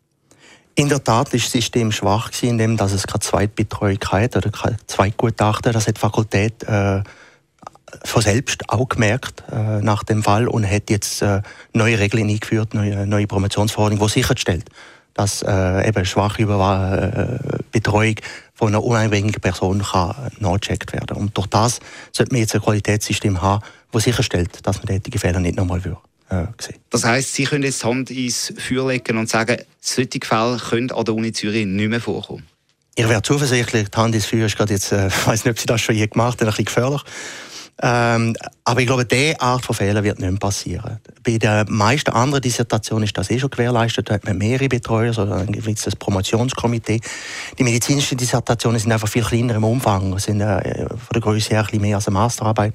In 0.76 0.90
der 0.90 1.04
Tat 1.04 1.32
ist 1.36 1.46
das 1.46 1.52
System 1.52 1.92
schwach 1.92 2.32
gewesen, 2.32 2.50
indem 2.50 2.78
dass 2.78 2.94
es 2.94 3.06
keine 3.06 3.20
Zweitbetreuung 3.20 4.00
hat 4.12 4.36
oder 4.36 4.50
kein 4.50 4.76
Zweitgutachten. 4.88 5.72
Das 5.72 5.88
hat 5.88 5.98
die 5.98 6.02
Fakultät 6.02 6.64
äh, 6.64 7.04
von 8.04 8.22
selbst 8.24 8.68
auch 8.70 8.90
gemerkt 8.90 9.44
äh, 9.52 9.82
nach 9.82 10.04
dem 10.04 10.24
Fall 10.24 10.48
und 10.48 10.66
hat 10.66 10.90
jetzt 10.90 11.22
äh, 11.22 11.44
neue 11.74 12.00
Regeln 12.00 12.28
eingeführt, 12.28 12.74
neue, 12.74 13.06
neue 13.06 13.28
Promotionsverordnung, 13.28 14.00
die 14.00 14.12
sicherstellt, 14.12 14.66
dass 15.14 15.44
äh, 15.44 15.88
eben 15.88 16.06
schwache 16.06 16.42
Über 16.42 17.40
äh, 17.40 17.60
Betreuung 17.72 18.16
von 18.56 18.70
einer 18.70 18.84
unabhängigen 18.84 19.42
Person 19.42 19.84
kann 19.84 20.16
nachgecheckt 20.40 20.92
werden. 20.92 21.18
Und 21.18 21.38
durch 21.38 21.48
das 21.48 21.82
sollte 22.12 22.34
man 22.34 22.42
jetzt 22.42 22.56
ein 22.56 22.62
Qualitätssystem 22.62 23.44
haben, 23.44 23.64
das 23.92 24.06
sicherstellt, 24.06 24.66
dass 24.66 24.78
man 24.78 24.88
solche 24.88 25.20
Fehler 25.20 25.40
nicht 25.40 25.56
nochmal 25.56 25.86
würde 25.86 26.00
äh, 26.42 26.74
Das 26.90 27.04
heisst, 27.04 27.34
Sie 27.34 27.44
können 27.44 27.64
jetzt 27.64 27.84
die 27.84 27.88
Hand 27.88 28.12
ins 28.12 28.54
Feuer 28.58 28.88
legen 28.88 29.18
und 29.18 29.30
sagen, 29.30 29.58
solche 29.80 30.20
Fälle 30.24 30.58
können 30.58 30.92
an 30.92 31.06
der 31.06 31.14
Uni 31.14 31.32
Zürich 31.32 31.66
nicht 31.66 31.90
mehr 31.90 32.02
vorkommen? 32.02 32.48
Ich 32.96 33.10
wäre 33.10 33.22
zuversichtlich, 33.22 33.90
die 33.90 33.98
Hand 33.98 34.14
ins 34.16 34.26
Feuer 34.26 34.46
ist 34.46 34.58
gerade 34.58 34.74
jetzt, 34.74 34.92
äh, 34.92 35.08
ich 35.10 35.28
weiß 35.28 35.46
nicht, 35.46 35.52
ob 35.52 35.60
Sie 35.60 35.66
das 35.66 35.82
schon 35.82 35.96
je 35.96 36.08
gemacht 36.08 36.40
haben, 36.40 36.48
ein 36.48 36.52
bisschen 36.52 36.66
gefährlich. 36.66 37.02
Ähm, 37.82 38.36
aber 38.64 38.82
ich 38.82 38.88
glaube, 38.88 39.04
diese 39.04 39.40
Art 39.42 39.66
von 39.66 39.76
Fehlern 39.76 40.04
wird 40.04 40.20
nicht 40.20 40.30
mehr 40.30 40.40
passieren. 40.40 41.00
Bei 41.24 41.38
den 41.38 41.66
meisten 41.70 42.12
anderen 42.12 42.42
Dissertationen 42.42 43.04
ist 43.06 43.18
das 43.18 43.32
eh 43.32 43.40
schon 43.40 43.50
gewährleistet. 43.50 44.10
Da 44.10 44.14
hat 44.14 44.26
man 44.26 44.38
mehrere 44.38 44.70
Betreuer, 44.70 45.12
so 45.12 45.24
ein 45.24 45.52
gewisses 45.52 45.96
Promotionskomitee. 45.96 47.02
Die 47.58 47.64
medizinischen 47.64 48.18
Dissertationen 48.18 48.80
sind 48.80 48.92
einfach 48.92 49.08
viel 49.08 49.24
kleiner 49.24 49.56
im 49.56 49.64
Umfang, 49.64 50.18
sind 50.20 50.42
äh, 50.42 50.88
von 50.88 51.14
der 51.14 51.22
Größe 51.22 51.50
her 51.50 51.62
ein 51.62 51.66
bisschen 51.66 51.82
mehr 51.82 51.96
als 51.96 52.08
eine 52.08 52.14
Masterarbeit. 52.14 52.74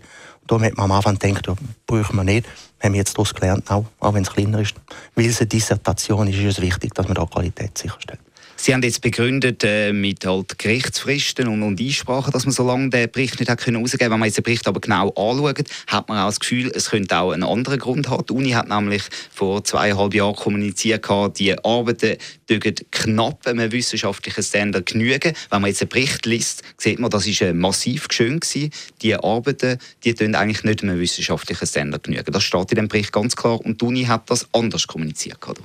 Darum 0.48 0.64
hat 0.64 0.76
man 0.76 0.90
am 0.90 0.92
Anfang 0.92 1.18
gedacht, 1.18 1.46
ja, 1.46 1.54
brauchen 1.86 2.16
wir 2.16 2.24
nicht. 2.24 2.46
Haben 2.82 2.94
wir 2.94 2.98
jetzt 2.98 3.14
daraus 3.14 3.34
gelernt, 3.34 3.70
auch, 3.70 3.84
auch 4.00 4.14
wenn 4.14 4.22
es 4.22 4.32
kleiner 4.32 4.60
ist. 4.60 4.74
Weil 5.14 5.26
es 5.26 5.40
eine 5.40 5.46
Dissertation 5.46 6.26
ist, 6.26 6.38
ist 6.38 6.58
es 6.58 6.60
wichtig, 6.60 6.94
dass 6.94 7.06
man 7.06 7.14
da 7.14 7.26
Qualität 7.26 7.76
sicherstellt. 7.76 8.20
Sie 8.60 8.74
haben 8.74 8.82
jetzt 8.82 9.02
begründet 9.02 9.62
äh, 9.62 9.92
mit 9.92 10.26
halt 10.26 10.58
Gerichtsfristen 10.58 11.46
und, 11.46 11.62
und 11.62 11.80
Einsprachen, 11.80 12.32
dass 12.32 12.44
man 12.44 12.52
so 12.52 12.66
lange 12.66 12.90
den 12.90 13.08
Bericht 13.08 13.38
nicht 13.38 13.48
hat 13.48 13.60
können 13.60 13.76
rausgeben. 13.76 14.10
Wenn 14.10 14.18
man 14.18 14.26
jetzt 14.26 14.36
den 14.36 14.42
Bericht 14.42 14.66
aber 14.66 14.80
genau 14.80 15.10
anschaut, 15.10 15.62
hat 15.86 16.08
man 16.08 16.18
auch 16.18 16.26
das 16.26 16.40
Gefühl, 16.40 16.72
es 16.74 16.90
könnte 16.90 17.16
auch 17.18 17.30
einen 17.30 17.44
anderen 17.44 17.78
Grund 17.78 18.10
haben. 18.10 18.26
Die 18.26 18.32
Uni 18.32 18.50
hat 18.50 18.68
nämlich 18.68 19.04
vor 19.32 19.62
zweieinhalb 19.62 20.12
Jahren 20.12 20.34
kommuniziert, 20.34 21.06
die 21.38 21.56
Arbeiten 21.64 22.16
dürfen 22.50 22.74
knapp 22.90 23.46
einem 23.46 23.70
wissenschaftlichen 23.70 24.42
Standard 24.42 24.86
genügen. 24.86 25.34
Wenn 25.50 25.62
man 25.62 25.70
jetzt 25.70 25.82
einen 25.82 25.90
Bericht 25.90 26.26
liest, 26.26 26.64
sieht 26.78 26.98
man, 26.98 27.10
das 27.10 27.28
ist 27.28 27.40
massiv 27.54 28.08
geschön 28.08 28.40
gewesen. 28.40 28.70
Die 29.02 29.14
Arbeiten, 29.14 29.78
die 30.02 30.14
tun 30.14 30.34
eigentlich 30.34 30.64
nicht 30.64 30.82
einem 30.82 30.98
wissenschaftlichen 30.98 31.66
Standard 31.66 32.02
genügen. 32.02 32.32
Das 32.32 32.42
steht 32.42 32.72
in 32.72 32.76
dem 32.76 32.88
Bericht 32.88 33.12
ganz 33.12 33.36
klar 33.36 33.60
und 33.60 33.80
die 33.80 33.84
Uni 33.84 34.04
hat 34.04 34.28
das 34.28 34.48
anders 34.52 34.88
kommuniziert. 34.88 35.46
Oder? 35.46 35.62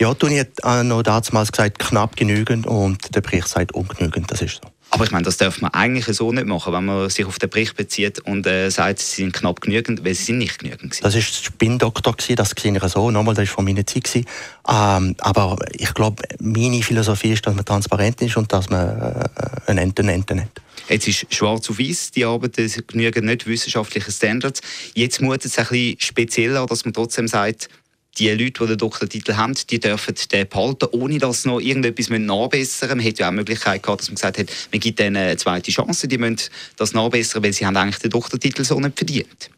Ja, 0.00 0.12
Toni 0.12 0.38
hat 0.38 0.84
noch 0.84 1.02
damals 1.02 1.52
gesagt, 1.52 1.78
knapp 1.78 2.16
genügend 2.16 2.66
und 2.66 3.14
der 3.14 3.20
Bericht 3.20 3.48
sagt 3.48 3.72
ungenügend, 3.72 4.30
das 4.30 4.42
ist 4.42 4.60
so. 4.62 4.70
Aber 4.94 5.02
ich 5.02 5.10
meine, 5.10 5.24
das 5.24 5.38
darf 5.38 5.60
man 5.60 5.72
eigentlich 5.72 6.06
so 6.16 6.30
nicht 6.30 6.46
machen, 6.46 6.72
wenn 6.72 6.84
man 6.84 7.10
sich 7.10 7.24
auf 7.24 7.40
den 7.40 7.50
Bericht 7.50 7.76
bezieht 7.76 8.20
und 8.20 8.46
äh, 8.46 8.70
sagt, 8.70 9.00
sie 9.00 9.22
sind 9.22 9.32
knapp 9.32 9.60
genügend, 9.60 10.04
weil 10.04 10.14
sie 10.14 10.22
sind 10.22 10.38
nicht 10.38 10.60
genügend 10.60 10.92
gewesen. 10.92 11.02
Das 11.02 11.14
war 11.14 11.20
der 11.20 11.26
Spinndoktor, 11.26 12.14
das 12.36 12.50
sehe 12.56 12.76
ich 12.76 12.82
so. 12.84 13.10
Nochmal, 13.10 13.34
das 13.34 13.48
war 13.48 13.54
von 13.54 13.64
meiner 13.64 13.84
Zeit. 13.84 14.14
Ähm, 14.14 15.16
aber 15.18 15.56
ich 15.72 15.92
glaube, 15.94 16.22
meine 16.38 16.80
Philosophie 16.80 17.32
ist, 17.32 17.44
dass 17.44 17.56
man 17.56 17.64
transparent 17.64 18.22
ist 18.22 18.36
und 18.36 18.52
dass 18.52 18.70
man 18.70 18.86
äh, 18.86 19.24
ein 19.66 19.78
Enten 19.78 20.08
Enten 20.08 20.42
hat. 20.42 20.62
Jetzt 20.88 21.08
ist 21.08 21.34
schwarz 21.34 21.68
auf 21.70 21.78
weiß, 21.80 22.12
die 22.12 22.24
Arbeiten 22.24 22.70
genügen 22.86 23.24
nicht 23.24 23.46
wissenschaftlichen 23.46 24.12
Standards. 24.12 24.60
Jetzt 24.94 25.20
mutet 25.20 25.46
es 25.46 25.58
ein 25.58 25.66
bisschen 25.66 25.96
speziell 25.98 26.56
an, 26.56 26.68
dass 26.68 26.84
man 26.84 26.94
trotzdem 26.94 27.26
sagt, 27.26 27.68
die 28.18 28.30
Leute, 28.30 28.52
die 28.60 28.66
den 28.66 28.78
Doktortitel 28.78 29.34
haben, 29.34 29.54
die 29.70 29.80
dürfen 29.80 30.14
den 30.30 30.48
behalten, 30.48 30.88
ohne 30.92 31.18
dass 31.18 31.44
noch 31.44 31.60
irgendetwas 31.60 32.08
nachbessern 32.10 32.88
müssen. 32.88 32.96
Man 32.96 33.00
hätte 33.00 33.20
ja 33.20 33.26
auch 33.26 33.30
die 33.30 33.36
Möglichkeit 33.36 33.82
gehabt, 33.82 34.00
dass 34.00 34.08
man 34.08 34.16
gesagt 34.16 34.38
hat, 34.38 34.46
man 34.72 34.80
gibt 34.80 35.00
ihnen 35.00 35.16
eine 35.16 35.36
zweite 35.36 35.70
Chance, 35.70 36.08
die 36.08 36.18
müssen 36.18 36.40
das 36.76 36.92
nachbessern, 36.92 37.42
weil 37.42 37.52
sie 37.52 37.66
haben 37.66 37.76
eigentlich 37.76 37.98
den 37.98 38.10
Doktortitel 38.10 38.64
so 38.64 38.78
nicht 38.78 38.96
verdient. 38.96 39.50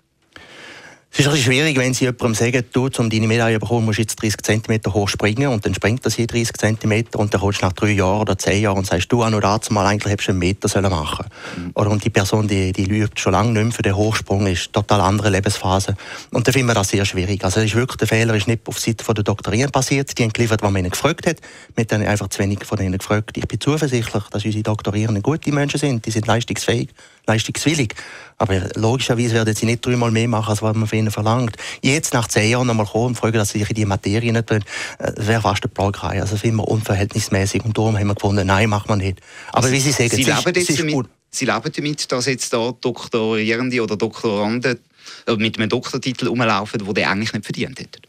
Es 1.18 1.24
ist 1.24 1.32
ein 1.32 1.38
schwierig, 1.38 1.78
wenn 1.78 1.94
Sie 1.94 2.04
jemandem 2.04 2.34
sagen, 2.34 2.62
du, 2.74 2.90
um 2.98 3.08
deine 3.08 3.26
Medaille 3.26 3.54
zu 3.54 3.60
bekommen, 3.60 3.86
musst 3.86 3.96
du 3.98 4.02
jetzt 4.02 4.20
30 4.20 4.42
cm 4.42 4.92
hoch 4.92 5.08
springen 5.08 5.48
und 5.48 5.64
dann 5.64 5.72
springt 5.72 6.04
das 6.04 6.14
hier 6.14 6.26
30 6.26 6.58
cm 6.58 7.04
und 7.16 7.32
dann 7.32 7.40
kommst 7.40 7.62
du 7.62 7.64
nach 7.64 7.72
drei 7.72 7.92
Jahren 7.92 8.20
oder 8.20 8.36
zehn 8.36 8.60
Jahren 8.60 8.76
und 8.76 8.86
sagst, 8.86 9.10
du, 9.10 9.24
auch 9.24 9.30
noch 9.30 9.70
mal, 9.70 9.86
eigentlich 9.86 10.12
hättest 10.12 10.28
du 10.28 10.32
einen 10.32 10.40
Meter 10.40 10.68
sollen 10.68 10.90
machen 10.90 11.24
mhm. 11.56 11.70
Und 11.70 12.04
die 12.04 12.10
Person, 12.10 12.46
die, 12.46 12.70
die 12.72 12.82
übt 12.82 13.18
schon 13.18 13.32
lange 13.32 13.52
nicht 13.52 13.62
mehr 13.62 13.72
für 13.72 13.80
den 13.80 13.96
Hochsprung, 13.96 14.46
ist 14.46 14.74
total 14.74 15.00
andere 15.00 15.30
Lebensphase. 15.30 15.96
Und 16.32 16.46
da 16.46 16.52
finden 16.52 16.68
wir 16.68 16.74
das 16.74 16.90
sehr 16.90 17.06
schwierig. 17.06 17.42
Also 17.42 17.60
ist 17.60 17.74
wirklich, 17.74 17.96
der 17.96 18.08
Fehler 18.08 18.34
ist 18.34 18.46
nicht 18.46 18.68
auf 18.68 18.78
Seite 18.78 19.02
der 19.14 19.24
Doktorierenden 19.24 19.72
passiert. 19.72 20.18
Die 20.18 20.22
haben 20.22 20.34
geliefert, 20.34 20.60
was 20.60 20.70
man 20.70 20.80
ihnen 20.80 20.90
gefragt 20.90 21.26
hat. 21.26 21.38
Wir 21.74 21.86
haben 21.90 22.06
einfach 22.06 22.28
zu 22.28 22.40
wenig 22.40 22.62
von 22.62 22.78
ihnen 22.78 22.98
gefragt. 22.98 23.38
Ich 23.38 23.48
bin 23.48 23.58
zuversichtlich, 23.58 24.24
dass 24.30 24.44
unsere 24.44 24.62
Doktorierenden 24.62 25.22
gute 25.22 25.50
Menschen 25.50 25.80
sind. 25.80 26.04
Die 26.04 26.10
sind 26.10 26.26
leistungsfähig, 26.26 26.90
leistungswillig. 27.26 27.94
Aber 28.38 28.60
logischerweise 28.74 29.34
werden 29.34 29.54
sie 29.54 29.66
nicht 29.66 29.84
dreimal 29.84 30.10
mehr 30.10 30.28
machen, 30.28 30.50
als 30.50 30.62
was 30.62 30.74
man 30.76 30.86
von 30.86 30.98
ihnen 30.98 31.10
verlangt. 31.10 31.56
Jetzt, 31.82 32.12
nach 32.12 32.28
zehn 32.28 32.50
Jahren, 32.50 32.66
nochmal 32.66 32.86
kommen 32.86 33.06
und 33.06 33.14
fragen, 33.14 33.38
dass 33.38 33.50
sie 33.50 33.60
sich 33.60 33.70
in 33.70 33.76
die 33.76 33.84
Materie 33.86 34.32
nicht 34.32 34.46
tun, 34.46 34.62
äh, 34.98 35.12
wäre 35.16 35.40
fast 35.40 35.64
eine 35.64 35.72
Plagerei. 35.72 36.20
Also 36.20 36.36
finden 36.36 36.58
wir 36.58 36.68
unverhältnismäßig. 36.68 37.64
Und 37.64 37.76
darum 37.76 37.96
haben 37.96 38.08
wir 38.08 38.14
gefunden, 38.14 38.46
nein, 38.46 38.68
macht 38.68 38.88
man 38.88 38.98
nicht. 38.98 39.20
Aber 39.48 39.64
also, 39.64 39.72
wie 39.72 39.80
Sie 39.80 39.92
sagen, 39.92 40.10
Sie 40.10 40.24
leben 40.24 40.36
ist, 40.36 40.78
damit, 40.78 41.06
Sie 41.30 41.44
leben 41.46 41.72
damit, 41.74 42.12
dass 42.12 42.26
jetzt 42.26 42.52
da 42.52 42.72
Doktorierende 42.78 43.82
oder 43.82 43.96
Doktoranden 43.96 44.78
äh, 45.26 45.36
mit 45.36 45.58
einem 45.58 45.68
Doktortitel 45.68 46.28
rumlaufen, 46.28 46.94
die 46.94 47.04
eigentlich 47.04 47.32
nicht 47.32 47.44
verdient 47.44 47.80
hätten. 47.80 48.05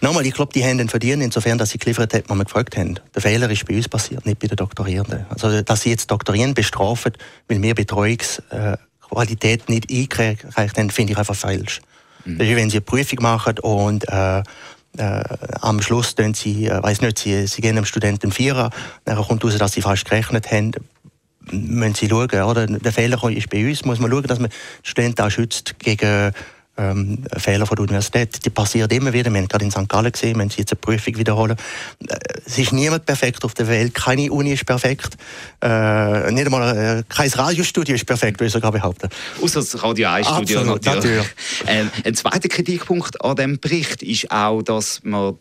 Nochmal, 0.00 0.26
ich 0.26 0.34
glaube, 0.34 0.52
die 0.52 0.64
haben 0.64 0.78
den 0.78 0.88
verdient, 0.88 1.22
insofern, 1.22 1.58
dass 1.58 1.70
sie 1.70 1.78
geliefert 1.78 2.12
haben, 2.14 2.24
was 2.28 2.36
wir 2.36 2.44
gefragt 2.44 2.76
haben. 2.76 2.98
Der 3.14 3.22
Fehler 3.22 3.50
ist 3.50 3.66
bei 3.66 3.76
uns 3.76 3.88
passiert, 3.88 4.26
nicht 4.26 4.38
bei 4.38 4.46
den 4.46 4.56
Doktorierenden. 4.56 5.26
Also, 5.28 5.62
dass 5.62 5.82
sie 5.82 5.90
jetzt 5.90 6.10
Doktorierenden 6.10 6.54
bestrafen, 6.54 7.12
weil 7.48 7.62
wir 7.62 7.74
Betreuungsqualität 7.74 9.68
nicht 9.68 9.90
eingereicht 9.90 10.78
haben, 10.78 10.90
finde 10.90 11.12
ich 11.12 11.18
einfach 11.18 11.34
falsch. 11.34 11.80
Mhm. 12.24 12.38
Das 12.38 12.48
ist, 12.48 12.56
wenn 12.56 12.70
sie 12.70 12.76
eine 12.76 12.82
Prüfung 12.82 13.22
machen 13.22 13.58
und 13.60 14.08
äh, 14.08 14.42
äh, 14.98 15.24
am 15.60 15.82
Schluss 15.82 16.14
tun 16.14 16.34
sie, 16.34 16.66
äh, 16.66 16.82
weiß 16.82 17.00
nicht, 17.02 17.18
sie, 17.18 17.46
sie 17.46 17.60
gehen 17.60 17.76
einem 17.76 17.84
Studenten 17.84 18.32
Vierer, 18.32 18.70
dann 19.04 19.16
kommt 19.22 19.44
raus, 19.44 19.56
dass 19.58 19.72
sie 19.72 19.82
falsch 19.82 20.04
gerechnet 20.04 20.50
haben, 20.50 20.72
müssen 21.50 21.94
sie 21.94 22.08
schauen, 22.08 22.42
oder? 22.42 22.66
Der 22.66 22.92
Fehler 22.92 23.22
ist 23.30 23.50
bei 23.50 23.68
uns, 23.68 23.84
muss 23.84 23.98
man 23.98 24.10
schauen, 24.10 24.24
dass 24.24 24.38
man 24.38 24.50
die 24.50 24.88
Studenten 24.88 25.22
auch 25.22 25.30
schützt 25.30 25.78
gegen 25.78 26.32
ähm, 26.76 27.24
Fehler 27.36 27.66
von 27.66 27.76
der 27.76 27.84
Universität. 27.84 28.44
Die 28.44 28.50
passieren 28.50 28.90
immer 28.90 29.12
wieder. 29.12 29.30
Wir 29.32 29.40
haben 29.40 29.48
gerade 29.48 29.64
in 29.64 29.70
St. 29.70 29.88
Gallen 29.88 30.12
gesehen, 30.12 30.38
wenn 30.38 30.50
sie 30.50 30.58
jetzt 30.58 30.72
eine 30.72 30.80
Prüfung 30.80 31.16
wiederholen. 31.16 31.56
Äh, 32.08 32.16
es 32.44 32.58
ist 32.58 32.72
niemand 32.72 33.06
perfekt 33.06 33.44
auf 33.44 33.54
der 33.54 33.68
Welt. 33.68 33.94
Keine 33.94 34.30
Uni 34.30 34.52
ist 34.52 34.66
perfekt. 34.66 35.16
Äh, 35.62 36.30
nicht 36.32 36.46
einmal 36.46 36.76
äh, 36.76 37.02
kein 37.08 37.30
Radiostudio 37.30 37.94
ist 37.94 38.06
perfekt, 38.06 38.40
würde 38.40 38.48
ich 38.48 38.52
sogar 38.52 38.72
behaupten. 38.72 39.08
Außer 39.42 39.60
das 39.60 39.82
Radio 39.82 40.08
1 40.08 40.26
Studio 40.26 40.64
natürlich. 40.64 40.94
natürlich. 40.94 41.26
Ähm, 41.66 41.90
ein 42.04 42.14
zweiter 42.14 42.48
Kritikpunkt 42.48 43.22
an 43.24 43.36
diesem 43.36 43.58
Bericht 43.60 44.02
ist 44.02 44.30
auch, 44.30 44.62
dass 44.62 45.00
man 45.02 45.38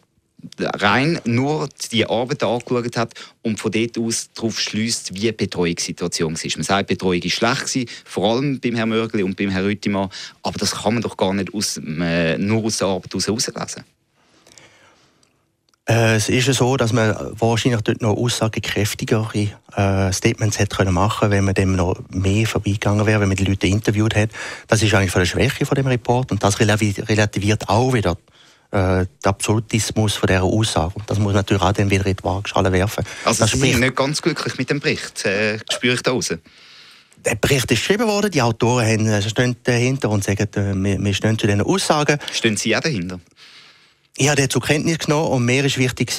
rein 0.60 1.20
nur 1.26 1.70
die 1.92 2.06
Arbeit 2.06 2.44
angeschaut 2.44 2.98
hat 2.98 3.14
und 3.42 3.60
von 3.60 3.72
dort 3.72 3.98
aus 3.98 4.30
darauf 4.34 4.60
schließt, 4.60 5.14
wie 5.14 5.20
die 5.20 5.32
Betreuungssituation 5.32 6.36
war. 6.36 6.52
Man 6.56 6.64
sagt, 6.64 6.88
Betreuung 6.88 7.24
war 7.24 7.30
schlecht, 7.66 7.90
vor 8.06 8.32
allem 8.32 8.60
beim 8.60 8.76
Herrn 8.76 8.90
Mörgli 8.90 9.24
und 9.24 9.36
beim 9.38 9.50
Herrn 9.50 9.66
Rüttimann, 9.66 10.10
aber 10.44 10.58
das 10.60 10.72
kann 10.72 10.96
man 10.96 11.04
doch 11.04 11.18
gar 11.18 11.34
nicht 11.34 11.54
aus, 11.54 11.78
äh, 11.78 12.38
nur 12.38 12.64
aus 12.64 12.78
der 12.78 12.88
Arbeit 12.88 13.14
herauslesen. 13.14 13.84
Äh, 15.88 16.16
es 16.16 16.30
ist 16.30 16.52
so, 16.52 16.78
dass 16.78 16.94
man 16.94 17.16
wahrscheinlich 17.40 17.82
dort 17.82 18.02
noch 18.02 18.18
aussagekräftigere 18.18 19.50
äh, 19.76 20.12
Statements 20.12 20.58
hätte 20.58 20.78
können 20.78 20.96
wenn 20.96 21.44
man 21.44 21.54
dem 21.54 21.76
noch 21.76 22.00
mehr 22.10 22.48
vorbeigegangen 22.48 23.06
wäre, 23.06 23.22
wenn 23.22 23.28
man 23.28 23.38
die 23.38 23.46
Leute 23.46 23.68
interviewt 23.68 24.16
hätte. 24.16 24.34
Das 24.68 24.82
ist 24.82 24.94
eigentlich 24.96 25.12
von 25.12 25.22
der 25.22 25.28
Schwäche 25.28 25.66
von 25.66 25.76
dem 25.76 25.86
Report 25.86 26.32
und 26.32 26.42
das 26.44 26.60
relativiert 26.60 27.70
auch 27.70 27.94
wieder 27.94 28.18
äh, 28.76 29.06
der 29.24 29.30
Absolutismus 29.30 30.16
von 30.16 30.28
dieser 30.28 30.44
Aussage. 30.44 30.92
Und 30.96 31.10
das 31.10 31.18
muss 31.18 31.34
natürlich 31.34 31.64
auch 31.64 31.72
dann 31.72 31.90
wieder 31.90 32.06
in 32.06 32.16
die 32.16 32.24
Waagschale 32.24 32.72
werfen. 32.74 33.06
Also 33.24 33.46
das 33.46 33.52
Sie 33.52 33.60
sind 33.60 33.80
nicht 33.80 33.96
ganz 33.96 34.22
glücklich 34.22 34.58
mit 34.58 34.70
dem 34.70 34.82
Bericht, 34.82 35.26
äh, 35.26 35.60
spüre 35.72 35.96
ich 35.96 36.02
da 36.02 36.12
raus? 36.12 36.34
Der 37.26 37.36
Bericht 37.36 37.72
ist 37.72 37.80
geschrieben 37.80 38.06
worden, 38.06 38.30
die 38.32 38.42
Autoren 38.42 38.86
haben, 38.86 39.08
äh, 39.08 39.22
stehen 39.22 39.56
dahinter 39.64 40.10
und 40.10 40.26
sagen, 40.26 40.48
äh, 40.56 40.74
wir, 40.76 41.04
wir 41.04 41.14
stehen 41.14 41.40
zu 41.40 41.48
diesen 41.48 41.62
Aussagen. 41.62 42.20
Stehen 42.34 42.58
Sie 42.58 42.76
auch 42.76 42.82
dahinter? 42.82 43.20
Ich 44.18 44.28
habe 44.28 44.38
den 44.38 44.50
zur 44.50 44.62
Kenntnis 44.62 45.00
genommen 45.00 45.30
und 45.30 45.46
mir 45.46 45.66
ist 45.66 45.78
wichtig 45.78 46.12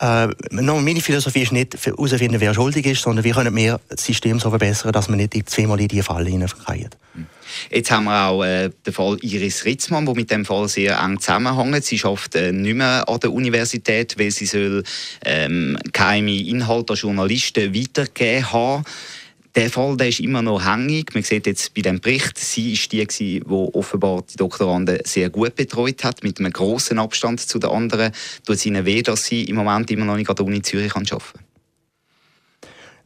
äh, 0.00 0.28
meine 0.50 1.00
Philosophie 1.00 1.42
ist 1.42 1.52
nicht 1.52 1.74
herausfinden, 1.84 2.40
wer 2.40 2.54
schuldig 2.54 2.86
ist, 2.86 3.02
sondern 3.02 3.24
wie 3.24 3.32
können 3.32 3.54
wir 3.56 3.80
das 3.88 4.04
System 4.04 4.38
so 4.38 4.48
verbessern, 4.50 4.92
dass 4.92 5.08
wir 5.08 5.16
nicht 5.16 5.50
zweimal 5.50 5.80
in 5.80 5.88
diese 5.88 6.04
Falle 6.04 6.30
hineinfallen. 6.30 6.90
Hm. 7.14 7.26
Jetzt 7.70 7.90
haben 7.90 8.04
wir 8.04 8.26
auch 8.26 8.44
äh, 8.44 8.70
den 8.86 8.92
Fall 8.92 9.16
Iris 9.22 9.64
Ritzmann, 9.64 10.06
der 10.06 10.14
mit 10.14 10.30
dem 10.30 10.44
Fall 10.44 10.68
sehr 10.68 11.00
eng 11.00 11.18
zusammenhängt. 11.18 11.84
Sie 11.84 11.98
schafft 11.98 12.36
äh, 12.36 12.52
nicht 12.52 12.76
mehr 12.76 13.08
an 13.08 13.18
der 13.20 13.32
Universität, 13.32 14.16
weil 14.18 14.30
sie 14.30 14.46
soll 14.46 14.84
ähm, 15.24 15.76
geheime 15.92 16.36
Inhalte 16.36 16.92
an 16.92 16.98
Journalisten 16.98 17.74
weitergegeben 17.74 18.52
haben. 18.52 18.84
Der 19.58 19.70
Fall 19.70 19.96
der 19.96 20.06
ist 20.06 20.20
immer 20.20 20.40
noch 20.40 20.64
hängig. 20.64 21.14
Man 21.14 21.24
sieht 21.24 21.48
jetzt 21.48 21.74
bei 21.74 21.82
dem 21.82 21.98
Bericht, 21.98 22.38
sie 22.38 22.74
ist 22.74 22.92
die, 22.92 23.04
die 23.04 23.42
offenbar 23.42 24.22
die 24.22 24.36
Doktoranden 24.36 25.00
sehr 25.02 25.30
gut 25.30 25.56
betreut 25.56 26.04
hat, 26.04 26.22
mit 26.22 26.38
einem 26.38 26.52
großen 26.52 26.96
Abstand 26.96 27.40
zu 27.40 27.58
den 27.58 27.68
anderen. 27.68 28.12
Tut 28.46 28.54
es 28.54 28.66
ihnen 28.66 28.84
weh, 28.84 29.02
dass 29.02 29.24
sie 29.24 29.42
im 29.46 29.56
Moment 29.56 29.90
immer 29.90 30.04
noch 30.04 30.14
nicht 30.14 30.30
an 30.30 30.36
der 30.36 30.46
Uni 30.46 30.62
Zürich 30.62 30.94
arbeiten 30.94 31.08
kann? 31.08 31.42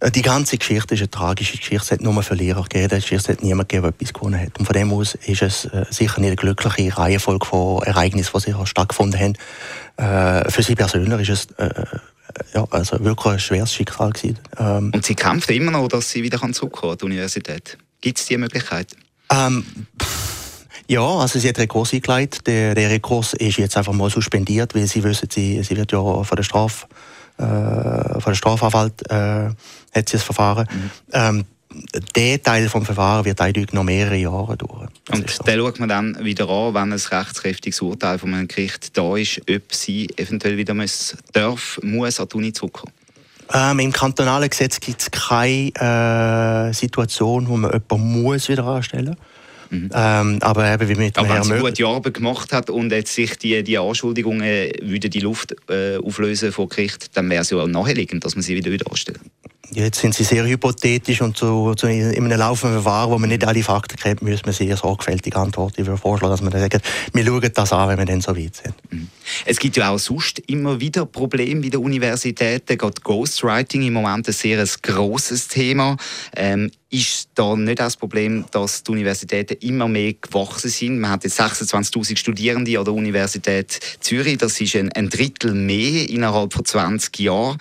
Äh, 0.01 0.11
die 0.11 0.21
ganze 0.21 0.59
Geschichte 0.59 0.93
ist 0.93 1.01
eine 1.01 1.11
tragische 1.11 1.57
Geschichte. 1.57 1.85
Es 1.85 1.91
hat 1.91 2.03
nur 2.03 2.23
Verlierer 2.23 2.65
gegeben. 2.65 3.03
Es 3.11 3.29
hat 3.31 3.43
niemand 3.43 3.71
gegeben, 3.71 3.85
der 3.85 3.95
etwas 3.95 4.13
gewonnen 4.13 4.39
hat. 4.39 4.59
Und 4.59 4.67
von 4.67 4.75
dem 4.75 4.93
aus 4.93 5.15
ist 5.15 5.41
es 5.41 5.65
äh, 5.65 5.87
sicher 5.89 6.21
nicht 6.21 6.33
eine 6.33 6.37
glückliche 6.37 6.99
Reihenfolge 6.99 7.47
von 7.47 7.83
Ereignissen, 7.83 8.31
die 8.35 8.41
sich 8.41 8.69
stattgefunden 8.69 9.19
haben. 9.19 9.37
Äh, 9.97 10.51
für 10.51 10.63
sie 10.63 10.75
persönlich 10.75 11.31
ist 11.31 11.49
es 11.57 11.73
ja, 12.55 12.67
also 12.71 13.03
wirklich 13.05 13.35
ein 13.35 13.41
schweres 13.41 13.73
Schicksal 13.73 14.11
gewesen. 14.11 14.39
Ähm, 14.59 14.93
Und 14.95 15.05
sie 15.05 15.15
kämpft 15.15 15.51
immer 15.51 15.71
noch, 15.71 15.89
dass 15.89 16.11
sie 16.11 16.23
wieder 16.23 16.41
zurückkommen 16.53 16.93
an 16.93 16.99
die 16.99 17.05
Universität. 17.05 17.79
Gibt 18.01 18.19
es 18.19 18.27
diese 18.27 18.39
Möglichkeit? 18.39 18.97
Ähm, 19.31 19.65
ja, 20.89 21.03
also 21.03 21.39
sie 21.39 21.49
hat 21.49 21.59
Rekurs 21.59 21.93
eingeleitet. 21.93 22.47
Der, 22.47 22.75
der 22.75 22.91
Rekurs 22.91 23.35
ist 23.35 23.59
jetzt 23.59 23.77
einfach 23.77 23.93
mal 23.93 24.11
suspendiert, 24.11 24.75
weil 24.75 24.87
sie 24.87 25.03
wissen, 25.03 25.29
sie, 25.31 25.63
sie 25.63 25.77
wird 25.77 25.93
ja 25.93 26.23
von 26.23 26.37
der 26.37 26.43
Straf, 26.43 26.87
äh, 27.39 27.43
von 27.43 28.23
der 28.27 28.35
Strafanwalt 28.35 29.11
äh, 29.11 29.15
hat 29.15 30.09
sie 30.09 30.17
das 30.17 30.23
Verfahren. 30.23 30.67
Mhm. 30.71 30.91
Ähm, 31.13 31.45
der 32.17 32.43
Teil 32.43 32.63
des 32.63 32.73
Verfahrens 32.73 33.25
wird 33.25 33.41
eindeutig 33.41 33.73
noch 33.73 33.85
mehrere 33.85 34.17
Jahre 34.17 34.57
dauern. 34.57 34.89
Und 35.11 35.31
so. 35.31 35.43
den 35.45 35.59
schaut 35.59 35.81
man 35.81 35.89
dann 35.89 36.25
wieder 36.25 36.49
an, 36.49 36.75
wenn 36.75 36.93
ein 36.93 37.01
rechtskräftiges 37.01 37.81
Urteil 37.81 38.19
von 38.19 38.35
einem 38.35 38.49
Gericht 38.49 38.97
da 38.97 39.17
ist, 39.17 39.41
ob 39.51 39.75
sie 39.75 40.09
eventuell 40.17 40.57
wieder 40.57 40.75
muss, 40.75 41.17
darf, 41.33 41.79
muss 41.83 42.21
an 42.21 42.29
die 42.33 42.37
Uni 42.37 42.53
zurückkommen. 42.53 42.93
Ähm, 43.53 43.79
Im 43.81 43.93
kantonalen 43.93 44.49
Gesetz 44.49 44.81
gibt 44.81 45.03
es 45.03 45.11
keine 45.11 46.71
äh, 46.71 46.73
Situation, 46.73 47.49
wo 47.49 47.57
man 47.57 47.73
jemanden 47.73 48.23
muss 48.23 48.49
wieder 48.49 48.65
anstellen 48.65 49.17
muss. 49.17 49.17
Mhm. 49.73 49.91
Ähm, 49.95 50.39
aber 50.43 50.71
eben 50.71 50.87
wie 50.87 50.95
mit 50.97 51.17
aber 51.17 51.31
wenn 51.31 51.43
sie 51.45 51.59
gute 51.59 51.87
Arbeit 51.87 52.13
gemacht 52.13 52.53
hat 52.53 52.69
und 52.69 52.93
jetzt 52.93 53.15
sich 53.15 53.39
die, 53.39 53.63
die 53.63 53.79
Anschuldigungen 53.79 54.71
würde 54.83 55.09
die 55.09 55.21
Luft 55.21 55.57
äh, 55.71 55.97
auflösen 55.97 56.53
vor 56.53 56.69
Gericht, 56.69 57.17
dann 57.17 57.31
wäre 57.31 57.41
es 57.41 57.49
ja 57.49 57.57
auch 57.57 57.67
naheliegend, 57.67 58.23
dass 58.23 58.35
man 58.35 58.43
sie 58.43 58.55
wieder 58.55 58.71
wieder 58.71 58.91
anstellt. 58.91 59.21
Jetzt 59.75 60.01
sind 60.01 60.15
sie 60.15 60.25
sehr 60.25 60.45
hypothetisch 60.45 61.23
und 61.23 61.37
so, 61.37 61.75
so 61.79 61.87
in 61.87 62.15
einem 62.15 62.39
laufenden 62.39 62.83
Verfahren, 62.83 63.11
wo 63.11 63.19
man 63.19 63.31
nicht 63.31 63.45
alle 63.47 63.63
Fakten 63.63 63.97
kennt, 63.97 64.21
müssen 64.21 64.45
wir 64.45 64.53
sehr 64.53 64.77
sorgfältig 64.77 65.35
antworten. 65.35 65.81
Ich 65.81 66.01
vorschlagen, 66.01 66.31
dass 66.31 66.43
wir 66.43 66.51
sagen, 66.51 66.83
wir 67.15 67.25
schauen 67.25 67.51
das 67.55 67.73
an, 67.73 67.89
wenn 67.89 67.99
wir 67.99 68.05
dann 68.05 68.21
so 68.21 68.37
weit 68.37 68.55
sind. 68.55 68.75
Mhm. 68.91 69.09
Es 69.47 69.59
gibt 69.59 69.77
ja 69.77 69.91
auch 69.91 69.99
sonst 69.99 70.41
immer 70.41 70.79
wieder 70.81 71.07
Probleme 71.07 71.63
bei 71.63 71.69
den 71.71 71.81
Universitäten. 71.81 72.77
Gerade 72.77 73.01
Ghostwriting 73.03 73.83
im 73.83 73.95
Moment 73.95 74.29
ein 74.29 74.33
sehr 74.33 74.63
grosses 74.83 75.49
Thema. 75.49 75.97
Ähm, 76.37 76.71
ist 76.91 77.31
da 77.35 77.57
nicht 77.57 77.79
das 77.79 77.97
Problem, 77.97 78.45
dass 78.51 78.83
die 78.83 78.91
Universitäten 78.91 79.57
immer 79.67 79.89
mehr 79.89 80.13
gewachsen 80.13 80.69
sind? 80.69 80.99
Man 80.99 81.13
hat 81.13 81.25
jetzt 81.25 81.41
26.000 81.41 82.19
Studierende 82.19 82.79
an 82.79 82.85
der 82.85 82.93
Universität 82.93 83.81
Zürich. 84.01 84.37
Das 84.37 84.61
ist 84.61 84.77
ein, 84.77 84.93
ein 84.93 85.09
Drittel 85.09 85.55
mehr 85.55 86.11
innerhalb 86.11 86.53
von 86.53 86.65
20 86.65 87.19
Jahren 87.21 87.57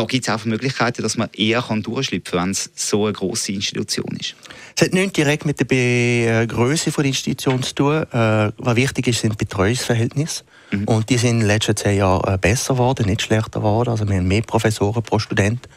da 0.00 0.06
gibt 0.06 0.26
es 0.26 0.34
auch 0.34 0.44
Möglichkeiten, 0.46 1.02
dass 1.02 1.18
man 1.18 1.28
eher 1.34 1.60
kann 1.60 1.82
durchschlüpfen 1.82 2.38
kann, 2.38 2.46
wenn 2.46 2.52
es 2.52 2.70
so 2.74 3.04
eine 3.04 3.12
grosse 3.12 3.52
Institution 3.52 4.16
ist. 4.18 4.34
Es 4.74 4.82
hat 4.82 4.94
nichts 4.94 5.12
direkt 5.12 5.44
mit 5.44 5.60
der 5.60 6.46
Größe 6.46 6.90
der 6.90 7.04
Institution 7.04 7.62
zu 7.62 7.74
tun. 7.74 8.02
Äh, 8.10 8.52
was 8.56 8.76
wichtig 8.76 9.08
ist, 9.08 9.20
sind 9.20 9.36
Betreuungsverhältnisse. 9.36 10.44
Mhm. 10.70 10.84
Und 10.84 11.10
die 11.10 11.18
sind 11.18 11.30
in 11.30 11.38
den 11.40 11.48
letzten 11.48 11.76
zehn 11.76 11.98
Jahren 11.98 12.34
äh, 12.34 12.38
besser 12.38 12.74
geworden, 12.74 13.06
nicht 13.06 13.20
schlechter 13.20 13.60
geworden. 13.60 13.90
Also 13.90 14.08
wir 14.08 14.16
haben 14.16 14.26
mehr 14.26 14.42
Professoren 14.42 15.02
pro 15.02 15.18
Student 15.18 15.68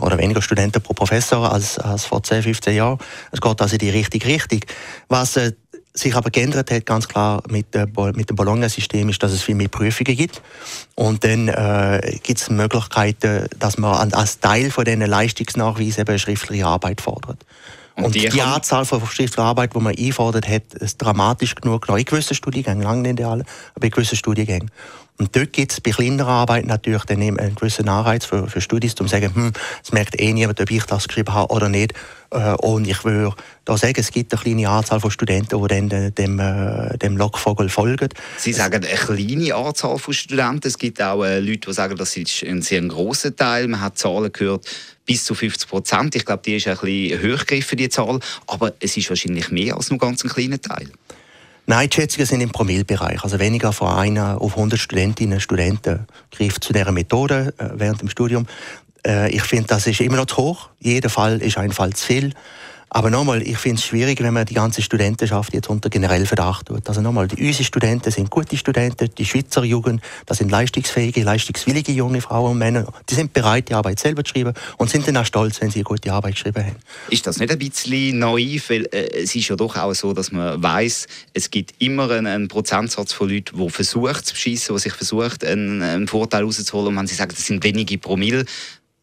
oder 0.00 0.18
weniger 0.18 0.42
Studenten 0.42 0.82
pro 0.82 0.94
Professor 0.94 1.52
als, 1.52 1.78
als 1.78 2.06
vor 2.06 2.22
10, 2.22 2.42
15 2.42 2.74
Jahren. 2.74 2.98
Es 3.30 3.40
geht 3.40 3.60
also 3.60 3.74
in 3.74 3.78
die 3.78 3.90
richtige 3.90 4.26
Richtung. 4.26 4.60
Was 5.08 5.36
äh, 5.36 5.52
sich 5.96 6.16
aber 6.16 6.30
geändert 6.30 6.72
hat, 6.72 6.86
ganz 6.86 7.06
klar 7.06 7.42
mit, 7.48 7.72
der, 7.72 7.88
mit 8.14 8.28
dem 8.28 8.36
Bologna-System, 8.36 9.08
ist, 9.08 9.22
dass 9.22 9.32
es 9.32 9.42
viel 9.42 9.54
mehr 9.54 9.68
Prüfungen 9.68 10.16
gibt. 10.16 10.42
Und 10.96 11.22
dann 11.22 11.48
äh, 11.48 12.18
gibt 12.22 12.40
es 12.40 12.50
Möglichkeiten, 12.50 13.46
dass 13.58 13.78
man 13.78 14.12
als 14.12 14.40
Teil 14.40 14.70
von 14.70 14.84
diesen 14.84 15.02
Leistungsnachweisen 15.02 16.00
eben 16.00 16.18
schriftliche 16.18 16.66
Arbeit 16.66 17.00
fordert. 17.00 17.38
Und, 17.96 18.06
und 18.06 18.14
die, 18.14 18.28
die 18.28 18.42
Anzahl 18.42 18.84
von 18.84 19.04
schriftlicher 19.06 19.44
Arbeit, 19.44 19.74
die 19.74 19.78
man 19.78 19.94
einfordert, 19.96 20.48
hat 20.48 20.74
ist 20.74 20.98
dramatisch 20.98 21.54
genug 21.54 21.82
genommen. 21.82 22.00
In 22.00 22.04
gewissen 22.06 22.34
Studiengängen, 22.34 22.82
lange 22.82 23.02
nicht 23.02 23.22
alle, 23.22 23.44
aber 23.74 23.84
in 23.84 23.90
gewissen 23.90 24.16
Studiengängen. 24.16 24.70
Und 25.16 25.36
dort 25.36 25.52
gibt 25.52 25.70
es 25.70 25.80
bei 25.80 25.92
kleineren 25.92 26.28
Arbeiten 26.28 26.66
natürlich 26.66 27.04
dann 27.04 27.22
einen 27.22 27.54
gewissen 27.54 27.88
Anreiz 27.88 28.24
für, 28.24 28.48
für 28.48 28.60
Studis, 28.60 28.94
um 28.94 29.06
zu 29.06 29.12
sagen, 29.12 29.32
hm, 29.32 29.52
es 29.82 29.92
merkt 29.92 30.20
eh 30.20 30.32
niemand, 30.32 30.60
ob 30.60 30.68
ich 30.68 30.84
das 30.84 31.06
geschrieben 31.06 31.32
habe 31.32 31.54
oder 31.54 31.68
nicht. 31.68 31.94
Äh, 32.30 32.54
und 32.54 32.84
ich 32.88 33.04
würde 33.04 33.36
da 33.64 33.76
sagen, 33.76 33.94
es 33.96 34.10
gibt 34.10 34.32
eine 34.32 34.42
kleine 34.42 34.68
Anzahl 34.68 34.98
von 34.98 35.12
Studenten, 35.12 35.62
die 35.62 35.68
dann 35.68 36.14
dem, 36.16 36.40
äh, 36.40 36.98
dem 36.98 37.16
Lockvogel 37.16 37.68
folgen. 37.68 38.08
Sie 38.38 38.52
sagen 38.52 38.84
eine 38.84 38.96
kleine 38.96 39.54
Anzahl 39.54 39.98
von 39.98 40.12
Studenten. 40.12 40.66
Es 40.66 40.78
gibt 40.78 41.00
auch 41.00 41.22
äh, 41.22 41.38
Leute, 41.38 41.68
die 41.68 41.72
sagen, 41.72 41.96
das 41.96 42.16
ist 42.16 42.42
ein 42.42 42.62
sehr 42.62 42.82
grosser 42.82 43.36
Teil. 43.36 43.68
Man 43.68 43.80
hat 43.80 43.96
Zahlen 43.96 44.32
gehört, 44.32 44.66
bis 45.06 45.24
zu 45.24 45.34
50 45.34 45.68
Prozent. 45.68 46.14
Ich 46.14 46.24
glaube, 46.24 46.42
die 46.44 46.56
ist 46.56 46.66
ein 46.66 46.76
bisschen 46.76 47.22
hochgegriffen, 47.22 47.78
die 47.78 47.88
Zahl. 47.88 48.20
Aber 48.46 48.72
es 48.80 48.96
ist 48.96 49.08
wahrscheinlich 49.08 49.50
mehr 49.50 49.76
als 49.76 49.90
nur 49.90 49.98
ganz 49.98 50.24
ein 50.24 50.30
kleiner 50.30 50.60
Teil. 50.60 50.88
Nein, 51.66 51.88
die 51.88 51.94
Schätzungen 51.94 52.26
sind 52.26 52.40
im 52.42 52.50
Promillbereich. 52.50 53.24
Also 53.24 53.38
weniger 53.38 53.72
von 53.72 53.88
einer 53.88 54.40
auf 54.40 54.56
100 54.56 54.78
Studentinnen 54.78 55.34
und 55.34 55.40
Studenten 55.40 56.06
greift 56.30 56.62
zu 56.62 56.72
dieser 56.74 56.92
Methode 56.92 57.54
äh, 57.56 57.70
während 57.74 58.02
dem 58.02 58.10
Studium. 58.10 58.46
Äh, 59.06 59.30
ich 59.34 59.42
finde, 59.42 59.68
das 59.68 59.86
ist 59.86 60.00
immer 60.00 60.16
noch 60.16 60.26
zu 60.26 60.36
hoch. 60.36 60.68
Jeder 60.78 61.08
Fall 61.08 61.40
ist 61.40 61.56
ein 61.56 61.72
Fall 61.72 61.94
zu 61.94 62.04
viel. 62.04 62.34
Aber 62.94 63.10
nochmal, 63.10 63.42
ich 63.42 63.58
finde 63.58 63.80
es 63.80 63.84
schwierig, 63.84 64.22
wenn 64.22 64.32
man 64.32 64.46
die 64.46 64.54
ganze 64.54 64.80
Studentenschaft 64.80 65.52
jetzt 65.52 65.68
unter 65.68 65.90
generell 65.90 66.26
Verdacht 66.26 66.66
tut. 66.66 66.88
Also 66.88 67.00
nochmal, 67.00 67.26
die, 67.26 67.44
unsere 67.44 67.64
Studenten 67.64 68.12
sind 68.12 68.30
gute 68.30 68.56
Studenten, 68.56 69.10
die 69.18 69.24
Schweizer 69.24 69.64
Jugend, 69.64 70.00
das 70.26 70.38
sind 70.38 70.48
leistungsfähige, 70.48 71.24
leistungswillige 71.24 71.90
junge 71.90 72.20
Frauen 72.20 72.52
und 72.52 72.58
Männer. 72.58 72.86
Die 73.10 73.16
sind 73.16 73.32
bereit, 73.32 73.68
die 73.68 73.74
Arbeit 73.74 73.98
selber 73.98 74.22
zu 74.22 74.30
schreiben 74.30 74.54
und 74.78 74.90
sind 74.90 75.08
dann 75.08 75.16
auch 75.16 75.26
stolz, 75.26 75.60
wenn 75.60 75.72
sie 75.72 75.80
eine 75.80 75.84
gute 75.84 76.12
Arbeit 76.12 76.34
geschrieben 76.34 76.64
haben. 76.64 76.76
Ist 77.10 77.26
das 77.26 77.40
nicht 77.40 77.50
ein 77.50 77.58
bisschen 77.58 78.20
naiv? 78.20 78.70
Weil 78.70 78.86
äh, 78.92 79.22
es 79.22 79.34
ist 79.34 79.48
ja 79.48 79.56
doch 79.56 79.74
auch 79.74 79.92
so, 79.92 80.12
dass 80.12 80.30
man 80.30 80.62
weiß, 80.62 81.08
es 81.32 81.50
gibt 81.50 81.74
immer 81.80 82.08
einen, 82.12 82.28
einen, 82.28 82.46
Prozentsatz 82.46 83.12
von 83.12 83.28
Leuten, 83.28 83.58
die 83.58 83.70
versuchen 83.70 84.22
zu 84.22 84.34
beschissen, 84.34 84.72
die 84.76 84.80
sich 84.80 84.92
versucht, 84.92 85.44
einen, 85.44 85.82
einen 85.82 86.06
Vorteil 86.06 86.44
rauszuholen. 86.44 86.90
Und 86.90 86.96
wenn 86.96 87.08
sie 87.08 87.16
sagen, 87.16 87.32
das 87.34 87.44
sind 87.44 87.64
wenige 87.64 87.98
Promille, 87.98 88.44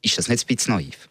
ist 0.02 0.18
das 0.18 0.30
nicht 0.30 0.46
ein 0.46 0.56
bisschen 0.56 0.76
naiv? 0.76 1.11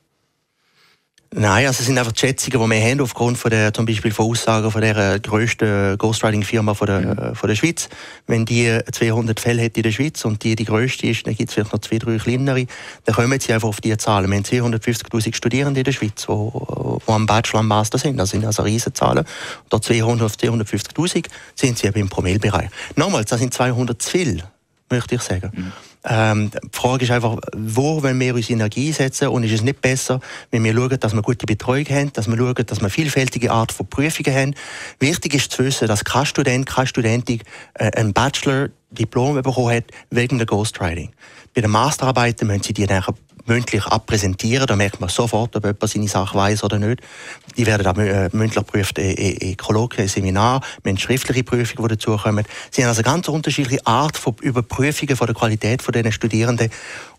Nein, 1.32 1.66
also 1.66 1.78
es 1.78 1.86
sind 1.86 1.96
einfach 1.96 2.10
die 2.10 2.18
Schätzungen, 2.18 2.60
die 2.60 2.74
wir 2.74 2.90
haben, 2.90 3.00
aufgrund 3.00 3.38
von 3.38 3.52
der, 3.52 3.72
zum 3.72 3.86
Beispiel 3.86 4.10
von 4.10 4.26
Aussagen 4.26 4.68
von 4.68 4.80
der 4.80 5.20
grössten 5.20 5.96
Ghostwriting-Firma 5.96 6.74
von 6.74 6.86
der, 6.88 7.00
mhm. 7.00 7.34
von 7.36 7.48
der 7.48 7.54
Schweiz. 7.54 7.88
Wenn 8.26 8.44
die 8.44 8.76
200 8.90 9.38
Fälle 9.38 9.64
hat 9.64 9.76
in 9.76 9.84
der 9.84 9.92
Schweiz 9.92 10.24
und 10.24 10.42
die 10.42 10.56
die 10.56 10.64
grösste 10.64 11.06
ist, 11.06 11.28
dann 11.28 11.36
gibt 11.36 11.50
es 11.50 11.54
vielleicht 11.54 11.72
noch 11.72 11.78
zwei, 11.82 11.98
drei 11.98 12.18
kleinere, 12.18 12.66
dann 13.04 13.14
kommen 13.14 13.38
sie 13.38 13.52
einfach 13.52 13.68
auf 13.68 13.80
diese 13.80 13.98
Zahlen. 13.98 14.28
Wir 14.28 14.38
haben 14.38 14.44
250'000 14.44 15.32
Studierende 15.36 15.80
in 15.80 15.84
der 15.84 15.92
Schweiz, 15.92 16.26
die, 16.26 16.32
die 16.32 17.12
am 17.12 17.26
Bachelor 17.26 17.60
und 17.60 17.68
Master 17.68 17.98
sind. 17.98 18.16
Das 18.16 18.30
sind 18.30 18.44
also 18.44 18.64
riesige 18.64 18.94
Zahlen. 18.94 19.24
Da 19.68 19.80
200 19.80 20.26
auf 20.26 20.32
250'000 20.32 21.26
sind 21.54 21.78
sie 21.78 21.86
eben 21.86 22.00
im 22.00 22.08
Promillbereich. 22.08 22.70
Nochmals, 22.96 23.30
das 23.30 23.38
sind 23.38 23.54
200 23.54 24.02
zu 24.02 24.10
viel, 24.10 24.42
möchte 24.90 25.14
ich 25.14 25.22
sagen. 25.22 25.52
Mhm. 25.54 25.72
Ähm, 26.05 26.51
die 26.51 26.59
Frage 26.72 27.05
ist 27.05 27.11
einfach, 27.11 27.36
wo 27.55 28.03
wollen 28.03 28.18
wir 28.18 28.34
unsere 28.34 28.55
Energie 28.55 28.92
setzen 28.92 29.28
und 29.28 29.44
ist 29.44 29.53
es 29.53 29.62
nicht 29.62 29.82
besser, 29.82 30.20
wenn 30.51 30.64
wir 30.64 30.74
schauen, 30.74 30.98
dass 30.98 31.14
wir 31.14 31.22
gute 31.22 31.46
Betreuung 31.46 31.84
haben, 31.86 32.12
dass 32.12 32.26
wir 32.26 32.36
schauen, 32.36 32.66
dass 32.66 32.80
wir 32.80 32.88
vielfältige 32.88 33.51
Art 33.53 33.72
von 33.72 33.86
Prüfungen 33.86 34.34
haben. 34.34 34.55
Wichtig 34.98 35.34
ist 35.34 35.53
zu 35.53 35.64
wissen, 35.64 35.88
dass 35.88 36.05
kein 36.05 36.24
Student, 36.24 36.66
keine 36.66 36.86
Studentin 36.86 37.40
äh, 37.74 37.90
ein 37.96 38.12
Bachelor-Diplom 38.14 39.42
bekommen 39.42 39.76
hat 39.76 39.84
wegen 40.11 40.38
der 40.38 40.46
Ghostwriting. 40.46 41.11
Bei 41.55 41.61
den 41.61 41.70
Masterarbeiten 41.70 42.46
müssen 42.46 42.62
sie 42.62 42.72
die 42.72 42.86
nachher 42.86 43.14
mündlich 43.51 43.84
abpräsentieren. 43.84 44.66
Da 44.66 44.76
merkt 44.76 45.01
man 45.01 45.11
sofort, 45.11 45.57
ob 45.57 45.64
jemand 45.64 45.88
seine 45.88 46.09
Sache 46.09 46.38
weiß 46.38 46.62
oder 46.62 46.78
nicht. 46.78 47.01
Die 47.57 47.66
werden 47.66 47.82
dann 47.82 47.98
äh, 47.98 48.30
mündlich 48.32 48.64
geprüft 48.64 48.98
in, 48.98 49.12
in 49.14 49.57
Kolloquien, 49.57 50.09
Seminar, 50.09 50.62
wir 50.82 50.90
haben 50.90 50.98
schriftliche 50.98 51.42
Prüfungen, 51.42 51.88
die 51.88 51.96
dazukommen. 51.96 52.44
Sie 52.70 52.82
haben 52.82 52.88
also 52.88 53.03
ganz 53.03 53.28
unterschiedliche 53.28 53.84
Art 53.86 54.16
von 54.16 54.36
Überprüfungen 54.40 55.16
von 55.16 55.26
der 55.26 55.34
Qualität 55.34 55.82
von 55.82 55.92
diesen 55.92 56.12
Studierenden. 56.12 56.70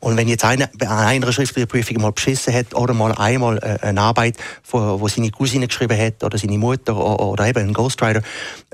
Und 0.02 0.18
wenn 0.18 0.28
jetzt 0.28 0.44
einer 0.44 0.68
bei 0.78 0.90
einer 0.90 1.32
schriftlichen 1.32 1.68
Prüfung 1.68 2.02
mal 2.02 2.12
beschissen 2.12 2.54
hat 2.54 2.74
oder 2.74 2.94
mal 2.94 3.14
einmal 3.14 3.58
äh, 3.60 3.86
eine 3.86 4.02
Arbeit, 4.02 4.36
wo, 4.70 5.00
wo 5.00 5.08
seine 5.08 5.30
Cousine 5.30 5.68
geschrieben 5.68 5.98
hat 5.98 6.24
oder 6.24 6.38
seine 6.38 6.58
Mutter 6.58 6.98
oder, 6.98 7.20
oder 7.20 7.48
eben 7.48 7.68
ein 7.68 7.74
Ghostwriter, 7.74 8.24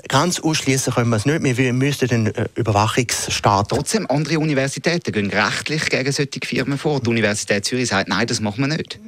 ganz 0.08 0.40
ausschließen 0.40 0.92
können 0.94 1.10
wir 1.10 1.16
es 1.16 1.26
nicht. 1.26 1.58
Wir 1.58 1.72
müssten 1.74 2.08
den 2.08 2.26
äh, 2.34 2.46
Überwachungsstaat. 2.54 3.68
Trotzdem, 3.68 4.06
andere 4.08 4.38
Universitäten 4.38 5.12
gehen 5.12 5.30
rechtlich 5.30 5.90
gegen 5.90 6.10
solche 6.12 6.40
Firmen 6.42 6.78
vor. 6.78 7.00
Die 7.00 7.10
Universität 7.10 7.64
Zürich 7.66 7.88
sagt, 7.88 8.08
nein, 8.08 8.26
das 8.26 8.40
machen 8.40 8.60
wir 8.60 8.76
nicht. 8.76 8.98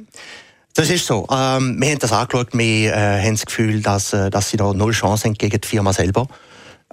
Das 0.75 0.89
ist 0.89 1.05
so. 1.05 1.27
Ähm, 1.29 1.81
wir 1.81 1.89
haben 1.89 1.99
das 1.99 2.11
angeschaut. 2.13 2.49
Wir 2.53 2.93
äh, 2.93 3.23
haben 3.25 3.35
das 3.35 3.45
Gefühl, 3.45 3.81
dass, 3.81 4.13
äh, 4.13 4.29
dass 4.29 4.51
sie 4.51 4.57
da 4.57 4.71
null 4.73 4.93
Chance 4.93 5.25
haben 5.25 5.33
gegen 5.33 5.59
die 5.59 5.67
Firma 5.67 5.91
selber. 5.91 6.27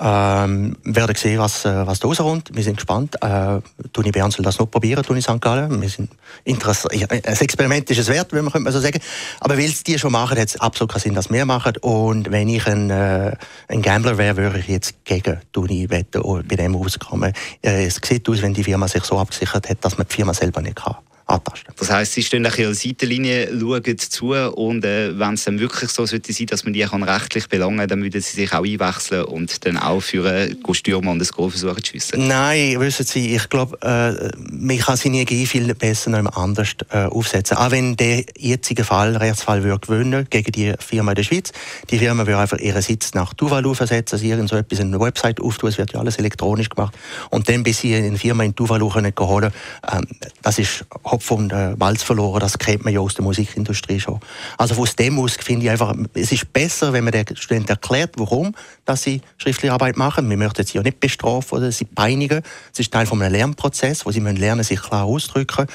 Ähm, 0.00 0.76
werden 0.84 1.16
sehen, 1.16 1.40
was, 1.40 1.64
äh, 1.64 1.86
was 1.86 1.98
da 1.98 2.06
rauskommt. 2.06 2.50
Wir 2.54 2.62
sind 2.62 2.76
gespannt. 2.76 3.16
Äh, 3.20 3.60
Toni 3.92 4.12
Bern 4.12 4.30
soll 4.30 4.44
das 4.44 4.58
noch 4.58 4.70
probieren, 4.70 5.02
Toni 5.02 5.20
St. 5.20 5.40
Gallen. 5.40 5.80
Wir 5.80 5.88
sind 5.88 6.10
interessiert. 6.44 7.10
Ein 7.10 7.22
Experiment 7.24 7.90
ist 7.90 7.98
es 7.98 8.08
wert, 8.08 8.32
wenn 8.32 8.44
man 8.44 8.72
so 8.72 8.78
sagen. 8.78 9.00
Aber 9.40 9.58
weil 9.58 9.64
es 9.64 9.82
die 9.82 9.98
schon 9.98 10.12
machen, 10.12 10.38
hat 10.38 10.46
es 10.48 10.60
absolut 10.60 10.92
keinen 10.92 11.00
Sinn, 11.00 11.14
dass 11.14 11.30
wir 11.30 11.44
machen. 11.44 11.76
Und 11.80 12.30
wenn 12.30 12.48
ich 12.48 12.66
ein, 12.68 12.90
äh, 12.90 13.34
ein 13.66 13.82
Gambler 13.82 14.18
wäre, 14.18 14.36
würde 14.36 14.60
ich 14.60 14.68
jetzt 14.68 15.04
gegen 15.04 15.40
Toni 15.52 15.90
wetten 15.90 16.22
und 16.22 16.46
bei 16.46 16.54
dem 16.54 16.76
rauskommen. 16.76 17.32
Äh, 17.62 17.86
es 17.86 18.00
sieht 18.04 18.28
aus, 18.28 18.40
wenn 18.40 18.54
die 18.54 18.62
Firma 18.62 18.86
sich 18.86 19.02
so 19.02 19.18
abgesichert 19.18 19.68
hat, 19.68 19.84
dass 19.84 19.98
man 19.98 20.06
die 20.06 20.14
Firma 20.14 20.32
selber 20.32 20.60
nicht 20.60 20.76
kann 20.76 20.94
antasten. 21.28 21.72
Das 21.76 21.90
heisst, 21.90 22.12
Sie 22.14 22.22
stehen 22.22 22.44
an 22.44 22.52
der 22.56 22.74
Seitenlinie, 22.74 23.48
schauen 23.58 23.98
zu 23.98 24.32
und 24.32 24.84
äh, 24.84 25.18
wenn 25.18 25.34
es 25.34 25.44
dann 25.44 25.58
wirklich 25.60 25.90
so 25.90 26.06
sollte 26.06 26.32
sein, 26.32 26.46
dass 26.46 26.64
man 26.64 26.72
die 26.72 26.80
kann 26.80 27.02
rechtlich 27.02 27.48
belangen 27.48 27.78
kann, 27.78 27.88
dann 27.88 28.02
würden 28.02 28.20
Sie 28.20 28.34
sich 28.34 28.52
auch 28.52 28.64
einwechseln 28.64 29.24
und 29.24 29.64
dann 29.64 29.76
auch 29.76 30.00
für 30.00 30.24
äh, 30.26 30.54
Stürmer 30.72 31.12
und 31.12 31.18
das 31.18 31.32
Goal 31.32 31.50
versuchen 31.50 31.82
zu 31.84 31.92
schiessen? 31.92 32.26
Nein, 32.26 32.80
wissen 32.80 33.04
Sie, 33.04 33.34
ich 33.34 33.48
glaube, 33.48 33.78
äh, 33.82 34.30
man 34.50 34.78
kann 34.78 34.96
seine 34.96 35.16
Energie 35.16 35.46
viel 35.46 35.74
besser 35.74 36.10
noch 36.10 36.36
anders 36.36 36.74
äh, 36.90 37.04
aufsetzen. 37.04 37.56
Auch 37.56 37.70
wenn 37.70 37.96
der 37.96 38.24
jetzige 38.36 38.84
Fall, 38.84 39.16
Rechtsfall 39.16 39.62
würde 39.62 39.86
gewinnen 39.86 40.26
gegen 40.30 40.52
die 40.52 40.74
Firma 40.78 41.12
in 41.12 41.16
der 41.16 41.22
Schweiz, 41.24 41.52
die 41.90 41.98
Firma 41.98 42.26
würde 42.26 42.38
einfach 42.38 42.58
ihren 42.58 42.82
Sitz 42.82 43.14
nach 43.14 43.34
Tuvalu 43.34 43.74
versetzen, 43.74 44.14
also 44.14 44.26
irgend 44.26 44.48
so 44.48 44.56
etwas 44.56 44.78
in 44.78 44.88
eine 44.88 45.00
Website 45.00 45.40
auftun, 45.40 45.70
es 45.70 45.78
wird 45.78 45.92
ja 45.92 46.00
alles 46.00 46.16
elektronisch 46.16 46.70
gemacht 46.70 46.96
und 47.30 47.48
dann 47.48 47.62
bis 47.62 47.80
sie 47.80 47.94
eine 47.94 48.18
Firma 48.18 48.44
in 48.44 48.54
Tuvalu 48.54 48.88
können 48.88 49.12
holen, 49.18 49.52
ähm, 49.92 50.06
das 50.42 50.58
ist 50.58 50.84
Hopf 51.18 51.30
und 51.32 51.52
äh, 51.52 51.74
Malz 51.76 52.04
verloren, 52.04 52.38
das 52.38 52.58
kennt 52.58 52.84
man 52.84 52.94
ja 52.94 53.00
aus 53.00 53.14
der 53.14 53.24
Musikindustrie 53.24 53.98
schon. 53.98 54.20
Also 54.56 54.80
aus 54.80 54.94
dem 54.94 55.18
aus 55.18 55.34
finde 55.34 55.64
ich 55.64 55.70
einfach, 55.70 55.94
es 56.14 56.30
ist 56.30 56.52
besser, 56.52 56.92
wenn 56.92 57.02
man 57.02 57.12
den 57.12 57.36
Studenten 57.36 57.70
erklärt, 57.70 58.14
warum 58.16 58.54
dass 58.88 59.02
sie 59.02 59.20
schriftliche 59.36 59.72
Arbeit 59.72 59.98
machen. 59.98 60.28
Wir 60.30 60.38
möchten 60.38 60.64
sie 60.64 60.78
ja 60.78 60.82
nicht 60.82 60.98
bestrafen 60.98 61.58
oder 61.58 61.70
sie 61.70 61.84
peinigen. 61.84 62.42
Es 62.72 62.80
ist 62.80 62.90
Teil 62.90 63.04
von 63.04 63.20
einem 63.20 63.32
Lernprozess, 63.32 64.06
wo 64.06 64.10
sie 64.10 64.20
müssen 64.20 64.36
lernen, 64.36 64.64
sich 64.64 64.80
klar 64.80 65.04
auszudrücken. 65.04 65.66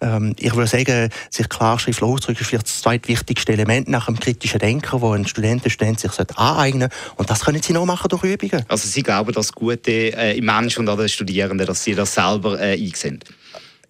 Ähm, 0.00 0.36
ich 0.38 0.54
würde 0.54 0.68
sagen, 0.68 1.10
sich 1.30 1.48
klar 1.48 1.80
schriftlich 1.80 2.08
auszudrücken 2.08 2.42
ist 2.42 2.48
vielleicht 2.48 2.66
das 2.66 2.80
zweitwichtigste 2.82 3.52
Element 3.52 3.88
nach 3.88 4.06
dem 4.06 4.20
kritischen 4.20 4.60
Denken, 4.60 5.00
wo 5.00 5.10
ein 5.10 5.26
Student, 5.26 5.64
ein 5.64 5.70
Student 5.70 5.98
sich 5.98 6.12
aneignen 6.36 6.90
sollte. 6.90 7.14
Und 7.16 7.28
das 7.28 7.40
können 7.40 7.60
sie 7.60 7.72
noch 7.72 7.86
machen 7.86 8.08
durch 8.08 8.22
Übungen. 8.22 8.64
Also 8.68 8.86
Sie 8.86 9.02
glauben, 9.02 9.32
dass 9.32 9.52
Gute 9.52 9.90
äh, 9.90 10.38
im 10.38 10.44
Menschen 10.44 10.80
und 10.80 10.88
an 10.88 10.98
den 10.98 11.08
Studierenden, 11.08 11.66
dass 11.66 11.82
sie 11.82 11.96
das 11.96 12.14
selber 12.14 12.60
äh, 12.60 12.74
einsehen? 12.74 13.18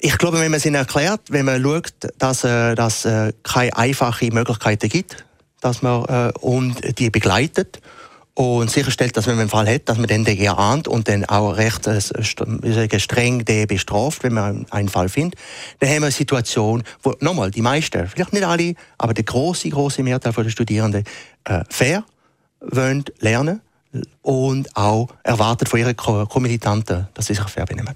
Ich 0.03 0.17
glaube, 0.17 0.41
wenn 0.41 0.51
man 0.51 0.57
es 0.57 0.65
ihnen 0.65 0.77
erklärt, 0.77 1.21
wenn 1.29 1.45
man 1.45 1.63
schaut, 1.63 1.93
dass 2.17 2.45
es 2.45 3.05
äh, 3.05 3.29
äh, 3.29 3.33
keine 3.43 3.77
einfachen 3.77 4.33
Möglichkeiten 4.33 4.89
gibt, 4.89 5.27
dass 5.61 5.83
man 5.83 6.07
äh, 6.07 6.33
und 6.41 6.99
die 6.99 7.11
begleitet 7.11 7.83
und 8.33 8.71
sicherstellt, 8.71 9.15
dass 9.19 9.27
wenn 9.27 9.35
man 9.35 9.43
einen 9.43 9.51
Fall 9.51 9.69
hat, 9.69 9.91
dass 9.91 9.99
man 9.99 10.07
den 10.07 10.25
eher 10.25 10.59
ahnt 10.59 10.89
und 10.89 11.07
dann 11.07 11.27
auch 11.27 11.53
recht 11.53 11.87
äh, 11.87 12.01
streng 12.01 13.45
den 13.45 13.67
bestraft, 13.67 14.23
wenn 14.23 14.33
man 14.33 14.65
einen 14.71 14.89
Fall 14.89 15.11
findet, 15.11 15.39
dann 15.81 15.91
haben 15.91 15.97
wir 15.97 16.07
eine 16.07 16.13
Situation, 16.13 16.83
wo 17.03 17.15
nochmal 17.21 17.51
die 17.51 17.61
meisten, 17.61 18.09
vielleicht 18.09 18.33
nicht 18.33 18.45
alle, 18.45 18.77
aber 18.97 19.13
der 19.13 19.25
große 19.25 19.69
große 19.69 20.03
Mehrteil 20.03 20.33
der 20.33 20.49
Studierenden 20.49 21.05
äh, 21.45 21.63
fair 21.69 22.05
wollen 22.63 23.05
lernen 23.19 23.61
und 24.23 24.75
auch 24.75 25.09
erwartet 25.25 25.69
von 25.69 25.79
ihren 25.79 25.95
Kommilitanten, 25.95 27.09
dass 27.13 27.27
sie 27.27 27.35
sich 27.35 27.49
fair 27.51 27.67
benehmen. 27.67 27.95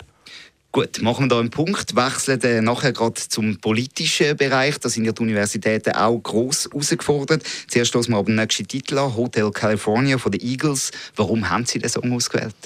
Gut, 0.74 1.00
machen 1.02 1.26
wir 1.26 1.28
da 1.28 1.38
einen 1.38 1.50
Punkt, 1.50 1.94
wechseln 1.94 2.40
dann 2.40 2.64
nachher 2.64 2.92
gerade 2.92 3.14
zum 3.14 3.58
politischen 3.58 4.36
Bereich. 4.36 4.76
Da 4.80 4.88
sind 4.88 5.04
ja 5.04 5.12
die 5.12 5.22
Universitäten 5.22 5.92
auch 5.92 6.18
gross 6.18 6.68
herausgefordert. 6.68 7.44
Zuerst 7.68 7.90
stoßen 7.90 8.12
wir 8.12 8.18
aber 8.18 8.26
den 8.26 8.34
nächsten 8.34 8.66
Titel 8.66 8.98
an, 8.98 9.14
Hotel 9.14 9.52
California 9.52 10.18
von 10.18 10.32
den 10.32 10.40
Eagles. 10.40 10.90
Warum 11.14 11.48
haben 11.48 11.64
Sie 11.64 11.78
den 11.78 11.88
Song 11.88 12.12
ausgewählt? 12.12 12.56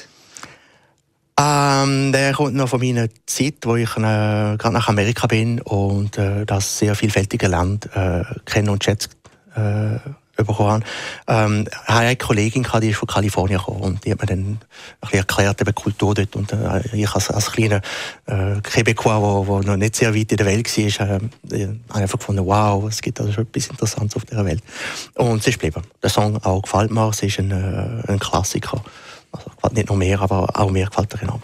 Ähm, 1.39 2.11
der 2.13 2.33
kommt 2.33 2.55
noch 2.55 2.71
von 2.71 2.81
meiner 2.81 3.09
Zeit, 3.27 3.57
wo 3.65 3.77
ich 3.77 3.91
äh, 3.91 4.57
gerade 4.57 4.73
nach 4.73 4.89
Amerika 4.89 5.27
bin 5.27 5.61
und 5.61 6.17
äh, 6.17 6.47
das 6.47 6.79
sehr 6.79 6.95
vielfältige 6.95 7.47
Land 7.47 7.91
äh, 7.95 8.23
kenne 8.47 8.73
und 8.73 8.83
schätze. 8.85 9.11
Bekommen 10.45 10.85
ähm, 11.27 11.65
ich 11.69 11.89
hatte 11.89 11.99
eine 11.99 12.17
Kollegin, 12.17 12.67
die 12.81 12.91
ist 12.91 12.97
von 12.97 13.09
Kalifornien 13.09 13.59
gekommen 13.59 13.81
und 13.81 14.05
die 14.05 14.13
hat 14.13 14.21
mir 14.21 14.27
dann 14.27 14.39
ein 14.39 14.61
bisschen 15.01 15.19
erklärt, 15.19 15.61
eben 15.61 15.75
Kultur 15.75 16.15
dort 16.15 16.37
und 16.37 16.53
äh, 16.53 16.81
ich 16.93 17.11
als, 17.13 17.31
als 17.31 17.51
kleiner 17.51 17.81
äh, 18.27 18.61
Quebecois, 18.63 19.21
wo, 19.21 19.47
wo 19.47 19.61
noch 19.61 19.77
nicht 19.77 19.97
sehr 19.97 20.15
weit 20.15 20.31
in 20.31 20.37
der 20.37 20.47
Welt 20.47 20.69
war, 20.79 21.21
äh, 21.51 21.69
einfach 21.93 22.19
gefunden, 22.19 22.47
wow, 22.47 22.85
es 22.89 23.03
gibt 23.03 23.21
also 23.21 23.33
schon 23.33 23.47
etwas 23.47 23.67
Interessantes 23.67 24.17
auf 24.17 24.25
dieser 24.25 24.45
Welt. 24.45 24.63
Und 25.15 25.43
sie 25.43 25.51
ist 25.51 25.61
geblieben. 25.61 25.85
Der 26.03 26.11
Song 26.11 26.37
auch 26.45 26.63
gefällt 26.63 26.93
mir, 26.93 27.09
es 27.09 27.23
ist 27.23 27.41
ein, 27.41 27.51
äh, 27.51 28.13
ein 28.13 28.19
Klassiker. 28.19 28.83
Also 29.33 29.75
nicht 29.75 29.89
nur 29.89 29.99
mehr, 29.99 30.21
aber 30.21 30.49
auch 30.55 30.71
mir 30.71 30.87
gefällt 30.87 31.15
er 31.15 31.23
enorm. 31.23 31.43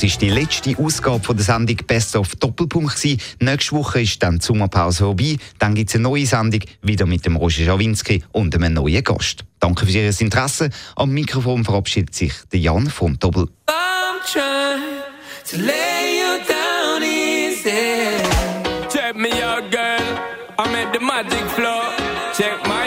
Das 0.00 0.08
ist 0.12 0.22
die 0.22 0.30
letzte 0.30 0.74
Ausgabe 0.78 1.22
von 1.22 1.36
der 1.36 1.44
Sendung 1.44 1.76
Best 1.86 2.16
of 2.16 2.34
Doppelpunkt. 2.36 2.96
Gewesen. 2.96 3.20
Nächste 3.38 3.72
Woche 3.72 4.00
ist 4.00 4.22
dann 4.22 4.38
die 4.38 4.46
Sommerpause 4.46 5.04
vorbei. 5.04 5.36
Dann 5.58 5.74
gibt 5.74 5.90
es 5.90 5.96
eine 5.96 6.04
neue 6.04 6.24
Sendung, 6.24 6.62
wieder 6.80 7.04
mit 7.04 7.26
dem 7.26 7.36
Roger 7.36 7.66
Schawinski 7.66 8.24
und 8.32 8.54
einem 8.54 8.72
neuen 8.72 9.04
Gast. 9.04 9.44
Danke 9.58 9.84
für 9.84 9.92
Ihr 9.92 10.10
Interesse. 10.18 10.70
Am 10.96 11.10
Mikrofon 11.10 11.66
verabschiedet 11.66 12.14
sich 12.14 12.32
der 12.50 12.60
Jan 12.60 12.88
vom 12.88 13.18
Doppel. 13.18 13.48
Check 22.38 22.66
me 22.66 22.80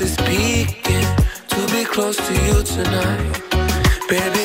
is 0.00 0.16
peaking 0.16 1.06
to 1.48 1.60
be 1.72 1.84
close 1.84 2.16
to 2.16 2.32
you 2.46 2.62
tonight. 2.62 3.42
Baby, 4.08 4.39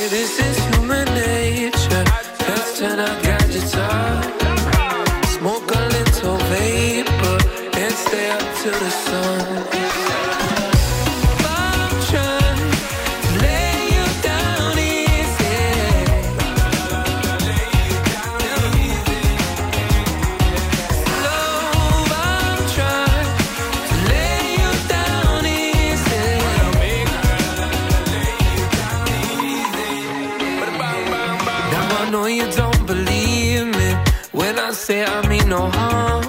say 34.86 35.04
I 35.04 35.28
mean 35.28 35.50
no 35.50 35.68
harm. 35.72 36.24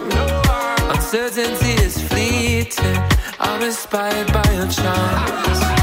Uncertainty 0.91 1.73
is 1.85 2.01
fleeting. 2.09 2.97
I'm 3.39 3.61
inspired 3.61 4.33
by 4.33 4.51
your 4.55 4.69
charms. 4.69 5.76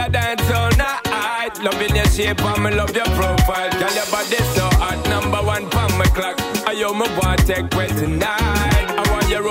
A 0.00 0.10
dance 0.10 0.50
all 0.50 0.70
night. 0.76 1.52
Loving 1.62 1.94
your 1.94 2.04
shape, 2.06 2.42
and 2.42 2.64
me 2.64 2.70
love 2.70 2.94
your 2.94 3.10
profile. 3.16 3.70
Girl, 3.78 3.94
your 3.94 4.06
body 4.10 4.40
so 4.56 4.66
hot, 4.80 4.98
number 5.08 5.42
one 5.42 5.68
pon 5.70 5.90
my 5.98 6.04
clock. 6.16 6.36
I 6.66 6.72
yo 6.72 6.92
me 6.92 7.06
want 7.18 7.46
take 7.46 7.70
well 7.74 7.88
tonight. 7.88 8.86
I 8.98 9.02
want 9.10 9.28
your 9.28 9.42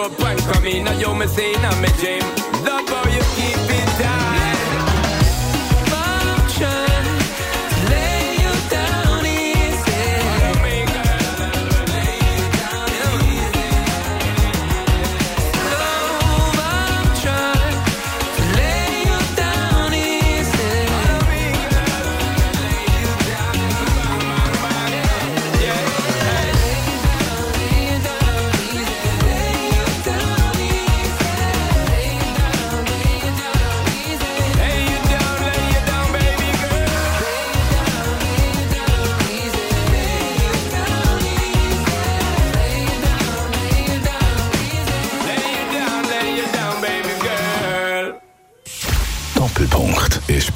come 0.52 0.66
in. 0.66 0.88
I 0.88 1.00
yo 1.00 1.14
me 1.14 1.28
say 1.28 1.54
in 1.54 1.66
a 1.66 1.72
dream. 2.00 2.24
Love 2.66 2.90
how 2.90 3.06
you 3.16 3.24
keep 3.36 3.62
it 3.78 3.90
tight. 4.02 4.39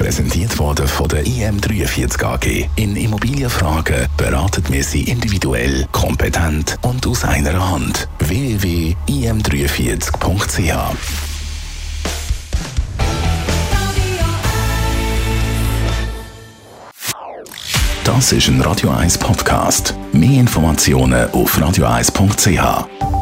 Präsentiert 0.04 0.60
worden 0.60 0.86
von 0.86 1.08
der 1.08 1.26
IM43 1.26 2.26
AG. 2.26 2.68
In 2.76 2.98
Immobilienfragen 2.98 4.10
beraten 4.18 4.66
wir 4.68 4.84
Sie 4.84 5.04
individuell, 5.04 5.88
kompetent 5.94 6.78
und 6.82 7.08
aus 7.08 7.24
einer 7.24 7.72
Hand. 7.72 8.10
www.im43.ch 8.20 10.74
Das 18.04 18.34
ist 18.34 18.50
ein 18.50 18.60
Radio 18.60 18.90
1 18.90 19.18
Podcast. 19.20 19.96
Mehr 20.12 20.42
Informationen 20.42 21.32
auf 21.32 21.58
radio1.ch. 21.58 23.13